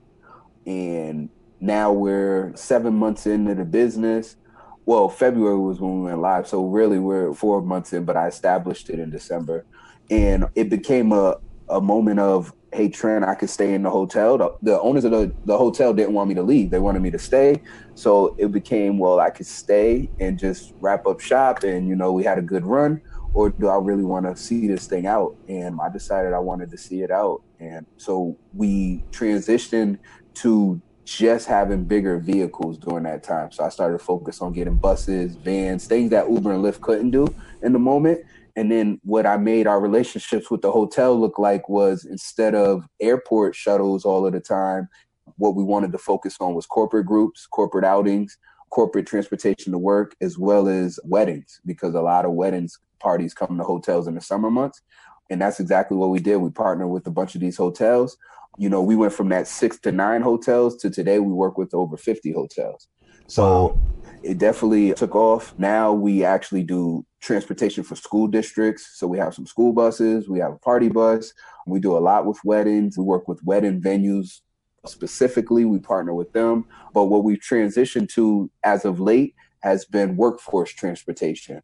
And 0.66 1.30
now 1.60 1.92
we're 1.92 2.56
seven 2.56 2.96
months 2.96 3.28
into 3.28 3.54
the 3.54 3.66
business. 3.66 4.38
Well, 4.86 5.10
February 5.10 5.60
was 5.60 5.80
when 5.80 6.00
we 6.00 6.06
went 6.06 6.22
live. 6.22 6.48
So 6.48 6.66
really 6.66 6.98
we're 6.98 7.34
four 7.34 7.62
months 7.62 7.94
in, 7.94 8.06
but 8.06 8.18
I 8.18 8.28
established 8.28 8.90
it 8.90 9.00
in 9.00 9.12
December. 9.12 9.66
And 10.10 10.46
it 10.56 10.70
became 10.70 11.12
a 11.12 11.38
a 11.70 11.82
moment 11.82 12.20
of 12.20 12.54
hey 12.78 12.90
Trent, 12.90 13.26
I 13.26 13.34
could 13.34 13.50
stay 13.50 13.74
in 13.74 13.82
the 13.82 13.90
hotel. 13.90 14.38
The, 14.38 14.56
the, 14.62 14.80
owners 14.80 15.04
of 15.04 15.10
the, 15.10 15.34
the 15.46 15.58
hotel 15.58 15.96
didn't 15.96 16.14
want 16.14 16.30
me 16.30 16.36
to 16.36 16.44
leave. 16.44 16.70
They 16.70 16.78
wanted 16.78 17.02
me 17.02 17.10
to 17.10 17.18
stay. 17.18 17.64
So 17.96 18.36
it 18.38 18.52
became, 18.52 19.00
well, 19.00 19.20
I 19.20 19.32
could 19.32 19.48
stay 19.48 20.12
and 20.20 20.38
just 20.38 20.76
wrap 20.80 21.08
up 21.08 21.20
shop 21.20 21.64
and, 21.64 21.88
you 21.88 21.96
know, 21.96 22.14
we 22.14 22.24
had 22.24 22.38
a 22.38 22.42
good 22.44 22.64
run. 22.64 23.02
Or 23.34 23.50
do 23.50 23.68
I 23.68 23.78
really 23.78 24.04
want 24.04 24.28
to 24.28 24.36
see 24.40 24.68
this 24.68 24.86
thing 24.86 25.08
out? 25.08 25.36
And 25.48 25.80
I 25.82 25.90
decided 25.90 26.34
I 26.34 26.40
wanted 26.40 26.70
to 26.70 26.78
see 26.78 27.02
it 27.02 27.10
out. 27.10 27.42
And 27.60 27.88
so 27.98 28.38
we 28.54 29.04
transitioned 29.10 29.98
to 30.36 30.80
just 31.04 31.48
having 31.48 31.84
bigger 31.84 32.20
vehicles 32.20 32.78
during 32.78 33.06
that 33.06 33.24
time. 33.24 33.52
So 33.52 33.64
I 33.64 33.70
started 33.70 33.98
to 33.98 34.04
focus 34.04 34.40
on 34.40 34.54
getting 34.54 34.76
buses, 34.76 35.36
vans, 35.36 35.88
things 35.88 36.12
that 36.12 36.30
Uber 36.30 36.52
and 36.52 36.64
Lyft 36.64 36.82
couldn't 36.82 37.10
do 37.10 37.34
in 37.64 37.74
the 37.74 37.80
moment. 37.80 38.24
And 38.58 38.72
then 38.72 39.00
what 39.04 39.28
I 39.28 39.38
made 39.38 39.68
our 39.68 39.80
relationships 39.80 40.50
with 40.50 40.64
the 40.64 40.72
hotel 40.72 41.18
look 41.18 41.38
like 41.38 41.70
was 41.70 42.06
instead 42.06 42.56
of 42.56 42.88
airport 43.00 43.56
shuttles 43.56 44.04
all 44.04 44.26
of 44.26 44.34
the 44.34 44.40
time, 44.40 44.90
what 45.36 45.56
we 45.56 45.64
wanted 45.64 45.92
to 45.92 46.00
focus 46.00 46.38
on 46.40 46.56
was 46.56 46.66
corporate 46.66 47.06
groups, 47.06 47.46
corporate 47.46 47.86
outings, 47.86 48.36
corporate 48.72 49.06
transportation 49.06 49.72
to 49.72 49.78
work, 49.78 50.16
as 50.22 50.40
well 50.40 50.68
as 50.68 51.00
weddings, 51.04 51.62
because 51.68 51.94
a 51.94 52.02
lot 52.02 52.26
of 52.26 52.32
weddings 52.32 52.80
parties 53.00 53.36
come 53.36 53.60
to 53.60 53.64
hotels 53.64 54.08
in 54.08 54.16
the 54.16 54.22
summer 54.22 54.50
months. 54.50 54.82
And 55.30 55.40
that's 55.40 55.60
exactly 55.60 55.96
what 55.96 56.10
we 56.10 56.20
did. 56.20 56.38
We 56.38 56.50
partnered 56.50 56.90
with 56.90 57.06
a 57.06 57.12
bunch 57.12 57.36
of 57.36 57.42
these 57.42 57.58
hotels. 57.58 58.18
You 58.58 58.70
know, 58.70 58.82
we 58.82 58.96
went 58.96 59.14
from 59.14 59.30
that 59.30 59.48
six 59.48 59.78
to 59.82 59.92
nine 59.92 60.24
hotels 60.24 60.78
to 60.78 60.90
today 60.90 61.20
we 61.20 61.32
work 61.32 61.60
with 61.60 61.76
over 61.76 61.96
50 61.96 62.32
hotels. 62.32 62.88
So. 63.28 63.80
It 64.24 64.38
definitely 64.38 64.94
took 64.94 65.16
off. 65.16 65.54
Now 65.58 65.94
we 65.94 66.24
actually 66.24 66.64
do 66.64 67.06
transportation 67.22 67.84
for 67.84 67.96
school 67.96 68.28
districts. 68.28 68.92
So 68.96 69.08
we 69.08 69.18
have 69.18 69.34
some 69.34 69.46
school 69.46 69.74
buses, 69.74 70.30
we 70.30 70.40
have 70.40 70.54
a 70.54 70.60
party 70.60 70.90
bus. 70.90 71.34
We 71.66 71.80
do 71.80 71.98
a 71.98 72.00
lot 72.00 72.26
with 72.26 72.40
weddings. 72.46 72.98
We 72.98 73.04
work 73.04 73.28
with 73.28 73.44
wedding 73.44 73.82
venues 73.82 74.40
specifically. 74.86 75.66
We 75.66 75.80
partner 75.80 76.14
with 76.14 76.32
them. 76.32 76.66
But 76.94 77.06
what 77.06 77.26
we've 77.26 77.40
transitioned 77.40 78.10
to 78.14 78.50
as 78.64 78.86
of 78.86 79.00
late 79.00 79.36
has 79.60 79.84
been 79.84 80.16
workforce 80.16 80.72
transportation, 80.72 81.62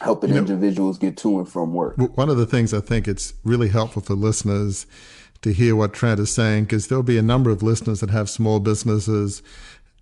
helping 0.00 0.30
you 0.30 0.36
know, 0.36 0.42
individuals 0.42 0.98
get 0.98 1.16
to 1.18 1.38
and 1.38 1.48
from 1.48 1.74
work. 1.74 1.96
One 1.96 2.28
of 2.28 2.36
the 2.36 2.46
things 2.46 2.72
I 2.72 2.80
think 2.80 3.08
it's 3.08 3.34
really 3.42 3.68
helpful 3.68 4.02
for 4.02 4.14
listeners 4.14 4.86
to 5.42 5.52
hear 5.52 5.74
what 5.74 5.92
Trent 5.92 6.20
is 6.20 6.32
saying, 6.32 6.64
because 6.64 6.86
there'll 6.86 7.02
be 7.02 7.18
a 7.18 7.22
number 7.22 7.50
of 7.50 7.62
listeners 7.62 8.00
that 8.00 8.10
have 8.10 8.30
small 8.30 8.60
businesses. 8.60 9.42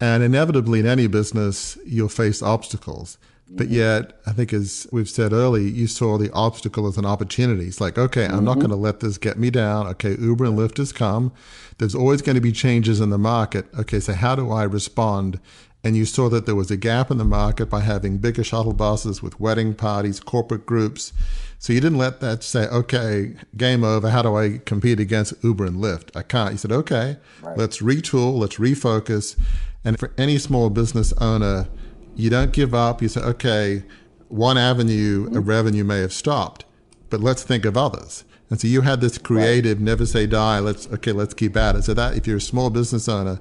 And 0.01 0.23
inevitably, 0.23 0.81
in 0.81 0.87
any 0.87 1.07
business, 1.07 1.79
you'll 1.87 2.09
face 2.09 2.43
obstacles. 2.43 3.19
But 3.49 3.69
yet, 3.69 4.19
I 4.27 4.33
think 4.33 4.53
as 4.53 4.87
we've 4.91 5.09
said 5.09 5.33
early, 5.33 5.69
you 5.69 5.87
saw 5.87 6.17
the 6.17 6.33
obstacle 6.33 6.87
as 6.87 6.97
an 6.97 7.05
opportunity. 7.05 7.67
It's 7.67 7.81
like, 7.81 7.99
okay, 7.99 8.25
I'm 8.25 8.37
mm-hmm. 8.37 8.45
not 8.45 8.55
going 8.55 8.71
to 8.71 8.77
let 8.77 9.01
this 9.01 9.19
get 9.19 9.39
me 9.39 9.51
down. 9.51 9.87
Okay, 9.89 10.17
Uber 10.19 10.47
and 10.47 10.59
Lyft 10.59 10.79
has 10.79 10.93
come. 10.93 11.33
There's 11.79 11.95
always 11.95 12.23
going 12.23 12.37
to 12.37 12.41
be 12.41 12.53
changes 12.53 13.01
in 13.01 13.11
the 13.11 13.19
market. 13.19 13.67
Okay, 13.79 14.01
so 14.01 14.15
how 14.15 14.35
do 14.35 14.51
I 14.51 14.65
respond? 14.65 15.41
And 15.85 15.95
you 15.97 16.07
saw 16.07 16.31
that 16.31 16.47
there 16.47 16.55
was 16.55 16.71
a 16.71 16.79
gap 16.79 17.11
in 17.11 17.19
the 17.19 17.25
market 17.25 17.67
by 17.67 17.81
having 17.81 18.17
bigger 18.17 18.43
shuttle 18.43 18.73
buses 18.73 19.23
with 19.23 19.39
wedding 19.39 19.75
parties, 19.75 20.19
corporate 20.19 20.65
groups. 20.65 21.13
So 21.59 21.75
you 21.75 21.81
didn't 21.81 21.99
let 21.99 22.21
that 22.21 22.43
say, 22.43 22.67
okay, 22.69 23.35
game 23.57 23.85
over. 23.85 24.09
How 24.09 24.23
do 24.23 24.35
I 24.35 24.59
compete 24.65 24.99
against 24.99 25.35
Uber 25.45 25.67
and 25.67 25.77
Lyft? 25.77 26.17
I 26.17 26.23
can't. 26.23 26.53
You 26.53 26.59
said, 26.59 26.73
okay, 26.73 27.19
right. 27.43 27.59
let's 27.59 27.83
retool, 27.83 28.39
let's 28.39 28.57
refocus. 28.57 29.39
And 29.85 29.99
for 29.99 30.13
any 30.17 30.39
small 30.39 30.71
business 30.71 31.13
owner, 31.15 31.69
you 32.17 32.31
don't 32.31 32.53
give 32.53 32.75
up. 32.75 33.03
You 33.03 33.09
say, 33.09 33.21
okay, 33.21 33.85
one 34.29 34.57
avenue 34.57 35.27
of 35.27 35.33
mm-hmm. 35.33 35.49
revenue 35.49 35.85
may 35.85 36.01
have 36.01 36.13
stopped, 36.13 36.65
but 37.11 37.21
let's 37.21 37.43
think 37.43 37.65
of 37.65 37.77
others. 37.77 38.25
And 38.51 38.61
so 38.61 38.69
you 38.69 38.83
had 38.83 39.01
this 39.01 39.19
creative, 39.19 39.79
right. 39.79 39.85
never 39.85 40.07
say 40.07 40.27
die. 40.27 40.59
Let's 40.59 40.87
okay, 40.89 41.13
let's 41.13 41.35
keep 41.35 41.57
at 41.57 41.77
it. 41.77 41.85
So 41.85 41.95
that 41.95 42.17
if 42.17 42.27
you're 42.27 42.37
a 42.37 42.41
small 42.41 42.71
business 42.71 43.09
owner, 43.09 43.41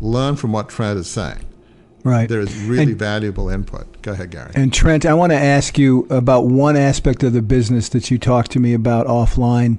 learn 0.00 0.36
from 0.36 0.52
what 0.52 0.68
Trent 0.68 0.98
is 0.98 1.10
saying. 1.10 1.46
Right. 2.04 2.28
There 2.28 2.40
is 2.40 2.54
really 2.64 2.92
and, 2.92 2.98
valuable 2.98 3.48
input. 3.48 4.02
Go 4.02 4.12
ahead, 4.12 4.30
Gary. 4.30 4.50
And 4.54 4.72
Trent, 4.72 5.06
I 5.06 5.14
want 5.14 5.32
to 5.32 5.38
ask 5.38 5.78
you 5.78 6.06
about 6.10 6.46
one 6.46 6.76
aspect 6.76 7.22
of 7.22 7.32
the 7.32 7.42
business 7.42 7.88
that 7.90 8.10
you 8.10 8.18
talked 8.18 8.50
to 8.52 8.60
me 8.60 8.74
about 8.74 9.06
offline, 9.06 9.78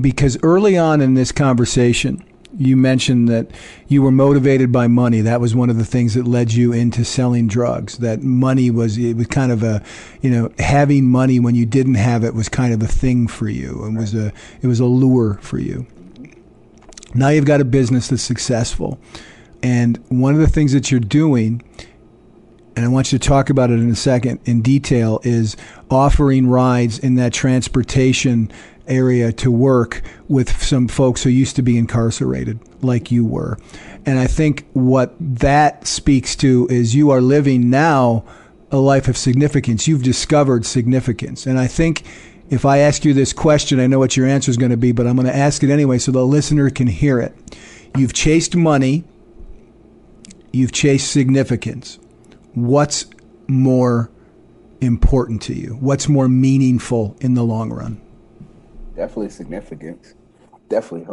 because 0.00 0.38
early 0.42 0.76
on 0.76 1.00
in 1.00 1.14
this 1.14 1.32
conversation, 1.32 2.22
you 2.58 2.76
mentioned 2.76 3.28
that 3.28 3.50
you 3.88 4.02
were 4.02 4.10
motivated 4.10 4.72
by 4.72 4.86
money. 4.86 5.20
That 5.20 5.40
was 5.40 5.54
one 5.54 5.70
of 5.70 5.76
the 5.76 5.84
things 5.84 6.14
that 6.14 6.26
led 6.26 6.52
you 6.52 6.72
into 6.72 7.04
selling 7.04 7.48
drugs. 7.48 7.98
That 7.98 8.22
money 8.22 8.70
was 8.70 8.96
it 8.98 9.16
was 9.16 9.26
kind 9.26 9.52
of 9.52 9.62
a, 9.62 9.82
you 10.22 10.30
know, 10.30 10.52
having 10.58 11.06
money 11.06 11.38
when 11.38 11.54
you 11.54 11.66
didn't 11.66 11.94
have 11.94 12.24
it 12.24 12.34
was 12.34 12.48
kind 12.48 12.72
of 12.72 12.82
a 12.82 12.86
thing 12.86 13.28
for 13.28 13.48
you, 13.48 13.84
and 13.84 13.96
was 13.96 14.14
a 14.14 14.32
it 14.62 14.66
was 14.66 14.80
a 14.80 14.86
lure 14.86 15.38
for 15.42 15.58
you. 15.58 15.86
Now 17.14 17.28
you've 17.28 17.44
got 17.44 17.60
a 17.60 17.64
business 17.64 18.08
that's 18.08 18.22
successful, 18.22 18.98
and 19.62 20.02
one 20.08 20.34
of 20.34 20.40
the 20.40 20.48
things 20.48 20.72
that 20.72 20.90
you're 20.90 21.00
doing 21.00 21.62
and 22.76 22.84
I 22.84 22.88
want 22.88 23.10
you 23.10 23.18
to 23.18 23.26
talk 23.26 23.48
about 23.48 23.70
it 23.70 23.80
in 23.80 23.88
a 23.88 23.96
second 23.96 24.38
in 24.44 24.60
detail, 24.60 25.18
is 25.24 25.56
offering 25.90 26.46
rides 26.46 26.98
in 26.98 27.14
that 27.14 27.32
transportation 27.32 28.52
area 28.88 29.32
to 29.32 29.50
work 29.50 30.02
with 30.28 30.62
some 30.62 30.88
folks 30.88 31.22
who 31.22 31.30
used 31.30 31.56
to 31.56 31.62
be 31.62 31.78
incarcerated, 31.78 32.58
like 32.82 33.10
you 33.10 33.24
were. 33.24 33.58
And 34.04 34.18
I 34.18 34.26
think 34.26 34.66
what 34.72 35.14
that 35.20 35.86
speaks 35.86 36.36
to 36.36 36.66
is 36.70 36.94
you 36.94 37.10
are 37.10 37.20
living 37.20 37.70
now 37.70 38.24
a 38.70 38.78
life 38.78 39.08
of 39.08 39.16
significance. 39.16 39.86
You've 39.88 40.02
discovered 40.02 40.66
significance. 40.66 41.46
And 41.46 41.58
I 41.58 41.66
think 41.66 42.04
if 42.48 42.64
I 42.64 42.78
ask 42.78 43.04
you 43.04 43.12
this 43.12 43.32
question, 43.32 43.80
I 43.80 43.86
know 43.86 43.98
what 43.98 44.16
your 44.16 44.26
answer 44.26 44.50
is 44.50 44.56
going 44.56 44.70
to 44.70 44.76
be, 44.76 44.92
but 44.92 45.06
I'm 45.06 45.16
going 45.16 45.26
to 45.26 45.36
ask 45.36 45.62
it 45.62 45.70
anyway 45.70 45.98
so 45.98 46.12
the 46.12 46.24
listener 46.24 46.70
can 46.70 46.86
hear 46.86 47.20
it. 47.20 47.34
You've 47.96 48.12
chased 48.12 48.54
money, 48.54 49.04
you've 50.52 50.72
chased 50.72 51.10
significance. 51.10 51.98
What's 52.54 53.06
more 53.48 54.10
important 54.80 55.42
to 55.42 55.54
you? 55.54 55.76
What's 55.80 56.08
more 56.08 56.28
meaningful 56.28 57.16
in 57.20 57.34
the 57.34 57.42
long 57.42 57.72
run? 57.72 58.00
Definitely 58.96 59.30
significance. 59.30 60.14
Definitely 60.68 61.06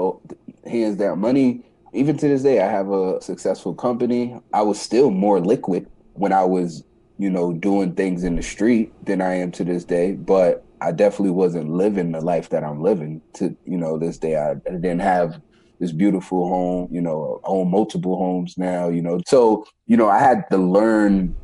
hands 0.65 0.97
down. 0.97 1.19
Money, 1.19 1.61
even 1.93 2.17
to 2.17 2.27
this 2.27 2.41
day, 2.41 2.61
I 2.61 2.71
have 2.71 2.89
a 2.89 3.21
successful 3.21 3.75
company. 3.75 4.35
I 4.53 4.61
was 4.63 4.81
still 4.81 5.11
more 5.11 5.39
liquid 5.39 5.87
when 6.13 6.33
I 6.33 6.43
was, 6.43 6.83
you 7.19 7.29
know, 7.29 7.53
doing 7.53 7.93
things 7.93 8.23
in 8.23 8.35
the 8.35 8.41
street 8.41 8.93
than 9.05 9.21
I 9.21 9.35
am 9.35 9.51
to 9.51 9.63
this 9.63 9.83
day. 9.83 10.13
But 10.13 10.65
I 10.81 10.91
definitely 10.91 11.31
wasn't 11.31 11.69
living 11.69 12.11
the 12.11 12.21
life 12.21 12.49
that 12.49 12.63
I'm 12.63 12.81
living 12.81 13.21
to, 13.33 13.55
you 13.65 13.77
know, 13.77 13.99
this 13.99 14.17
day. 14.17 14.35
I, 14.37 14.51
I 14.51 14.71
didn't 14.71 15.01
have 15.01 15.39
this 15.79 15.91
beautiful 15.91 16.47
home, 16.47 16.87
you 16.91 17.01
know, 17.01 17.39
own 17.43 17.69
multiple 17.69 18.17
homes 18.17 18.57
now, 18.57 18.89
you 18.89 19.01
know. 19.01 19.21
So, 19.27 19.65
you 19.85 19.97
know, 19.97 20.09
I 20.09 20.19
had 20.19 20.45
to 20.51 20.57
learn 20.57 21.35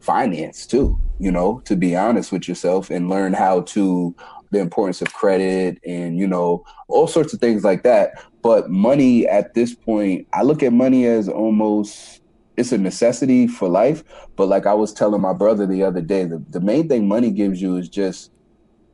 finance 0.00 0.66
too, 0.66 0.98
you 1.18 1.30
know, 1.30 1.62
to 1.66 1.76
be 1.76 1.96
honest 1.96 2.32
with 2.32 2.48
yourself 2.48 2.90
and 2.90 3.08
learn 3.08 3.32
how 3.32 3.62
to 3.62 4.14
the 4.50 4.58
importance 4.58 5.00
of 5.00 5.12
credit 5.12 5.78
and 5.86 6.18
you 6.18 6.26
know 6.26 6.64
all 6.88 7.06
sorts 7.06 7.32
of 7.32 7.40
things 7.40 7.64
like 7.64 7.82
that. 7.82 8.22
But 8.42 8.70
money 8.70 9.26
at 9.26 9.54
this 9.54 9.74
point 9.74 10.26
i 10.32 10.42
look 10.42 10.62
at 10.62 10.72
money 10.72 11.06
as 11.06 11.28
almost 11.28 12.20
it's 12.56 12.72
a 12.72 12.78
necessity 12.78 13.46
for 13.46 13.68
life. 13.68 14.02
But 14.36 14.48
like 14.48 14.66
i 14.66 14.74
was 14.74 14.92
telling 14.92 15.20
my 15.20 15.32
brother 15.32 15.66
the 15.66 15.82
other 15.82 16.00
day 16.00 16.24
the, 16.24 16.42
the 16.50 16.60
main 16.60 16.88
thing 16.88 17.08
money 17.08 17.30
gives 17.30 17.60
you 17.60 17.76
is 17.76 17.88
just 17.88 18.32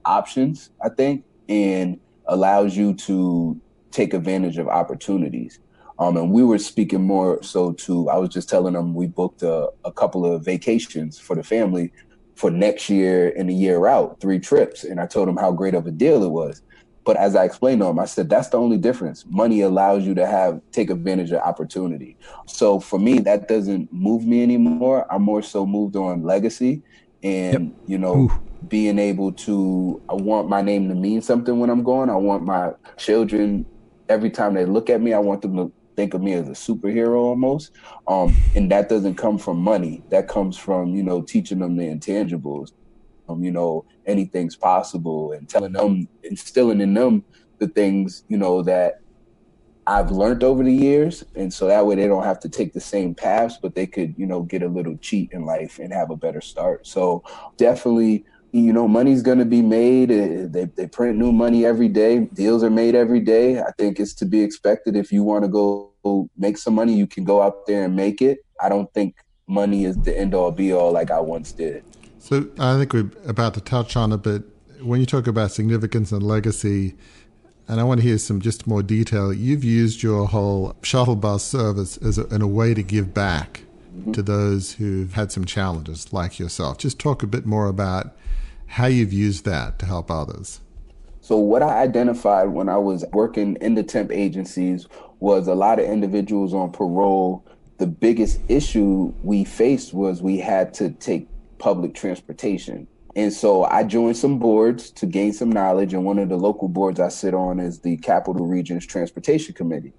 options 0.04 0.70
i 0.84 0.88
think 0.88 1.24
and 1.48 1.98
allows 2.26 2.76
you 2.76 2.94
to 2.94 3.60
take 3.90 4.14
advantage 4.14 4.58
of 4.58 4.68
opportunities. 4.68 5.58
Um, 5.98 6.16
and 6.16 6.30
we 6.30 6.44
were 6.44 6.58
speaking 6.58 7.02
more 7.02 7.42
so 7.42 7.72
to 7.72 8.10
i 8.10 8.18
was 8.18 8.28
just 8.28 8.50
telling 8.50 8.74
them 8.74 8.94
we 8.94 9.06
booked 9.06 9.42
a, 9.42 9.70
a 9.86 9.90
couple 9.90 10.26
of 10.26 10.44
vacations 10.44 11.18
for 11.18 11.34
the 11.34 11.42
family 11.42 11.90
for 12.36 12.50
next 12.50 12.88
year 12.88 13.32
and 13.36 13.50
a 13.50 13.52
year 13.52 13.86
out, 13.86 14.20
three 14.20 14.38
trips. 14.38 14.84
And 14.84 15.00
I 15.00 15.06
told 15.06 15.28
him 15.28 15.36
how 15.36 15.50
great 15.52 15.74
of 15.74 15.86
a 15.86 15.90
deal 15.90 16.22
it 16.22 16.30
was. 16.30 16.62
But 17.04 17.16
as 17.16 17.36
I 17.36 17.44
explained 17.44 17.80
to 17.80 17.86
him, 17.86 17.98
I 17.98 18.04
said 18.04 18.28
that's 18.28 18.48
the 18.48 18.58
only 18.58 18.78
difference. 18.78 19.24
Money 19.28 19.60
allows 19.60 20.04
you 20.04 20.14
to 20.14 20.26
have 20.26 20.60
take 20.72 20.90
advantage 20.90 21.32
of 21.32 21.40
opportunity. 21.40 22.16
So 22.46 22.80
for 22.80 22.98
me, 22.98 23.20
that 23.20 23.48
doesn't 23.48 23.92
move 23.92 24.26
me 24.26 24.42
anymore. 24.42 25.06
I'm 25.10 25.22
more 25.22 25.42
so 25.42 25.64
moved 25.64 25.96
on 25.96 26.22
legacy 26.22 26.82
and 27.22 27.66
yep. 27.66 27.74
you 27.86 27.98
know 27.98 28.14
Ooh. 28.14 28.30
being 28.68 28.98
able 28.98 29.32
to 29.32 30.00
I 30.08 30.14
want 30.14 30.48
my 30.48 30.60
name 30.62 30.88
to 30.88 30.94
mean 30.94 31.22
something 31.22 31.58
when 31.58 31.70
I'm 31.70 31.82
going. 31.82 32.10
I 32.10 32.16
want 32.16 32.44
my 32.44 32.72
children 32.96 33.64
every 34.08 34.30
time 34.30 34.54
they 34.54 34.64
look 34.64 34.90
at 34.90 35.00
me, 35.00 35.12
I 35.12 35.18
want 35.18 35.42
them 35.42 35.56
to 35.56 35.72
think 35.96 36.14
of 36.14 36.22
me 36.22 36.34
as 36.34 36.48
a 36.48 36.52
superhero 36.52 37.16
almost. 37.16 37.72
Um, 38.06 38.34
and 38.54 38.70
that 38.70 38.88
doesn't 38.88 39.16
come 39.16 39.38
from 39.38 39.58
money. 39.58 40.02
That 40.10 40.28
comes 40.28 40.56
from, 40.56 40.94
you 40.94 41.02
know, 41.02 41.22
teaching 41.22 41.58
them 41.58 41.76
the 41.76 41.84
intangibles. 41.84 42.72
Um, 43.28 43.42
you 43.42 43.50
know, 43.50 43.84
anything's 44.06 44.54
possible 44.54 45.32
and 45.32 45.48
telling 45.48 45.72
them, 45.72 46.08
instilling 46.22 46.80
in 46.80 46.94
them 46.94 47.24
the 47.58 47.66
things, 47.66 48.24
you 48.28 48.36
know, 48.36 48.62
that 48.62 49.00
I've 49.88 50.10
learned 50.10 50.44
over 50.44 50.62
the 50.62 50.72
years. 50.72 51.24
And 51.34 51.52
so 51.52 51.66
that 51.68 51.86
way 51.86 51.94
they 51.94 52.06
don't 52.06 52.24
have 52.24 52.40
to 52.40 52.48
take 52.48 52.72
the 52.72 52.80
same 52.80 53.14
paths, 53.14 53.58
but 53.60 53.74
they 53.74 53.86
could, 53.86 54.14
you 54.16 54.26
know, 54.26 54.42
get 54.42 54.62
a 54.62 54.68
little 54.68 54.96
cheat 54.98 55.32
in 55.32 55.44
life 55.44 55.78
and 55.78 55.92
have 55.92 56.10
a 56.10 56.16
better 56.16 56.40
start. 56.40 56.86
So 56.86 57.22
definitely 57.56 58.24
you 58.52 58.72
know, 58.72 58.88
money's 58.88 59.22
going 59.22 59.38
to 59.38 59.44
be 59.44 59.62
made. 59.62 60.10
Uh, 60.10 60.46
they, 60.48 60.64
they 60.76 60.86
print 60.86 61.18
new 61.18 61.32
money 61.32 61.64
every 61.64 61.88
day. 61.88 62.20
Deals 62.32 62.62
are 62.62 62.70
made 62.70 62.94
every 62.94 63.20
day. 63.20 63.60
I 63.60 63.72
think 63.78 64.00
it's 64.00 64.14
to 64.14 64.24
be 64.24 64.42
expected. 64.42 64.96
If 64.96 65.12
you 65.12 65.22
want 65.22 65.44
to 65.44 65.48
go 65.48 65.92
make 66.36 66.58
some 66.58 66.74
money, 66.74 66.94
you 66.94 67.06
can 67.06 67.24
go 67.24 67.42
out 67.42 67.66
there 67.66 67.84
and 67.84 67.94
make 67.94 68.22
it. 68.22 68.38
I 68.60 68.68
don't 68.68 68.92
think 68.94 69.16
money 69.46 69.84
is 69.84 69.96
the 69.96 70.16
end 70.16 70.34
all 70.34 70.50
be 70.50 70.72
all 70.72 70.92
like 70.92 71.10
I 71.10 71.20
once 71.20 71.52
did. 71.52 71.84
So 72.18 72.48
I 72.58 72.76
think 72.78 72.92
we're 72.92 73.10
about 73.26 73.54
to 73.54 73.60
touch 73.60 73.96
on 73.96 74.12
it, 74.12 74.18
but 74.18 74.42
when 74.80 75.00
you 75.00 75.06
talk 75.06 75.26
about 75.26 75.52
significance 75.52 76.12
and 76.12 76.22
legacy, 76.22 76.94
and 77.68 77.80
I 77.80 77.84
want 77.84 78.00
to 78.00 78.06
hear 78.06 78.18
some 78.18 78.40
just 78.40 78.66
more 78.66 78.82
detail. 78.82 79.32
You've 79.32 79.64
used 79.64 80.02
your 80.02 80.26
whole 80.28 80.76
shuttle 80.82 81.16
bus 81.16 81.44
service 81.44 81.96
as 81.96 82.16
a, 82.16 82.26
in 82.28 82.40
a 82.40 82.46
way 82.46 82.74
to 82.74 82.82
give 82.82 83.12
back 83.12 83.62
mm-hmm. 83.94 84.12
to 84.12 84.22
those 84.22 84.74
who've 84.74 85.12
had 85.14 85.32
some 85.32 85.44
challenges, 85.44 86.12
like 86.12 86.38
yourself. 86.38 86.78
Just 86.78 86.98
talk 86.98 87.22
a 87.22 87.26
bit 87.26 87.44
more 87.44 87.66
about 87.66 88.16
how 88.66 88.86
you've 88.86 89.12
used 89.12 89.44
that 89.44 89.78
to 89.78 89.86
help 89.86 90.10
others. 90.10 90.60
So, 91.20 91.38
what 91.38 91.62
I 91.62 91.82
identified 91.82 92.50
when 92.50 92.68
I 92.68 92.76
was 92.76 93.04
working 93.12 93.56
in 93.60 93.74
the 93.74 93.82
temp 93.82 94.12
agencies 94.12 94.86
was 95.18 95.48
a 95.48 95.54
lot 95.54 95.78
of 95.78 95.86
individuals 95.86 96.54
on 96.54 96.70
parole. 96.70 97.44
The 97.78 97.86
biggest 97.86 98.40
issue 98.48 99.12
we 99.22 99.44
faced 99.44 99.92
was 99.92 100.22
we 100.22 100.38
had 100.38 100.72
to 100.74 100.90
take 100.90 101.28
public 101.58 101.94
transportation. 101.94 102.86
And 103.16 103.32
so 103.32 103.64
I 103.64 103.82
joined 103.82 104.18
some 104.18 104.38
boards 104.38 104.90
to 104.90 105.06
gain 105.06 105.32
some 105.32 105.50
knowledge. 105.50 105.94
And 105.94 106.04
one 106.04 106.18
of 106.18 106.28
the 106.28 106.36
local 106.36 106.68
boards 106.68 107.00
I 107.00 107.08
sit 107.08 107.32
on 107.32 107.60
is 107.60 107.80
the 107.80 107.96
Capital 107.96 108.46
Region's 108.46 108.86
Transportation 108.86 109.54
Committee. 109.54 109.94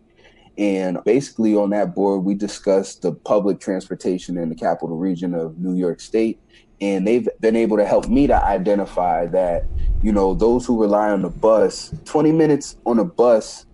And 0.58 1.00
basically, 1.04 1.56
on 1.56 1.72
that 1.72 1.94
board, 1.94 2.24
we 2.24 2.36
discussed 2.36 3.02
the 3.02 3.12
public 3.12 3.60
transportation 3.60 4.38
in 4.38 4.50
the 4.50 4.56
capital 4.56 4.98
region 4.98 5.34
of 5.34 5.58
New 5.58 5.76
York 5.76 6.00
State. 6.00 6.40
And 6.80 7.08
they've 7.08 7.28
been 7.40 7.56
able 7.56 7.78
to 7.78 7.86
help 7.86 8.08
me 8.08 8.28
to 8.28 8.36
identify 8.36 9.26
that, 9.28 9.66
you 10.02 10.12
know, 10.12 10.34
those 10.34 10.66
who 10.66 10.80
rely 10.80 11.10
on 11.10 11.24
the 11.24 11.30
bus, 11.30 11.94
20 12.06 12.32
minutes 12.32 12.78
on 12.86 13.00
a 13.00 13.06
bus 13.06 13.66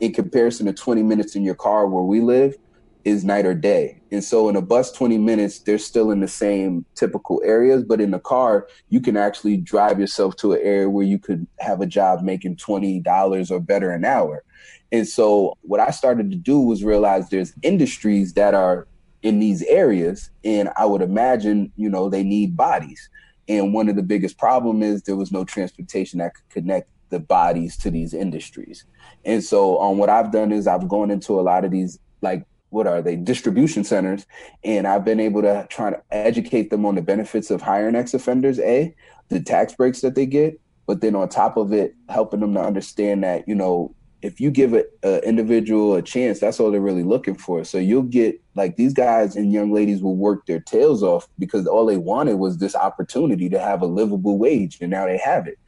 in 0.00 0.12
comparison 0.12 0.66
to 0.66 0.72
20 0.72 1.02
minutes 1.02 1.34
in 1.34 1.44
your 1.44 1.54
car 1.54 1.86
where 1.86 2.02
we 2.02 2.20
live 2.20 2.56
is 3.04 3.24
night 3.24 3.46
or 3.46 3.54
day. 3.54 4.00
And 4.10 4.22
so 4.22 4.48
in 4.48 4.56
a 4.56 4.62
bus 4.62 4.92
20 4.92 5.16
minutes, 5.18 5.60
they're 5.60 5.78
still 5.78 6.10
in 6.10 6.20
the 6.20 6.28
same 6.28 6.84
typical 6.94 7.40
areas, 7.44 7.82
but 7.82 8.00
in 8.00 8.10
the 8.10 8.18
car, 8.18 8.68
you 8.88 9.00
can 9.00 9.16
actually 9.16 9.56
drive 9.56 9.98
yourself 9.98 10.36
to 10.36 10.52
an 10.52 10.60
area 10.62 10.90
where 10.90 11.06
you 11.06 11.18
could 11.18 11.46
have 11.60 11.80
a 11.80 11.86
job 11.86 12.22
making 12.22 12.56
$20 12.56 13.50
or 13.50 13.60
better 13.60 13.92
an 13.92 14.04
hour. 14.04 14.44
And 14.92 15.08
so 15.08 15.56
what 15.62 15.80
I 15.80 15.90
started 15.90 16.30
to 16.30 16.36
do 16.36 16.60
was 16.60 16.82
realize 16.82 17.28
there's 17.28 17.54
industries 17.62 18.34
that 18.34 18.54
are 18.54 18.86
in 19.22 19.38
these 19.38 19.62
areas 19.62 20.30
and 20.44 20.70
I 20.76 20.86
would 20.86 21.02
imagine, 21.02 21.72
you 21.76 21.88
know, 21.88 22.08
they 22.08 22.22
need 22.22 22.56
bodies. 22.56 23.08
And 23.48 23.74
one 23.74 23.88
of 23.88 23.96
the 23.96 24.02
biggest 24.02 24.38
problem 24.38 24.82
is 24.82 25.02
there 25.02 25.16
was 25.16 25.32
no 25.32 25.44
transportation 25.44 26.20
that 26.20 26.34
could 26.34 26.48
connect 26.48 26.88
the 27.10 27.20
bodies 27.20 27.76
to 27.78 27.90
these 27.90 28.14
industries. 28.14 28.84
And 29.24 29.42
so 29.42 29.80
um, 29.80 29.98
what 29.98 30.08
I've 30.08 30.30
done 30.30 30.52
is 30.52 30.66
I've 30.66 30.88
gone 30.88 31.10
into 31.10 31.38
a 31.38 31.42
lot 31.42 31.64
of 31.64 31.70
these 31.70 31.98
like 32.22 32.46
what 32.70 32.86
are 32.86 33.02
they 33.02 33.16
distribution 33.16 33.82
centers 33.84 34.26
and 34.64 34.86
i've 34.86 35.04
been 35.04 35.20
able 35.20 35.42
to 35.42 35.66
try 35.70 35.90
to 35.90 36.00
educate 36.10 36.70
them 36.70 36.86
on 36.86 36.94
the 36.94 37.02
benefits 37.02 37.50
of 37.50 37.60
hiring 37.60 37.96
ex-offenders 37.96 38.58
a 38.60 38.94
the 39.28 39.40
tax 39.40 39.74
breaks 39.74 40.00
that 40.00 40.14
they 40.14 40.24
get 40.24 40.58
but 40.86 41.00
then 41.00 41.14
on 41.14 41.28
top 41.28 41.56
of 41.56 41.72
it 41.72 41.94
helping 42.08 42.40
them 42.40 42.54
to 42.54 42.60
understand 42.60 43.22
that 43.22 43.46
you 43.48 43.54
know 43.54 43.94
if 44.22 44.40
you 44.40 44.50
give 44.50 44.74
an 44.74 44.84
individual 45.24 45.94
a 45.94 46.02
chance 46.02 46.40
that's 46.40 46.60
all 46.60 46.70
they're 46.70 46.80
really 46.80 47.02
looking 47.02 47.36
for. 47.36 47.64
So 47.64 47.78
you'll 47.78 48.02
get 48.02 48.40
like 48.54 48.76
these 48.76 48.92
guys 48.92 49.36
and 49.36 49.52
young 49.52 49.72
ladies 49.72 50.02
will 50.02 50.16
work 50.16 50.46
their 50.46 50.60
tails 50.60 51.02
off 51.02 51.28
because 51.38 51.66
all 51.66 51.86
they 51.86 51.96
wanted 51.96 52.34
was 52.34 52.58
this 52.58 52.74
opportunity 52.74 53.48
to 53.48 53.58
have 53.58 53.82
a 53.82 53.86
livable 53.86 54.38
wage 54.38 54.78
and 54.80 54.90
now 54.90 55.06
they 55.06 55.18
have 55.18 55.46
it. 55.46 55.58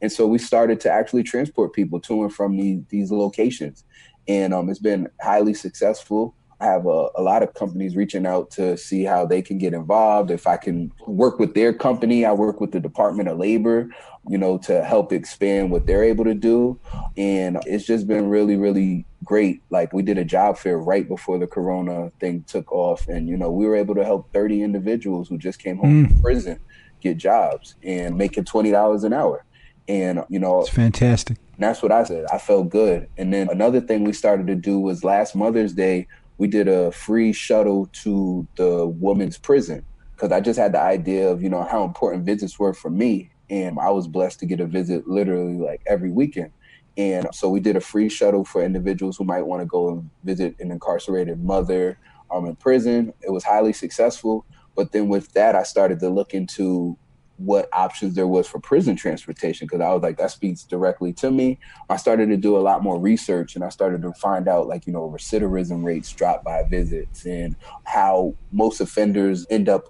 And 0.00 0.10
so 0.10 0.26
we 0.26 0.38
started 0.38 0.80
to 0.80 0.90
actually 0.90 1.22
transport 1.22 1.74
people 1.74 2.00
to 2.00 2.22
and 2.22 2.32
from 2.32 2.56
these, 2.56 2.80
these 2.88 3.10
locations. 3.10 3.84
And 4.26 4.54
um, 4.54 4.68
it's 4.70 4.78
been 4.78 5.08
highly 5.20 5.54
successful 5.54 6.34
have 6.60 6.86
a, 6.86 7.08
a, 7.14 7.22
lot 7.22 7.42
of 7.42 7.54
companies 7.54 7.94
reaching 7.94 8.26
out 8.26 8.50
to 8.50 8.76
see 8.76 9.04
how 9.04 9.24
they 9.24 9.40
can 9.40 9.58
get 9.58 9.74
involved. 9.74 10.30
If 10.30 10.46
I 10.46 10.56
can 10.56 10.92
work 11.06 11.38
with 11.38 11.54
their 11.54 11.72
company, 11.72 12.24
I 12.24 12.32
work 12.32 12.60
with 12.60 12.72
the 12.72 12.80
Department 12.80 13.28
of 13.28 13.38
Labor, 13.38 13.88
you 14.28 14.38
know, 14.38 14.58
to 14.58 14.82
help 14.82 15.12
expand 15.12 15.70
what 15.70 15.86
they're 15.86 16.02
able 16.02 16.24
to 16.24 16.34
do. 16.34 16.78
And 17.16 17.58
it's 17.64 17.86
just 17.86 18.08
been 18.08 18.28
really, 18.28 18.56
really 18.56 19.06
great. 19.24 19.62
Like 19.70 19.92
we 19.92 20.02
did 20.02 20.18
a 20.18 20.24
job 20.24 20.58
fair 20.58 20.78
right 20.78 21.06
before 21.06 21.38
the 21.38 21.46
Corona 21.46 22.10
thing 22.18 22.44
took 22.48 22.72
off. 22.72 23.06
And, 23.06 23.28
you 23.28 23.36
know, 23.36 23.50
we 23.50 23.66
were 23.66 23.76
able 23.76 23.94
to 23.94 24.04
help 24.04 24.32
30 24.32 24.62
individuals 24.62 25.28
who 25.28 25.38
just 25.38 25.60
came 25.60 25.78
home 25.78 26.06
mm. 26.06 26.08
from 26.08 26.22
prison 26.22 26.60
get 27.00 27.16
jobs 27.16 27.76
and 27.82 28.16
making 28.16 28.44
$20 28.44 29.04
an 29.04 29.12
hour. 29.12 29.44
And, 29.86 30.24
you 30.28 30.38
know, 30.38 30.60
it's 30.60 30.68
fantastic. 30.68 31.38
that's 31.58 31.82
what 31.82 31.92
I 31.92 32.04
said. 32.04 32.26
I 32.32 32.38
felt 32.38 32.68
good. 32.68 33.08
And 33.16 33.32
then 33.32 33.48
another 33.48 33.80
thing 33.80 34.04
we 34.04 34.12
started 34.12 34.46
to 34.48 34.54
do 34.54 34.78
was 34.78 35.02
last 35.02 35.34
Mother's 35.34 35.72
Day, 35.72 36.06
we 36.38 36.46
did 36.46 36.68
a 36.68 36.90
free 36.92 37.32
shuttle 37.32 37.86
to 37.92 38.46
the 38.56 38.86
woman's 38.86 39.36
prison 39.36 39.84
because 40.14 40.32
I 40.32 40.40
just 40.40 40.58
had 40.58 40.72
the 40.72 40.80
idea 40.80 41.28
of 41.28 41.42
you 41.42 41.48
know 41.48 41.64
how 41.64 41.84
important 41.84 42.24
visits 42.24 42.58
were 42.58 42.74
for 42.74 42.90
me, 42.90 43.30
and 43.50 43.78
I 43.78 43.90
was 43.90 44.08
blessed 44.08 44.40
to 44.40 44.46
get 44.46 44.60
a 44.60 44.66
visit 44.66 45.06
literally 45.06 45.58
like 45.58 45.82
every 45.86 46.10
weekend. 46.10 46.52
And 46.96 47.28
so 47.32 47.48
we 47.48 47.60
did 47.60 47.76
a 47.76 47.80
free 47.80 48.08
shuttle 48.08 48.44
for 48.44 48.62
individuals 48.62 49.16
who 49.16 49.24
might 49.24 49.46
want 49.46 49.62
to 49.62 49.66
go 49.66 49.90
and 49.90 50.10
visit 50.24 50.56
an 50.58 50.72
incarcerated 50.72 51.42
mother 51.44 51.96
um, 52.32 52.46
in 52.46 52.56
prison. 52.56 53.12
It 53.22 53.30
was 53.30 53.44
highly 53.44 53.72
successful. 53.72 54.44
But 54.74 54.90
then 54.90 55.08
with 55.08 55.32
that, 55.32 55.54
I 55.54 55.62
started 55.62 56.00
to 56.00 56.08
look 56.08 56.34
into 56.34 56.98
what 57.38 57.68
options 57.72 58.14
there 58.14 58.26
was 58.26 58.46
for 58.46 58.58
prison 58.58 58.96
transportation 58.96 59.66
because 59.66 59.80
I 59.80 59.92
was 59.92 60.02
like, 60.02 60.18
that 60.18 60.30
speaks 60.30 60.64
directly 60.64 61.12
to 61.14 61.30
me. 61.30 61.58
I 61.88 61.96
started 61.96 62.28
to 62.28 62.36
do 62.36 62.56
a 62.56 62.60
lot 62.60 62.82
more 62.82 62.98
research 62.98 63.54
and 63.54 63.64
I 63.64 63.68
started 63.68 64.02
to 64.02 64.12
find 64.14 64.48
out, 64.48 64.66
like, 64.66 64.86
you 64.86 64.92
know, 64.92 65.08
recidivism 65.08 65.84
rates 65.84 66.12
drop 66.12 66.44
by 66.44 66.64
visits 66.64 67.24
and 67.24 67.56
how 67.84 68.34
most 68.52 68.80
offenders 68.80 69.46
end 69.50 69.68
up 69.68 69.88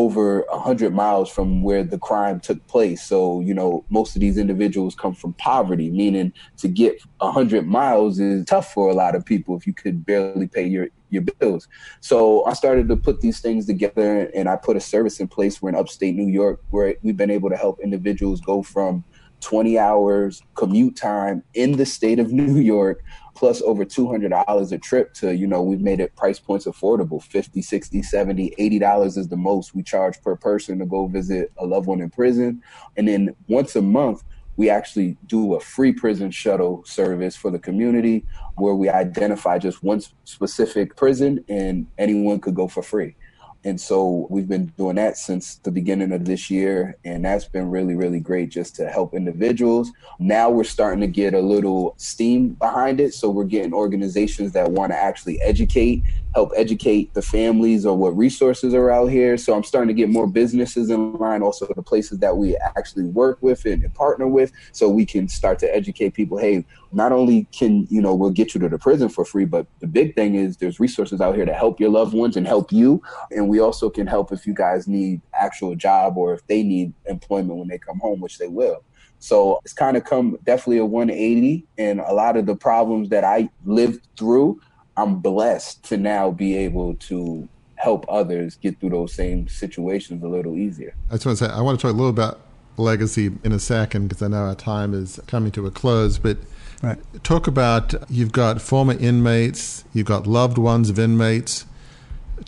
over 0.00 0.46
100 0.48 0.94
miles 0.94 1.28
from 1.28 1.62
where 1.62 1.84
the 1.84 1.98
crime 1.98 2.40
took 2.40 2.66
place. 2.68 3.02
So, 3.02 3.40
you 3.40 3.52
know, 3.52 3.84
most 3.90 4.16
of 4.16 4.20
these 4.20 4.38
individuals 4.38 4.94
come 4.94 5.12
from 5.12 5.34
poverty, 5.34 5.90
meaning 5.90 6.32
to 6.56 6.68
get 6.68 7.02
100 7.18 7.66
miles 7.66 8.18
is 8.18 8.46
tough 8.46 8.72
for 8.72 8.88
a 8.88 8.94
lot 8.94 9.14
of 9.14 9.26
people 9.26 9.58
if 9.58 9.66
you 9.66 9.74
could 9.74 10.06
barely 10.06 10.46
pay 10.46 10.66
your, 10.66 10.88
your 11.10 11.20
bills. 11.20 11.68
So 12.00 12.46
I 12.46 12.54
started 12.54 12.88
to 12.88 12.96
put 12.96 13.20
these 13.20 13.40
things 13.40 13.66
together 13.66 14.30
and 14.34 14.48
I 14.48 14.56
put 14.56 14.78
a 14.78 14.80
service 14.80 15.20
in 15.20 15.28
place 15.28 15.60
where 15.60 15.70
in 15.70 15.78
upstate 15.78 16.14
New 16.14 16.32
York, 16.32 16.62
where 16.70 16.94
we've 17.02 17.18
been 17.18 17.30
able 17.30 17.50
to 17.50 17.56
help 17.56 17.78
individuals 17.80 18.40
go 18.40 18.62
from 18.62 19.04
20 19.40 19.78
hours 19.78 20.42
commute 20.54 20.96
time 20.96 21.42
in 21.52 21.72
the 21.72 21.84
state 21.84 22.18
of 22.18 22.32
New 22.32 22.58
York 22.58 23.02
plus 23.34 23.62
over 23.62 23.84
$200 23.84 24.72
a 24.72 24.78
trip 24.78 25.14
to 25.14 25.34
you 25.34 25.46
know 25.46 25.62
we've 25.62 25.80
made 25.80 26.00
it 26.00 26.14
price 26.16 26.38
points 26.38 26.66
affordable 26.66 27.22
50 27.22 27.62
60 27.62 28.02
70 28.02 28.54
80 28.58 28.78
dollars 28.78 29.16
is 29.16 29.28
the 29.28 29.36
most 29.36 29.74
we 29.74 29.82
charge 29.82 30.20
per 30.22 30.36
person 30.36 30.78
to 30.78 30.86
go 30.86 31.06
visit 31.06 31.52
a 31.58 31.66
loved 31.66 31.86
one 31.86 32.00
in 32.00 32.10
prison 32.10 32.62
and 32.96 33.08
then 33.08 33.34
once 33.48 33.76
a 33.76 33.82
month 33.82 34.24
we 34.60 34.68
actually 34.68 35.16
do 35.26 35.54
a 35.54 35.60
free 35.60 35.90
prison 35.90 36.30
shuttle 36.30 36.84
service 36.84 37.34
for 37.34 37.50
the 37.50 37.58
community 37.58 38.26
where 38.56 38.74
we 38.74 38.90
identify 38.90 39.58
just 39.58 39.82
one 39.82 40.02
specific 40.24 40.96
prison 40.96 41.42
and 41.48 41.86
anyone 41.96 42.38
could 42.38 42.54
go 42.54 42.68
for 42.68 42.82
free. 42.82 43.16
And 43.64 43.80
so 43.80 44.26
we've 44.30 44.48
been 44.48 44.66
doing 44.78 44.96
that 44.96 45.18
since 45.18 45.56
the 45.56 45.70
beginning 45.70 46.12
of 46.12 46.24
this 46.24 46.50
year. 46.50 46.96
And 47.04 47.24
that's 47.24 47.44
been 47.44 47.70
really, 47.70 47.94
really 47.94 48.20
great 48.20 48.48
just 48.48 48.74
to 48.76 48.88
help 48.88 49.14
individuals. 49.14 49.90
Now 50.18 50.48
we're 50.48 50.64
starting 50.64 51.00
to 51.00 51.06
get 51.06 51.34
a 51.34 51.40
little 51.40 51.94
steam 51.98 52.50
behind 52.50 53.00
it. 53.00 53.12
So 53.12 53.28
we're 53.28 53.44
getting 53.44 53.74
organizations 53.74 54.52
that 54.52 54.70
want 54.70 54.92
to 54.92 54.96
actually 54.96 55.40
educate 55.42 56.02
help 56.34 56.52
educate 56.56 57.12
the 57.14 57.22
families 57.22 57.84
or 57.84 57.96
what 57.96 58.16
resources 58.16 58.74
are 58.74 58.90
out 58.90 59.06
here. 59.06 59.36
So 59.36 59.54
I'm 59.54 59.64
starting 59.64 59.88
to 59.88 59.94
get 59.94 60.08
more 60.08 60.26
businesses 60.26 60.90
in 60.90 61.14
line, 61.14 61.42
also 61.42 61.66
the 61.74 61.82
places 61.82 62.18
that 62.20 62.36
we 62.36 62.56
actually 62.76 63.04
work 63.04 63.38
with 63.40 63.64
and, 63.64 63.92
partner 63.94 64.28
with, 64.28 64.52
so 64.72 64.88
we 64.88 65.04
can 65.04 65.28
start 65.28 65.58
to 65.58 65.74
educate 65.74 66.14
people. 66.14 66.38
Hey, 66.38 66.64
not 66.92 67.12
only 67.12 67.44
can 67.52 67.86
you 67.90 68.00
know 68.00 68.14
we'll 68.14 68.30
get 68.30 68.54
you 68.54 68.60
to 68.60 68.68
the 68.68 68.78
prison 68.78 69.08
for 69.08 69.24
free, 69.24 69.44
but 69.44 69.66
the 69.80 69.86
big 69.86 70.14
thing 70.14 70.34
is 70.34 70.56
there's 70.56 70.80
resources 70.80 71.20
out 71.20 71.34
here 71.34 71.44
to 71.44 71.52
help 71.52 71.80
your 71.80 71.90
loved 71.90 72.14
ones 72.14 72.36
and 72.36 72.46
help 72.46 72.72
you, 72.72 73.02
and 73.30 73.48
we 73.48 73.58
also 73.58 73.90
can 73.90 74.06
help 74.06 74.32
if 74.32 74.46
you 74.46 74.54
guys 74.54 74.86
need 74.86 75.20
actual 75.34 75.74
job 75.74 76.16
or 76.16 76.34
if 76.34 76.46
they 76.46 76.62
need 76.62 76.92
employment 77.06 77.58
when 77.58 77.68
they 77.68 77.78
come 77.78 77.98
home, 77.98 78.20
which 78.20 78.38
they 78.38 78.48
will. 78.48 78.82
So 79.18 79.60
it's 79.64 79.74
kind 79.74 79.96
of 79.98 80.04
come 80.04 80.38
definitely 80.44 80.78
a 80.78 80.84
180, 80.86 81.66
and 81.78 82.00
a 82.00 82.12
lot 82.12 82.36
of 82.36 82.46
the 82.46 82.56
problems 82.56 83.10
that 83.10 83.24
I 83.24 83.50
lived 83.64 84.06
through 84.16 84.60
I'm 84.96 85.16
blessed 85.20 85.84
to 85.84 85.96
now 85.96 86.30
be 86.30 86.56
able 86.56 86.94
to 86.94 87.48
help 87.76 88.04
others 88.08 88.56
get 88.56 88.78
through 88.78 88.90
those 88.90 89.14
same 89.14 89.48
situations 89.48 90.22
a 90.22 90.28
little 90.28 90.56
easier. 90.56 90.94
I 91.08 91.14
just 91.14 91.26
want 91.26 91.38
to 91.38 91.44
say, 91.46 91.50
I 91.50 91.60
want 91.60 91.78
to 91.78 91.82
talk 91.82 91.94
a 91.94 91.96
little 91.96 92.10
about 92.10 92.40
legacy 92.76 93.30
in 93.42 93.52
a 93.52 93.58
second 93.58 94.08
because 94.08 94.22
I 94.22 94.28
know 94.28 94.44
our 94.44 94.54
time 94.54 94.92
is 94.94 95.20
coming 95.26 95.50
to 95.52 95.66
a 95.66 95.70
close, 95.70 96.18
but 96.18 96.38
right. 96.82 96.98
talk 97.24 97.46
about 97.46 97.94
you've 98.10 98.32
got 98.32 98.60
former 98.60 98.94
inmates, 98.94 99.84
you've 99.94 100.06
got 100.06 100.26
loved 100.26 100.58
ones 100.58 100.90
of 100.90 100.98
inmates. 100.98 101.66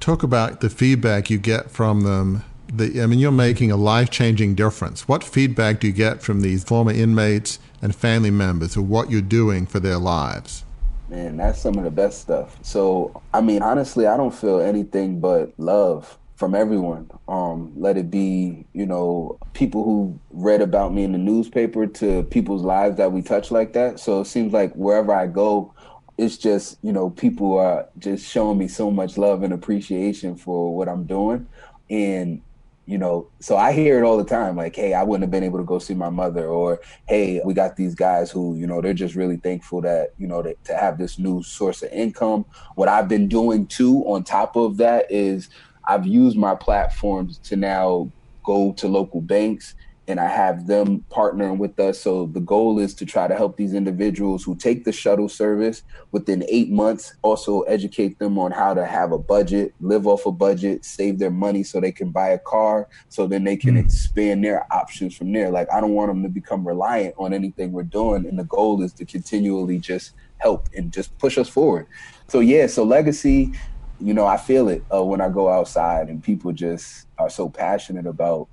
Talk 0.00 0.22
about 0.22 0.60
the 0.60 0.70
feedback 0.70 1.30
you 1.30 1.38
get 1.38 1.70
from 1.70 2.02
them 2.02 2.44
the, 2.72 3.02
I 3.02 3.06
mean, 3.06 3.18
you're 3.18 3.30
making 3.30 3.70
a 3.70 3.76
life 3.76 4.10
changing 4.10 4.54
difference. 4.54 5.06
What 5.06 5.22
feedback 5.22 5.80
do 5.80 5.88
you 5.88 5.92
get 5.92 6.22
from 6.22 6.40
these 6.40 6.64
former 6.64 6.92
inmates 6.92 7.58
and 7.82 7.94
family 7.94 8.30
members 8.30 8.76
of 8.76 8.88
what 8.88 9.10
you're 9.10 9.20
doing 9.20 9.66
for 9.66 9.78
their 9.78 9.98
lives? 9.98 10.64
Man, 11.12 11.36
that's 11.36 11.60
some 11.60 11.76
of 11.76 11.84
the 11.84 11.90
best 11.90 12.22
stuff. 12.22 12.56
So, 12.62 13.20
I 13.34 13.42
mean, 13.42 13.60
honestly, 13.60 14.06
I 14.06 14.16
don't 14.16 14.34
feel 14.34 14.62
anything 14.62 15.20
but 15.20 15.52
love 15.58 16.16
from 16.36 16.54
everyone. 16.54 17.10
Um, 17.28 17.70
let 17.76 17.98
it 17.98 18.10
be, 18.10 18.64
you 18.72 18.86
know, 18.86 19.38
people 19.52 19.84
who 19.84 20.18
read 20.30 20.62
about 20.62 20.94
me 20.94 21.04
in 21.04 21.12
the 21.12 21.18
newspaper 21.18 21.86
to 21.86 22.22
people's 22.22 22.62
lives 22.62 22.96
that 22.96 23.12
we 23.12 23.20
touch 23.20 23.50
like 23.50 23.74
that. 23.74 24.00
So 24.00 24.22
it 24.22 24.24
seems 24.24 24.54
like 24.54 24.72
wherever 24.72 25.12
I 25.12 25.26
go, 25.26 25.74
it's 26.16 26.38
just, 26.38 26.78
you 26.80 26.92
know, 26.92 27.10
people 27.10 27.58
are 27.58 27.86
just 27.98 28.26
showing 28.26 28.56
me 28.56 28.66
so 28.66 28.90
much 28.90 29.18
love 29.18 29.42
and 29.42 29.52
appreciation 29.52 30.34
for 30.34 30.74
what 30.74 30.88
I'm 30.88 31.04
doing. 31.04 31.46
And 31.90 32.40
you 32.86 32.98
know 32.98 33.28
so 33.38 33.56
i 33.56 33.72
hear 33.72 33.98
it 33.98 34.04
all 34.04 34.16
the 34.16 34.24
time 34.24 34.56
like 34.56 34.74
hey 34.74 34.92
i 34.92 35.02
wouldn't 35.02 35.22
have 35.22 35.30
been 35.30 35.44
able 35.44 35.58
to 35.58 35.64
go 35.64 35.78
see 35.78 35.94
my 35.94 36.10
mother 36.10 36.46
or 36.46 36.80
hey 37.06 37.40
we 37.44 37.54
got 37.54 37.76
these 37.76 37.94
guys 37.94 38.30
who 38.30 38.56
you 38.56 38.66
know 38.66 38.80
they're 38.80 38.92
just 38.92 39.14
really 39.14 39.36
thankful 39.36 39.80
that 39.80 40.12
you 40.18 40.26
know 40.26 40.42
to, 40.42 40.54
to 40.64 40.76
have 40.76 40.98
this 40.98 41.18
new 41.18 41.42
source 41.42 41.82
of 41.82 41.92
income. 41.92 42.44
What 42.74 42.88
i've 42.88 43.08
been 43.08 43.28
doing 43.28 43.66
too 43.66 44.02
on 44.06 44.24
top 44.24 44.56
of 44.56 44.78
that 44.78 45.06
is 45.10 45.48
i've 45.84 46.06
used 46.06 46.36
my 46.36 46.54
platforms 46.54 47.38
to 47.38 47.56
now 47.56 48.10
go 48.42 48.72
to 48.72 48.88
local 48.88 49.20
banks 49.20 49.74
and 50.08 50.18
I 50.18 50.26
have 50.26 50.66
them 50.66 51.04
partnering 51.10 51.58
with 51.58 51.78
us. 51.78 52.00
So 52.00 52.26
the 52.26 52.40
goal 52.40 52.80
is 52.80 52.92
to 52.94 53.06
try 53.06 53.28
to 53.28 53.36
help 53.36 53.56
these 53.56 53.72
individuals 53.72 54.42
who 54.42 54.56
take 54.56 54.84
the 54.84 54.92
shuttle 54.92 55.28
service 55.28 55.84
within 56.10 56.44
eight 56.48 56.70
months, 56.70 57.14
also 57.22 57.60
educate 57.62 58.18
them 58.18 58.38
on 58.38 58.50
how 58.50 58.74
to 58.74 58.84
have 58.84 59.12
a 59.12 59.18
budget, 59.18 59.74
live 59.80 60.06
off 60.06 60.26
a 60.26 60.32
budget, 60.32 60.84
save 60.84 61.18
their 61.18 61.30
money 61.30 61.62
so 61.62 61.80
they 61.80 61.92
can 61.92 62.10
buy 62.10 62.30
a 62.30 62.38
car, 62.38 62.88
so 63.08 63.26
then 63.26 63.44
they 63.44 63.56
can 63.56 63.76
mm. 63.76 63.84
expand 63.84 64.44
their 64.44 64.66
options 64.72 65.16
from 65.16 65.32
there. 65.32 65.50
Like 65.50 65.72
I 65.72 65.80
don't 65.80 65.94
want 65.94 66.10
them 66.10 66.22
to 66.24 66.28
become 66.28 66.66
reliant 66.66 67.14
on 67.16 67.32
anything 67.32 67.70
we're 67.70 67.84
doing. 67.84 68.26
And 68.26 68.38
the 68.38 68.44
goal 68.44 68.82
is 68.82 68.92
to 68.94 69.04
continually 69.04 69.78
just 69.78 70.14
help 70.38 70.68
and 70.76 70.92
just 70.92 71.16
push 71.18 71.38
us 71.38 71.48
forward. 71.48 71.86
So 72.26 72.40
yeah, 72.40 72.66
so 72.66 72.82
legacy, 72.82 73.52
you 74.00 74.14
know, 74.14 74.26
I 74.26 74.36
feel 74.36 74.68
it 74.68 74.82
uh, 74.92 75.04
when 75.04 75.20
I 75.20 75.28
go 75.28 75.48
outside 75.48 76.08
and 76.08 76.22
people 76.22 76.52
just 76.52 77.06
are 77.18 77.30
so 77.30 77.48
passionate 77.48 78.06
about 78.06 78.48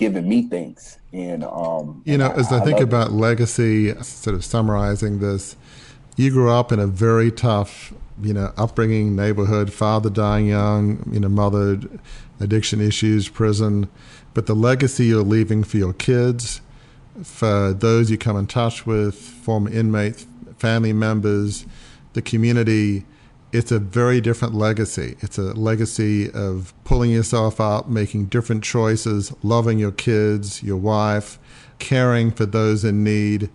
giving 0.00 0.26
me 0.26 0.42
things. 0.42 0.98
And 1.12 1.44
um, 1.44 2.02
you 2.06 2.16
know, 2.16 2.30
as 2.30 2.50
I, 2.50 2.58
I 2.58 2.64
think 2.64 2.80
about 2.80 3.08
it. 3.08 3.12
legacy, 3.12 3.94
sort 4.02 4.34
of 4.34 4.44
summarizing 4.44 5.20
this, 5.20 5.56
you 6.16 6.30
grew 6.30 6.50
up 6.50 6.72
in 6.72 6.80
a 6.80 6.86
very 6.86 7.30
tough, 7.30 7.92
you 8.22 8.32
know, 8.32 8.52
upbringing 8.56 9.14
neighborhood. 9.14 9.72
Father 9.72 10.08
dying 10.08 10.46
young, 10.46 11.06
you 11.12 11.20
know, 11.20 11.28
mother 11.28 11.78
addiction 12.40 12.80
issues, 12.80 13.28
prison. 13.28 13.88
But 14.32 14.46
the 14.46 14.54
legacy 14.54 15.06
you're 15.06 15.22
leaving 15.22 15.64
for 15.64 15.76
your 15.76 15.92
kids, 15.92 16.62
for 17.22 17.74
those 17.74 18.10
you 18.10 18.16
come 18.16 18.38
in 18.38 18.46
touch 18.46 18.86
with, 18.86 19.14
former 19.14 19.70
inmates, 19.70 20.26
family 20.56 20.94
members, 20.94 21.66
the 22.14 22.22
community 22.22 23.04
it's 23.52 23.72
a 23.72 23.78
very 23.78 24.20
different 24.20 24.54
legacy. 24.54 25.16
It's 25.20 25.38
a 25.38 25.54
legacy 25.54 26.30
of 26.30 26.72
pulling 26.84 27.10
yourself 27.10 27.60
up, 27.60 27.88
making 27.88 28.26
different 28.26 28.62
choices, 28.62 29.32
loving 29.42 29.78
your 29.78 29.90
kids, 29.90 30.62
your 30.62 30.76
wife, 30.76 31.38
caring 31.78 32.30
for 32.30 32.46
those 32.46 32.84
in 32.84 33.02
need. 33.02 33.50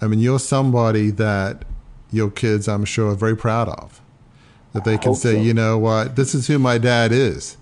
I 0.00 0.06
mean, 0.06 0.20
you're 0.20 0.38
somebody 0.38 1.10
that 1.12 1.64
your 2.12 2.30
kids, 2.30 2.68
I'm 2.68 2.84
sure, 2.84 3.10
are 3.10 3.16
very 3.16 3.36
proud 3.36 3.68
of. 3.68 4.00
That 4.72 4.84
they 4.84 4.98
can 4.98 5.16
say, 5.16 5.34
so. 5.34 5.40
you 5.40 5.52
know 5.52 5.78
what, 5.78 6.14
this 6.14 6.34
is 6.34 6.46
who 6.46 6.58
my 6.58 6.78
dad 6.78 7.10
is. 7.10 7.56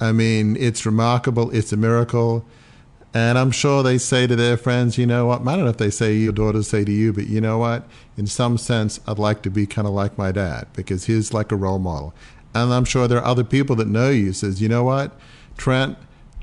I 0.00 0.12
mean, 0.12 0.56
it's 0.56 0.86
remarkable, 0.86 1.50
it's 1.50 1.72
a 1.72 1.76
miracle. 1.76 2.44
And 3.14 3.38
I'm 3.38 3.50
sure 3.50 3.82
they 3.82 3.98
say 3.98 4.26
to 4.26 4.34
their 4.34 4.56
friends, 4.56 4.96
you 4.96 5.06
know 5.06 5.26
what? 5.26 5.42
I 5.42 5.56
don't 5.56 5.64
know 5.64 5.70
if 5.70 5.76
they 5.76 5.90
say 5.90 6.14
your 6.14 6.32
daughters 6.32 6.68
say 6.68 6.84
to 6.84 6.92
you, 6.92 7.12
but 7.12 7.26
you 7.26 7.40
know 7.40 7.58
what? 7.58 7.86
In 8.16 8.26
some 8.26 8.56
sense, 8.56 9.00
I'd 9.06 9.18
like 9.18 9.42
to 9.42 9.50
be 9.50 9.66
kind 9.66 9.86
of 9.86 9.92
like 9.92 10.16
my 10.16 10.32
dad 10.32 10.66
because 10.74 11.04
he's 11.04 11.34
like 11.34 11.52
a 11.52 11.56
role 11.56 11.78
model. 11.78 12.14
And 12.54 12.72
I'm 12.72 12.84
sure 12.84 13.06
there 13.08 13.18
are 13.18 13.24
other 13.24 13.44
people 13.44 13.76
that 13.76 13.88
know 13.88 14.10
you 14.10 14.32
says, 14.32 14.62
you 14.62 14.68
know 14.68 14.84
what, 14.84 15.12
Trent, 15.56 15.98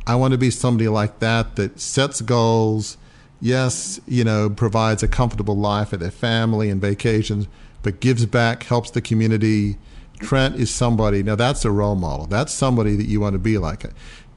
I 0.06 0.16
want 0.16 0.32
to 0.34 0.38
be 0.38 0.52
somebody 0.52 0.88
like 0.88 1.20
that 1.20 1.56
that 1.56 1.80
sets 1.80 2.22
goals. 2.22 2.98
Yes, 3.42 4.00
you 4.08 4.24
know, 4.24 4.50
provides 4.50 5.02
a 5.02 5.08
comfortable 5.08 5.56
life 5.56 5.90
for 5.90 5.98
their 5.98 6.12
family 6.12 6.70
and 6.70 6.82
vacations, 6.82 7.48
but 7.84 8.00
gives 8.00 8.26
back, 8.26 8.64
helps 8.64 8.92
the 8.92 9.02
community. 9.02 9.78
Trent 10.20 10.56
is 10.56 10.70
somebody. 10.70 11.24
Now 11.24 11.36
that's 11.36 11.64
a 11.64 11.72
role 11.72 11.96
model. 11.96 12.26
That's 12.26 12.52
somebody 12.52 12.96
that 12.96 13.06
you 13.06 13.22
want 13.22 13.34
to 13.34 13.40
be 13.40 13.58
like 13.58 13.86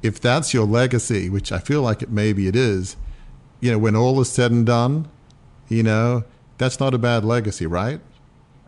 if 0.02 0.20
that's 0.20 0.52
your 0.52 0.66
legacy, 0.66 1.30
which 1.30 1.52
I 1.52 1.58
feel 1.58 1.82
like 1.82 2.02
it 2.02 2.10
maybe 2.10 2.48
it 2.48 2.56
is, 2.56 2.96
you 3.60 3.70
know, 3.70 3.78
when 3.78 3.94
all 3.94 4.20
is 4.20 4.30
said 4.30 4.50
and 4.50 4.66
done, 4.66 5.08
you 5.68 5.82
know, 5.82 6.24
that's 6.58 6.80
not 6.80 6.94
a 6.94 6.98
bad 6.98 7.24
legacy, 7.24 7.66
right? 7.66 8.00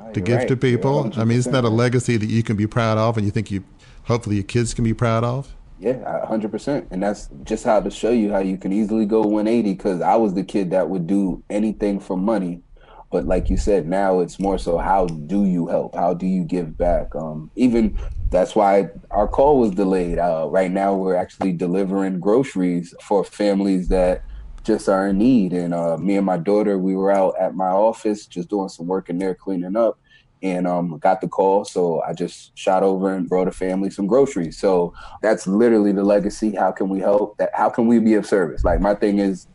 Oh, 0.00 0.12
to 0.12 0.20
give 0.20 0.38
right. 0.38 0.48
to 0.48 0.56
people. 0.56 1.12
I 1.16 1.24
mean, 1.24 1.38
isn't 1.38 1.52
that 1.52 1.64
a 1.64 1.68
legacy 1.68 2.16
that 2.16 2.26
you 2.26 2.42
can 2.42 2.56
be 2.56 2.66
proud 2.66 2.98
of 2.98 3.16
and 3.16 3.26
you 3.26 3.30
think 3.30 3.50
you 3.50 3.64
hopefully 4.04 4.36
your 4.36 4.44
kids 4.44 4.72
can 4.74 4.84
be 4.84 4.94
proud 4.94 5.24
of? 5.24 5.54
Yeah, 5.80 6.24
hundred 6.24 6.50
percent, 6.50 6.86
and 6.92 7.02
that's 7.02 7.28
just 7.42 7.64
how 7.64 7.80
to 7.80 7.90
show 7.90 8.10
you 8.10 8.30
how 8.30 8.38
you 8.38 8.56
can 8.56 8.72
easily 8.72 9.04
go 9.04 9.20
180. 9.22 9.74
Because 9.74 10.00
I 10.00 10.14
was 10.14 10.32
the 10.34 10.44
kid 10.44 10.70
that 10.70 10.88
would 10.88 11.06
do 11.06 11.42
anything 11.50 11.98
for 11.98 12.16
money, 12.16 12.62
but 13.10 13.26
like 13.26 13.50
you 13.50 13.56
said, 13.56 13.86
now 13.86 14.20
it's 14.20 14.38
more 14.38 14.56
so 14.56 14.78
how 14.78 15.06
do 15.06 15.44
you 15.44 15.66
help? 15.66 15.94
How 15.94 16.14
do 16.14 16.26
you 16.26 16.44
give 16.44 16.78
back? 16.78 17.14
Um, 17.14 17.50
even 17.56 17.98
that's 18.30 18.56
why 18.56 18.88
our 19.10 19.28
call 19.28 19.58
was 19.58 19.72
delayed. 19.72 20.18
Uh, 20.18 20.48
right 20.50 20.70
now, 20.70 20.94
we're 20.94 21.16
actually 21.16 21.52
delivering 21.52 22.20
groceries 22.20 22.94
for 23.00 23.24
families 23.24 23.88
that 23.88 24.22
just 24.64 24.88
are 24.88 25.08
in 25.08 25.18
need. 25.18 25.52
And 25.52 25.74
uh, 25.74 25.96
me 25.98 26.16
and 26.16 26.26
my 26.26 26.38
daughter, 26.38 26.78
we 26.78 26.96
were 26.96 27.12
out 27.12 27.34
at 27.38 27.54
my 27.54 27.68
office 27.68 28.26
just 28.26 28.48
doing 28.48 28.68
some 28.68 28.86
work 28.86 29.10
in 29.10 29.18
there, 29.18 29.34
cleaning 29.34 29.76
up, 29.76 29.98
and 30.42 30.66
um, 30.66 30.98
got 30.98 31.20
the 31.20 31.28
call. 31.28 31.64
So 31.64 32.02
I 32.02 32.12
just 32.12 32.56
shot 32.56 32.82
over 32.82 33.14
and 33.14 33.28
brought 33.28 33.48
a 33.48 33.52
family 33.52 33.90
some 33.90 34.06
groceries. 34.06 34.58
So 34.58 34.94
that's 35.22 35.46
literally 35.46 35.92
the 35.92 36.02
legacy. 36.02 36.54
How 36.54 36.72
can 36.72 36.88
we 36.88 37.00
help? 37.00 37.36
That 37.38 37.50
how 37.54 37.70
can 37.70 37.86
we 37.86 37.98
be 37.98 38.14
of 38.14 38.26
service? 38.26 38.64
Like 38.64 38.80
my 38.80 38.94
thing 38.94 39.18
is, 39.18 39.46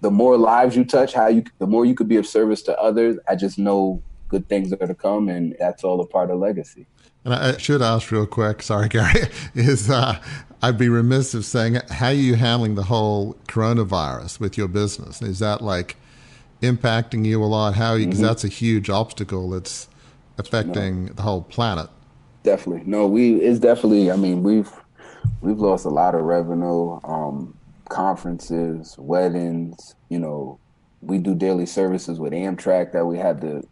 the 0.00 0.10
more 0.10 0.36
lives 0.36 0.76
you 0.76 0.84
touch, 0.84 1.12
how 1.12 1.28
you, 1.28 1.44
the 1.58 1.66
more 1.66 1.84
you 1.84 1.94
could 1.94 2.08
be 2.08 2.16
of 2.16 2.26
service 2.26 2.62
to 2.62 2.78
others. 2.78 3.18
I 3.28 3.36
just 3.36 3.58
know 3.58 4.02
good 4.28 4.48
things 4.48 4.72
are 4.72 4.86
to 4.86 4.94
come, 4.94 5.28
and 5.28 5.56
that's 5.58 5.82
all 5.82 6.00
a 6.00 6.06
part 6.06 6.30
of 6.30 6.38
legacy. 6.38 6.86
And 7.28 7.34
I 7.34 7.58
should 7.58 7.82
ask 7.82 8.10
real 8.10 8.24
quick, 8.24 8.62
sorry, 8.62 8.88
Gary, 8.88 9.28
is 9.54 9.90
uh, 9.90 10.18
I'd 10.62 10.78
be 10.78 10.88
remiss 10.88 11.34
of 11.34 11.44
saying 11.44 11.78
how 11.90 12.06
are 12.06 12.12
you 12.12 12.36
handling 12.36 12.74
the 12.74 12.84
whole 12.84 13.36
coronavirus 13.48 14.40
with 14.40 14.56
your 14.56 14.66
business? 14.66 15.20
Is 15.20 15.38
that 15.40 15.60
like 15.60 15.96
impacting 16.62 17.26
you 17.26 17.44
a 17.44 17.44
lot? 17.44 17.74
How 17.74 17.98
because 17.98 18.14
mm-hmm. 18.14 18.22
that's 18.22 18.44
a 18.44 18.48
huge 18.48 18.88
obstacle 18.88 19.50
that's 19.50 19.88
affecting 20.38 21.06
no. 21.06 21.12
the 21.12 21.22
whole 21.22 21.42
planet. 21.42 21.90
Definitely, 22.44 22.84
no, 22.86 23.06
we 23.06 23.34
it's 23.34 23.58
definitely. 23.58 24.10
I 24.10 24.16
mean, 24.16 24.42
we've 24.42 24.70
we've 25.42 25.58
lost 25.58 25.84
a 25.84 25.90
lot 25.90 26.14
of 26.14 26.22
revenue. 26.22 26.98
Um, 27.04 27.54
conferences, 27.90 28.96
weddings. 28.98 29.94
You 30.08 30.20
know, 30.20 30.58
we 31.02 31.18
do 31.18 31.34
daily 31.34 31.66
services 31.66 32.18
with 32.18 32.32
Amtrak 32.32 32.92
that 32.92 33.04
we 33.04 33.18
had 33.18 33.42
to 33.42 33.68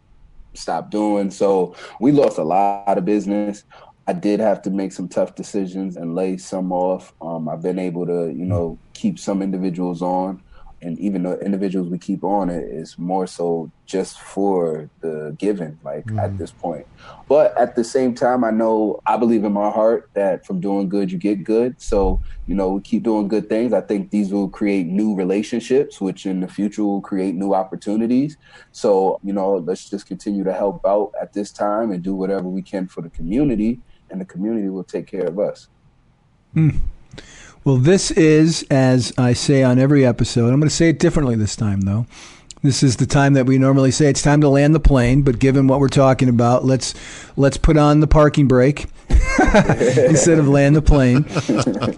stopped 0.57 0.91
doing. 0.91 1.31
So 1.31 1.75
we 1.99 2.11
lost 2.11 2.37
a 2.37 2.43
lot 2.43 2.97
of 2.97 3.05
business. 3.05 3.63
I 4.07 4.13
did 4.13 4.39
have 4.39 4.61
to 4.63 4.69
make 4.69 4.93
some 4.93 5.09
tough 5.09 5.35
decisions 5.35 5.97
and 5.97 6.15
lay 6.15 6.37
some 6.37 6.71
off. 6.71 7.13
Um, 7.21 7.49
I've 7.49 7.61
been 7.61 7.79
able 7.79 8.05
to, 8.05 8.31
you 8.33 8.45
know, 8.45 8.79
keep 8.93 9.19
some 9.19 9.41
individuals 9.41 10.01
on 10.01 10.41
and 10.81 10.97
even 10.99 11.23
the 11.23 11.39
individuals 11.39 11.89
we 11.89 11.97
keep 11.97 12.23
on 12.23 12.49
it 12.49 12.63
is 12.63 12.97
more 12.99 13.25
so 13.25 13.71
just 13.85 14.19
for 14.19 14.89
the 15.01 15.35
giving 15.39 15.79
like 15.83 16.05
mm. 16.05 16.21
at 16.21 16.37
this 16.37 16.51
point. 16.51 16.85
But 17.27 17.57
at 17.57 17.75
the 17.75 17.83
same 17.83 18.13
time 18.13 18.43
i 18.43 18.51
know 18.51 18.99
i 19.05 19.17
believe 19.17 19.43
in 19.43 19.53
my 19.53 19.69
heart 19.69 20.09
that 20.13 20.45
from 20.45 20.59
doing 20.59 20.87
good 20.89 21.11
you 21.11 21.17
get 21.17 21.43
good. 21.43 21.81
So 21.81 22.21
you 22.45 22.55
know 22.55 22.69
we 22.73 22.81
keep 22.81 23.03
doing 23.03 23.27
good 23.27 23.49
things. 23.49 23.73
I 23.73 23.81
think 23.81 24.11
these 24.11 24.31
will 24.31 24.49
create 24.49 24.87
new 24.87 25.15
relationships 25.15 25.99
which 25.99 26.25
in 26.25 26.41
the 26.41 26.47
future 26.47 26.83
will 26.83 27.01
create 27.01 27.35
new 27.35 27.53
opportunities. 27.53 28.37
So 28.71 29.19
you 29.23 29.33
know 29.33 29.55
let's 29.57 29.89
just 29.89 30.05
continue 30.05 30.43
to 30.43 30.53
help 30.53 30.85
out 30.85 31.11
at 31.19 31.33
this 31.33 31.51
time 31.51 31.91
and 31.91 32.03
do 32.03 32.13
whatever 32.13 32.47
we 32.47 32.61
can 32.61 32.87
for 32.87 33.01
the 33.01 33.09
community 33.09 33.79
and 34.09 34.21
the 34.21 34.25
community 34.25 34.69
will 34.69 34.83
take 34.83 35.07
care 35.07 35.25
of 35.25 35.39
us. 35.39 35.67
Mm. 36.55 36.79
Well, 37.67 37.75
this 37.75 38.11
is, 38.11 38.65
as 38.71 39.11
I 39.17 39.33
say 39.33 39.61
on 39.61 39.77
every 39.77 40.05
episode, 40.05 40.53
I'm 40.53 40.59
going 40.61 40.69
to 40.69 40.73
say 40.73 40.87
it 40.87 40.99
differently 40.99 41.35
this 41.35 41.57
time, 41.57 41.81
though. 41.81 42.05
This 42.67 42.83
is 42.83 42.97
the 42.97 43.05
time 43.05 43.31
that 43.35 43.45
we 43.45 43.57
normally 43.57 43.91
say 43.91 44.09
it's 44.09 44.21
time 44.21 44.41
to 44.41 44.49
land 44.49 44.75
the 44.75 44.81
plane, 44.81 45.21
but 45.21 45.39
given 45.39 45.67
what 45.67 45.79
we're 45.79 45.87
talking 45.87 46.27
about, 46.27 46.65
let's 46.65 46.93
let's 47.37 47.55
put 47.55 47.77
on 47.77 48.01
the 48.01 48.07
parking 48.07 48.45
brake 48.45 48.87
instead 49.09 50.37
of 50.37 50.49
land 50.49 50.75
the 50.75 50.81
plane, 50.81 51.25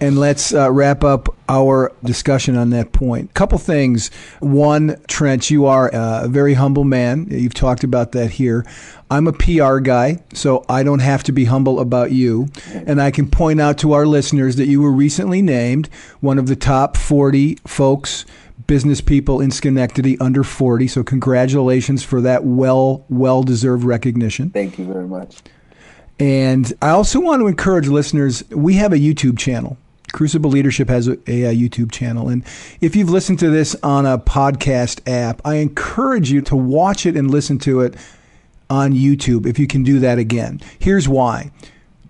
and 0.00 0.16
let's 0.16 0.54
uh, 0.54 0.70
wrap 0.70 1.02
up 1.02 1.34
our 1.48 1.90
discussion 2.04 2.56
on 2.56 2.70
that 2.70 2.92
point. 2.92 3.34
Couple 3.34 3.58
things. 3.58 4.12
One, 4.38 4.96
Trent, 5.08 5.50
you 5.50 5.66
are 5.66 5.90
a 5.92 6.28
very 6.28 6.54
humble 6.54 6.84
man. 6.84 7.26
You've 7.28 7.52
talked 7.52 7.82
about 7.82 8.12
that 8.12 8.30
here. 8.30 8.64
I'm 9.10 9.26
a 9.26 9.32
PR 9.32 9.78
guy, 9.78 10.22
so 10.34 10.64
I 10.68 10.84
don't 10.84 11.00
have 11.00 11.24
to 11.24 11.32
be 11.32 11.46
humble 11.46 11.80
about 11.80 12.12
you. 12.12 12.46
And 12.72 13.02
I 13.02 13.10
can 13.10 13.28
point 13.28 13.60
out 13.60 13.76
to 13.78 13.92
our 13.92 14.06
listeners 14.06 14.54
that 14.54 14.68
you 14.68 14.80
were 14.80 14.92
recently 14.92 15.42
named 15.42 15.88
one 16.20 16.38
of 16.38 16.46
the 16.46 16.54
top 16.54 16.96
40 16.96 17.56
folks 17.66 18.24
business 18.70 19.00
people 19.00 19.40
in 19.40 19.50
Schenectady 19.50 20.16
under 20.20 20.44
40. 20.44 20.86
So 20.86 21.02
congratulations 21.02 22.04
for 22.04 22.20
that 22.20 22.44
well, 22.44 23.04
well 23.08 23.42
deserved 23.42 23.82
recognition. 23.82 24.50
Thank 24.50 24.78
you 24.78 24.84
very 24.84 25.08
much. 25.08 25.38
And 26.20 26.72
I 26.80 26.90
also 26.90 27.18
want 27.18 27.40
to 27.40 27.48
encourage 27.48 27.88
listeners, 27.88 28.48
we 28.50 28.74
have 28.74 28.92
a 28.92 28.96
YouTube 28.96 29.38
channel. 29.38 29.76
Crucible 30.12 30.50
Leadership 30.50 30.88
has 30.88 31.08
a, 31.08 31.14
a, 31.26 31.52
YouTube 31.52 31.90
channel. 31.90 32.28
And 32.28 32.44
if 32.80 32.94
you've 32.94 33.10
listened 33.10 33.40
to 33.40 33.50
this 33.50 33.74
on 33.82 34.06
a 34.06 34.18
podcast 34.18 35.00
app, 35.10 35.40
I 35.44 35.56
encourage 35.56 36.30
you 36.30 36.40
to 36.42 36.54
watch 36.54 37.06
it 37.06 37.16
and 37.16 37.28
listen 37.28 37.58
to 37.60 37.80
it 37.80 37.96
on 38.68 38.92
YouTube 38.92 39.46
if 39.46 39.58
you 39.58 39.66
can 39.66 39.82
do 39.82 39.98
that 39.98 40.18
again. 40.18 40.60
Here's 40.78 41.08
why. 41.08 41.50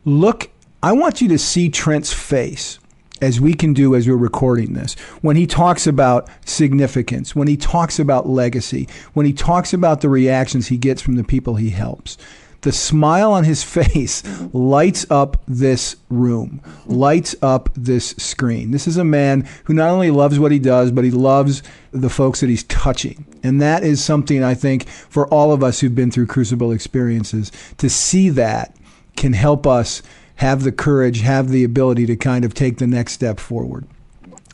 Look, 0.04 0.50
I 0.82 0.92
want 0.92 1.22
you 1.22 1.28
to 1.28 1.38
see 1.38 1.70
Trent's 1.70 2.12
face 2.12 2.78
as 3.20 3.40
we 3.40 3.54
can 3.54 3.72
do 3.72 3.94
as 3.94 4.08
we're 4.08 4.16
recording 4.16 4.72
this. 4.72 4.94
When 5.20 5.36
he 5.36 5.46
talks 5.46 5.86
about 5.86 6.28
significance, 6.44 7.34
when 7.34 7.48
he 7.48 7.56
talks 7.56 7.98
about 7.98 8.28
legacy, 8.28 8.88
when 9.12 9.26
he 9.26 9.32
talks 9.32 9.72
about 9.72 10.00
the 10.00 10.08
reactions 10.08 10.68
he 10.68 10.76
gets 10.76 11.02
from 11.02 11.16
the 11.16 11.24
people 11.24 11.56
he 11.56 11.70
helps 11.70 12.16
the 12.62 12.72
smile 12.72 13.32
on 13.32 13.44
his 13.44 13.62
face 13.64 14.22
lights 14.52 15.06
up 15.10 15.42
this 15.46 15.96
room, 16.08 16.60
lights 16.86 17.34
up 17.42 17.68
this 17.74 18.10
screen. 18.10 18.70
This 18.70 18.86
is 18.86 18.96
a 18.96 19.04
man 19.04 19.48
who 19.64 19.74
not 19.74 19.90
only 19.90 20.10
loves 20.10 20.38
what 20.38 20.52
he 20.52 20.58
does, 20.58 20.90
but 20.90 21.04
he 21.04 21.10
loves 21.10 21.62
the 21.92 22.10
folks 22.10 22.40
that 22.40 22.48
he's 22.48 22.64
touching. 22.64 23.24
And 23.42 23.60
that 23.60 23.82
is 23.82 24.02
something 24.02 24.44
I 24.44 24.54
think 24.54 24.88
for 24.88 25.26
all 25.28 25.52
of 25.52 25.62
us 25.62 25.80
who've 25.80 25.94
been 25.94 26.10
through 26.10 26.26
crucible 26.26 26.72
experiences, 26.72 27.50
to 27.78 27.88
see 27.88 28.28
that 28.30 28.76
can 29.16 29.32
help 29.32 29.66
us 29.66 30.02
have 30.40 30.62
the 30.62 30.72
courage, 30.72 31.20
have 31.20 31.50
the 31.50 31.64
ability 31.64 32.06
to 32.06 32.16
kind 32.16 32.46
of 32.46 32.54
take 32.54 32.78
the 32.78 32.86
next 32.86 33.12
step 33.12 33.38
forward. 33.38 33.86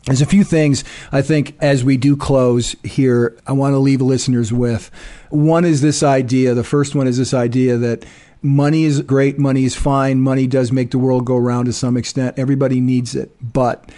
There's 0.05 0.21
a 0.21 0.25
few 0.25 0.43
things 0.43 0.83
I 1.13 1.21
think 1.21 1.55
as 1.61 1.81
we 1.85 1.95
do 1.95 2.17
close 2.17 2.75
here, 2.83 3.37
I 3.47 3.53
want 3.53 3.71
to 3.71 3.77
leave 3.77 4.01
listeners 4.01 4.51
with. 4.51 4.91
One 5.29 5.63
is 5.63 5.79
this 5.79 6.03
idea. 6.03 6.53
The 6.53 6.65
first 6.65 6.93
one 6.93 7.07
is 7.07 7.17
this 7.17 7.33
idea 7.33 7.77
that 7.77 8.05
money 8.41 8.83
is 8.83 9.01
great, 9.01 9.39
money 9.39 9.63
is 9.63 9.75
fine, 9.75 10.19
money 10.19 10.45
does 10.45 10.73
make 10.73 10.91
the 10.91 10.99
world 10.99 11.23
go 11.23 11.37
around 11.37 11.65
to 11.65 11.73
some 11.73 11.95
extent. 11.95 12.37
Everybody 12.37 12.81
needs 12.81 13.15
it. 13.15 13.31
But 13.41 13.89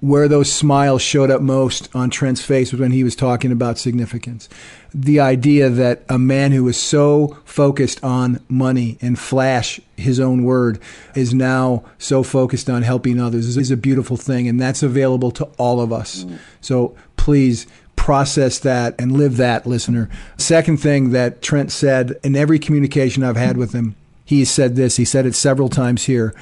where 0.00 0.28
those 0.28 0.52
smiles 0.52 1.02
showed 1.02 1.30
up 1.30 1.40
most 1.40 1.88
on 1.94 2.08
Trent's 2.08 2.40
face 2.40 2.70
was 2.70 2.80
when 2.80 2.92
he 2.92 3.02
was 3.02 3.16
talking 3.16 3.50
about 3.50 3.78
significance. 3.78 4.48
The 4.94 5.18
idea 5.18 5.68
that 5.70 6.02
a 6.08 6.18
man 6.18 6.52
who 6.52 6.64
was 6.64 6.76
so 6.76 7.36
focused 7.44 8.02
on 8.04 8.40
money 8.48 8.96
and 9.00 9.18
flash 9.18 9.80
his 9.96 10.20
own 10.20 10.44
word 10.44 10.78
is 11.14 11.34
now 11.34 11.84
so 11.98 12.22
focused 12.22 12.70
on 12.70 12.82
helping 12.82 13.20
others 13.20 13.56
is 13.56 13.70
a 13.70 13.76
beautiful 13.76 14.16
thing, 14.16 14.46
and 14.46 14.60
that's 14.60 14.82
available 14.82 15.32
to 15.32 15.44
all 15.58 15.80
of 15.80 15.92
us. 15.92 16.24
So 16.60 16.94
please 17.16 17.66
process 17.96 18.60
that 18.60 18.94
and 19.00 19.12
live 19.12 19.36
that, 19.36 19.66
listener. 19.66 20.08
Second 20.36 20.78
thing 20.78 21.10
that 21.10 21.42
Trent 21.42 21.72
said 21.72 22.18
in 22.22 22.36
every 22.36 22.60
communication 22.60 23.24
I've 23.24 23.36
had 23.36 23.56
with 23.56 23.72
him, 23.72 23.96
he 24.24 24.44
said 24.44 24.76
this, 24.76 24.96
he 24.96 25.04
said 25.04 25.26
it 25.26 25.34
several 25.34 25.68
times 25.68 26.04
here 26.04 26.34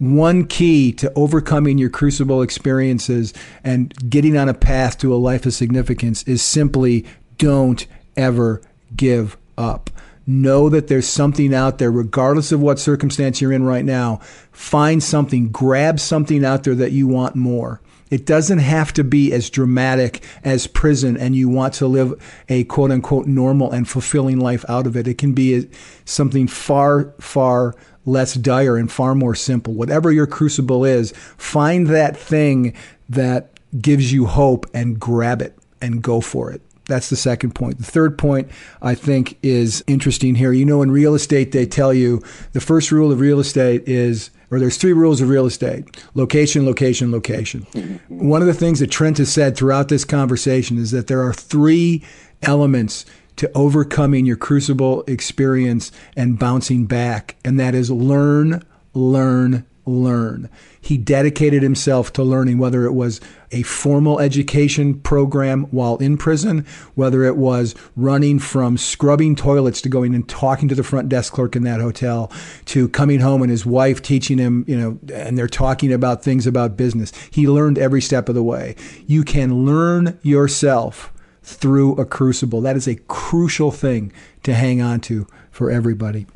one 0.00 0.46
key 0.46 0.92
to 0.92 1.12
overcoming 1.14 1.76
your 1.76 1.90
crucible 1.90 2.40
experiences 2.40 3.34
and 3.62 3.94
getting 4.10 4.34
on 4.36 4.48
a 4.48 4.54
path 4.54 4.96
to 4.98 5.14
a 5.14 5.16
life 5.16 5.44
of 5.44 5.52
significance 5.52 6.22
is 6.22 6.42
simply 6.42 7.04
don't 7.36 7.86
ever 8.16 8.62
give 8.96 9.36
up. 9.58 9.90
Know 10.26 10.70
that 10.70 10.88
there's 10.88 11.08
something 11.08 11.54
out 11.54 11.78
there, 11.78 11.90
regardless 11.90 12.50
of 12.50 12.60
what 12.60 12.78
circumstance 12.78 13.42
you're 13.42 13.52
in 13.52 13.64
right 13.64 13.84
now. 13.84 14.20
Find 14.52 15.02
something, 15.02 15.50
grab 15.50 16.00
something 16.00 16.46
out 16.46 16.64
there 16.64 16.74
that 16.74 16.92
you 16.92 17.06
want 17.06 17.36
more. 17.36 17.82
It 18.10 18.24
doesn't 18.24 18.58
have 18.58 18.92
to 18.94 19.04
be 19.04 19.32
as 19.32 19.50
dramatic 19.50 20.24
as 20.42 20.66
prison 20.66 21.16
and 21.16 21.36
you 21.36 21.48
want 21.48 21.74
to 21.74 21.86
live 21.86 22.20
a 22.48 22.64
quote 22.64 22.90
unquote 22.90 23.26
normal 23.26 23.70
and 23.70 23.88
fulfilling 23.88 24.40
life 24.40 24.64
out 24.68 24.86
of 24.86 24.96
it. 24.96 25.06
It 25.06 25.18
can 25.18 25.32
be 25.32 25.68
something 26.06 26.48
far, 26.48 27.12
far 27.20 27.74
less 28.10 28.34
dire 28.34 28.76
and 28.76 28.90
far 28.90 29.14
more 29.14 29.34
simple. 29.34 29.72
Whatever 29.74 30.10
your 30.10 30.26
crucible 30.26 30.84
is, 30.84 31.12
find 31.36 31.86
that 31.88 32.16
thing 32.16 32.74
that 33.08 33.58
gives 33.80 34.12
you 34.12 34.26
hope 34.26 34.66
and 34.74 34.98
grab 34.98 35.40
it 35.40 35.56
and 35.80 36.02
go 36.02 36.20
for 36.20 36.50
it. 36.50 36.60
That's 36.86 37.08
the 37.08 37.16
second 37.16 37.54
point. 37.54 37.78
The 37.78 37.84
third 37.84 38.18
point 38.18 38.50
I 38.82 38.94
think 38.96 39.38
is 39.42 39.84
interesting 39.86 40.34
here. 40.34 40.52
You 40.52 40.64
know, 40.64 40.82
in 40.82 40.90
real 40.90 41.14
estate, 41.14 41.52
they 41.52 41.64
tell 41.64 41.94
you 41.94 42.20
the 42.52 42.60
first 42.60 42.90
rule 42.90 43.12
of 43.12 43.20
real 43.20 43.38
estate 43.38 43.88
is, 43.88 44.30
or 44.50 44.58
there's 44.58 44.76
three 44.76 44.92
rules 44.92 45.20
of 45.20 45.28
real 45.28 45.46
estate 45.46 46.04
location, 46.14 46.66
location, 46.66 47.12
location. 47.12 47.64
Mm-hmm. 47.72 48.28
One 48.28 48.40
of 48.40 48.48
the 48.48 48.54
things 48.54 48.80
that 48.80 48.90
Trent 48.90 49.18
has 49.18 49.32
said 49.32 49.56
throughout 49.56 49.88
this 49.88 50.04
conversation 50.04 50.78
is 50.78 50.90
that 50.90 51.06
there 51.06 51.22
are 51.22 51.32
three 51.32 52.02
elements 52.42 53.06
to 53.40 53.50
overcoming 53.54 54.26
your 54.26 54.36
crucible 54.36 55.02
experience 55.06 55.90
and 56.14 56.38
bouncing 56.38 56.84
back. 56.84 57.36
And 57.42 57.58
that 57.58 57.74
is 57.74 57.90
learn, 57.90 58.62
learn, 58.92 59.64
learn. 59.86 60.50
He 60.78 60.98
dedicated 60.98 61.62
himself 61.62 62.12
to 62.12 62.22
learning, 62.22 62.58
whether 62.58 62.84
it 62.84 62.92
was 62.92 63.18
a 63.50 63.62
formal 63.62 64.20
education 64.20 65.00
program 65.00 65.62
while 65.70 65.96
in 65.96 66.18
prison, 66.18 66.66
whether 66.96 67.24
it 67.24 67.38
was 67.38 67.74
running 67.96 68.38
from 68.38 68.76
scrubbing 68.76 69.36
toilets 69.36 69.80
to 69.80 69.88
going 69.88 70.14
and 70.14 70.28
talking 70.28 70.68
to 70.68 70.74
the 70.74 70.84
front 70.84 71.08
desk 71.08 71.32
clerk 71.32 71.56
in 71.56 71.62
that 71.62 71.80
hotel, 71.80 72.30
to 72.66 72.90
coming 72.90 73.20
home 73.20 73.40
and 73.40 73.50
his 73.50 73.64
wife 73.64 74.02
teaching 74.02 74.36
him, 74.36 74.66
you 74.68 74.78
know, 74.78 74.98
and 75.14 75.38
they're 75.38 75.48
talking 75.48 75.94
about 75.94 76.22
things 76.22 76.46
about 76.46 76.76
business. 76.76 77.10
He 77.30 77.48
learned 77.48 77.78
every 77.78 78.02
step 78.02 78.28
of 78.28 78.34
the 78.34 78.42
way. 78.42 78.76
You 79.06 79.24
can 79.24 79.64
learn 79.64 80.18
yourself 80.20 81.10
through 81.54 81.96
a 81.96 82.04
crucible. 82.04 82.60
That 82.60 82.76
is 82.76 82.86
a 82.86 82.96
crucial 82.96 83.70
thing 83.70 84.12
to 84.42 84.54
hang 84.54 84.80
on 84.80 85.00
to 85.00 85.26
for 85.50 85.70
everybody. 85.70 86.26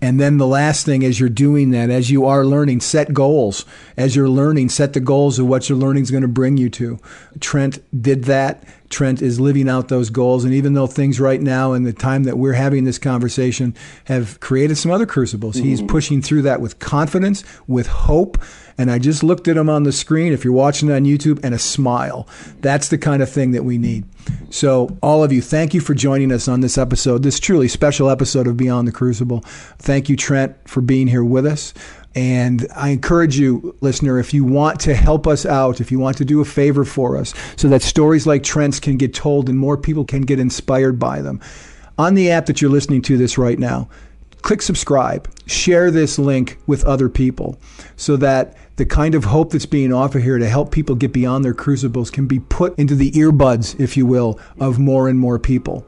And 0.00 0.20
then 0.20 0.36
the 0.36 0.46
last 0.46 0.86
thing, 0.86 1.04
as 1.04 1.18
you're 1.18 1.28
doing 1.28 1.70
that, 1.70 1.90
as 1.90 2.10
you 2.10 2.24
are 2.24 2.44
learning, 2.44 2.80
set 2.80 3.12
goals. 3.12 3.64
As 3.96 4.14
you're 4.14 4.28
learning, 4.28 4.68
set 4.68 4.92
the 4.92 5.00
goals 5.00 5.38
of 5.40 5.48
what 5.48 5.68
your 5.68 5.76
learning 5.76 6.04
is 6.04 6.10
going 6.12 6.22
to 6.22 6.28
bring 6.28 6.56
you 6.56 6.70
to. 6.70 7.00
Trent 7.40 7.80
did 8.00 8.24
that. 8.24 8.62
Trent 8.90 9.22
is 9.22 9.38
living 9.38 9.68
out 9.68 9.88
those 9.88 10.10
goals. 10.10 10.44
And 10.44 10.54
even 10.54 10.74
though 10.74 10.86
things 10.86 11.20
right 11.20 11.40
now 11.40 11.72
and 11.72 11.86
the 11.86 11.92
time 11.92 12.24
that 12.24 12.38
we're 12.38 12.54
having 12.54 12.84
this 12.84 12.98
conversation 12.98 13.74
have 14.04 14.40
created 14.40 14.76
some 14.76 14.90
other 14.90 15.06
crucibles, 15.06 15.56
mm-hmm. 15.56 15.66
he's 15.66 15.82
pushing 15.82 16.22
through 16.22 16.42
that 16.42 16.60
with 16.60 16.78
confidence, 16.78 17.44
with 17.66 17.86
hope, 17.86 18.38
and 18.78 18.92
I 18.92 19.00
just 19.00 19.24
looked 19.24 19.48
at 19.48 19.56
him 19.56 19.68
on 19.68 19.82
the 19.82 19.90
screen, 19.90 20.32
if 20.32 20.44
you're 20.44 20.52
watching 20.52 20.88
it 20.88 20.92
on 20.92 21.04
YouTube, 21.04 21.40
and 21.42 21.52
a 21.52 21.58
smile. 21.58 22.28
That's 22.60 22.88
the 22.88 22.96
kind 22.96 23.22
of 23.22 23.28
thing 23.28 23.50
that 23.50 23.64
we 23.64 23.76
need. 23.76 24.04
So, 24.50 24.96
all 25.02 25.24
of 25.24 25.32
you, 25.32 25.42
thank 25.42 25.74
you 25.74 25.80
for 25.80 25.94
joining 25.94 26.30
us 26.30 26.46
on 26.46 26.60
this 26.60 26.78
episode, 26.78 27.24
this 27.24 27.40
truly 27.40 27.66
special 27.66 28.08
episode 28.08 28.46
of 28.46 28.56
Beyond 28.56 28.86
the 28.86 28.92
Crucible. 28.92 29.40
Thank 29.78 30.08
you, 30.08 30.16
Trent, 30.16 30.56
for 30.68 30.80
being 30.80 31.08
here 31.08 31.24
with 31.24 31.44
us. 31.44 31.74
And 32.18 32.66
I 32.74 32.88
encourage 32.88 33.38
you, 33.38 33.76
listener, 33.80 34.18
if 34.18 34.34
you 34.34 34.42
want 34.42 34.80
to 34.80 34.94
help 34.96 35.28
us 35.28 35.46
out, 35.46 35.80
if 35.80 35.92
you 35.92 36.00
want 36.00 36.16
to 36.16 36.24
do 36.24 36.40
a 36.40 36.44
favor 36.44 36.84
for 36.84 37.16
us 37.16 37.32
so 37.54 37.68
that 37.68 37.80
stories 37.80 38.26
like 38.26 38.42
Trent's 38.42 38.80
can 38.80 38.96
get 38.96 39.14
told 39.14 39.48
and 39.48 39.56
more 39.56 39.76
people 39.76 40.04
can 40.04 40.22
get 40.22 40.40
inspired 40.40 40.98
by 40.98 41.22
them, 41.22 41.40
on 41.96 42.16
the 42.16 42.32
app 42.32 42.46
that 42.46 42.60
you're 42.60 42.72
listening 42.72 43.02
to 43.02 43.16
this 43.16 43.38
right 43.38 43.56
now, 43.56 43.88
click 44.42 44.62
subscribe, 44.62 45.32
share 45.46 45.92
this 45.92 46.18
link 46.18 46.58
with 46.66 46.84
other 46.86 47.08
people 47.08 47.56
so 47.94 48.16
that 48.16 48.56
the 48.78 48.86
kind 48.86 49.14
of 49.14 49.22
hope 49.22 49.52
that's 49.52 49.64
being 49.64 49.92
offered 49.92 50.24
here 50.24 50.38
to 50.38 50.48
help 50.48 50.72
people 50.72 50.96
get 50.96 51.12
beyond 51.12 51.44
their 51.44 51.54
crucibles 51.54 52.10
can 52.10 52.26
be 52.26 52.40
put 52.40 52.76
into 52.80 52.96
the 52.96 53.12
earbuds, 53.12 53.78
if 53.78 53.96
you 53.96 54.06
will, 54.06 54.40
of 54.58 54.80
more 54.80 55.08
and 55.08 55.20
more 55.20 55.38
people. 55.38 55.86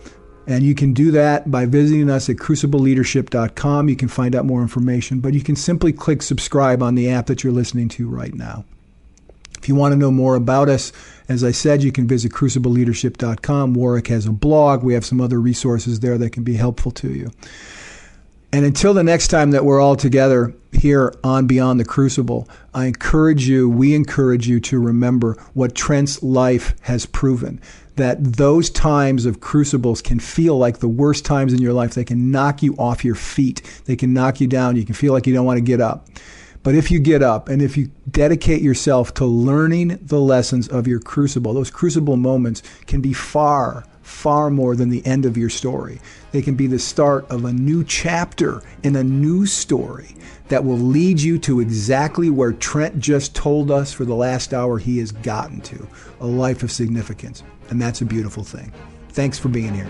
And 0.50 0.64
you 0.64 0.74
can 0.74 0.92
do 0.92 1.12
that 1.12 1.48
by 1.48 1.64
visiting 1.64 2.10
us 2.10 2.28
at 2.28 2.34
crucibleleadership.com. 2.34 3.88
You 3.88 3.94
can 3.94 4.08
find 4.08 4.34
out 4.34 4.44
more 4.44 4.62
information, 4.62 5.20
but 5.20 5.32
you 5.32 5.42
can 5.42 5.54
simply 5.54 5.92
click 5.92 6.22
subscribe 6.22 6.82
on 6.82 6.96
the 6.96 7.08
app 7.08 7.26
that 7.26 7.44
you're 7.44 7.52
listening 7.52 7.88
to 7.90 8.08
right 8.08 8.34
now. 8.34 8.64
If 9.56 9.68
you 9.68 9.76
want 9.76 9.92
to 9.92 9.96
know 9.96 10.10
more 10.10 10.34
about 10.34 10.68
us, 10.68 10.92
as 11.28 11.44
I 11.44 11.52
said, 11.52 11.84
you 11.84 11.92
can 11.92 12.08
visit 12.08 12.32
crucibleleadership.com. 12.32 13.74
Warwick 13.74 14.08
has 14.08 14.26
a 14.26 14.32
blog. 14.32 14.82
We 14.82 14.94
have 14.94 15.04
some 15.04 15.20
other 15.20 15.40
resources 15.40 16.00
there 16.00 16.18
that 16.18 16.30
can 16.30 16.42
be 16.42 16.54
helpful 16.54 16.90
to 16.92 17.12
you. 17.12 17.30
And 18.52 18.64
until 18.64 18.92
the 18.92 19.04
next 19.04 19.28
time 19.28 19.52
that 19.52 19.64
we're 19.64 19.80
all 19.80 19.94
together 19.94 20.52
here 20.72 21.14
on 21.22 21.46
Beyond 21.46 21.78
the 21.78 21.84
Crucible, 21.84 22.48
I 22.74 22.86
encourage 22.86 23.46
you, 23.46 23.70
we 23.70 23.94
encourage 23.94 24.48
you 24.48 24.58
to 24.60 24.80
remember 24.80 25.34
what 25.54 25.76
Trent's 25.76 26.20
life 26.24 26.74
has 26.80 27.06
proven 27.06 27.60
that 27.96 28.22
those 28.22 28.70
times 28.70 29.26
of 29.26 29.40
crucibles 29.40 30.00
can 30.00 30.18
feel 30.18 30.56
like 30.56 30.78
the 30.78 30.88
worst 30.88 31.24
times 31.24 31.52
in 31.52 31.60
your 31.60 31.72
life. 31.72 31.94
They 31.94 32.04
can 32.04 32.30
knock 32.30 32.62
you 32.62 32.74
off 32.76 33.04
your 33.04 33.14
feet, 33.14 33.62
they 33.86 33.96
can 33.96 34.12
knock 34.12 34.40
you 34.40 34.46
down. 34.46 34.76
You 34.76 34.84
can 34.84 34.94
feel 34.94 35.12
like 35.12 35.26
you 35.26 35.34
don't 35.34 35.46
want 35.46 35.58
to 35.58 35.62
get 35.62 35.80
up. 35.80 36.08
But 36.62 36.74
if 36.74 36.90
you 36.90 36.98
get 36.98 37.22
up 37.22 37.48
and 37.48 37.62
if 37.62 37.76
you 37.76 37.90
dedicate 38.10 38.60
yourself 38.60 39.14
to 39.14 39.24
learning 39.24 39.98
the 40.02 40.20
lessons 40.20 40.68
of 40.68 40.86
your 40.86 41.00
crucible, 41.00 41.54
those 41.54 41.70
crucible 41.70 42.16
moments 42.16 42.62
can 42.86 43.00
be 43.00 43.14
far, 43.14 43.86
far 44.02 44.50
more 44.50 44.76
than 44.76 44.90
the 44.90 45.04
end 45.06 45.24
of 45.24 45.38
your 45.38 45.48
story. 45.48 46.00
They 46.32 46.42
can 46.42 46.56
be 46.56 46.66
the 46.66 46.78
start 46.78 47.30
of 47.30 47.46
a 47.46 47.52
new 47.52 47.82
chapter 47.82 48.62
in 48.82 48.96
a 48.96 49.04
new 49.04 49.46
story 49.46 50.14
that 50.48 50.64
will 50.64 50.78
lead 50.78 51.20
you 51.20 51.38
to 51.38 51.60
exactly 51.60 52.28
where 52.28 52.52
Trent 52.52 52.98
just 52.98 53.34
told 53.34 53.70
us 53.70 53.92
for 53.92 54.04
the 54.04 54.14
last 54.14 54.52
hour 54.52 54.78
he 54.78 54.98
has 54.98 55.12
gotten 55.12 55.60
to 55.62 55.88
a 56.20 56.26
life 56.26 56.62
of 56.62 56.70
significance. 56.70 57.42
And 57.70 57.80
that's 57.80 58.00
a 58.00 58.04
beautiful 58.04 58.44
thing. 58.44 58.72
Thanks 59.10 59.38
for 59.38 59.48
being 59.48 59.72
here. 59.74 59.88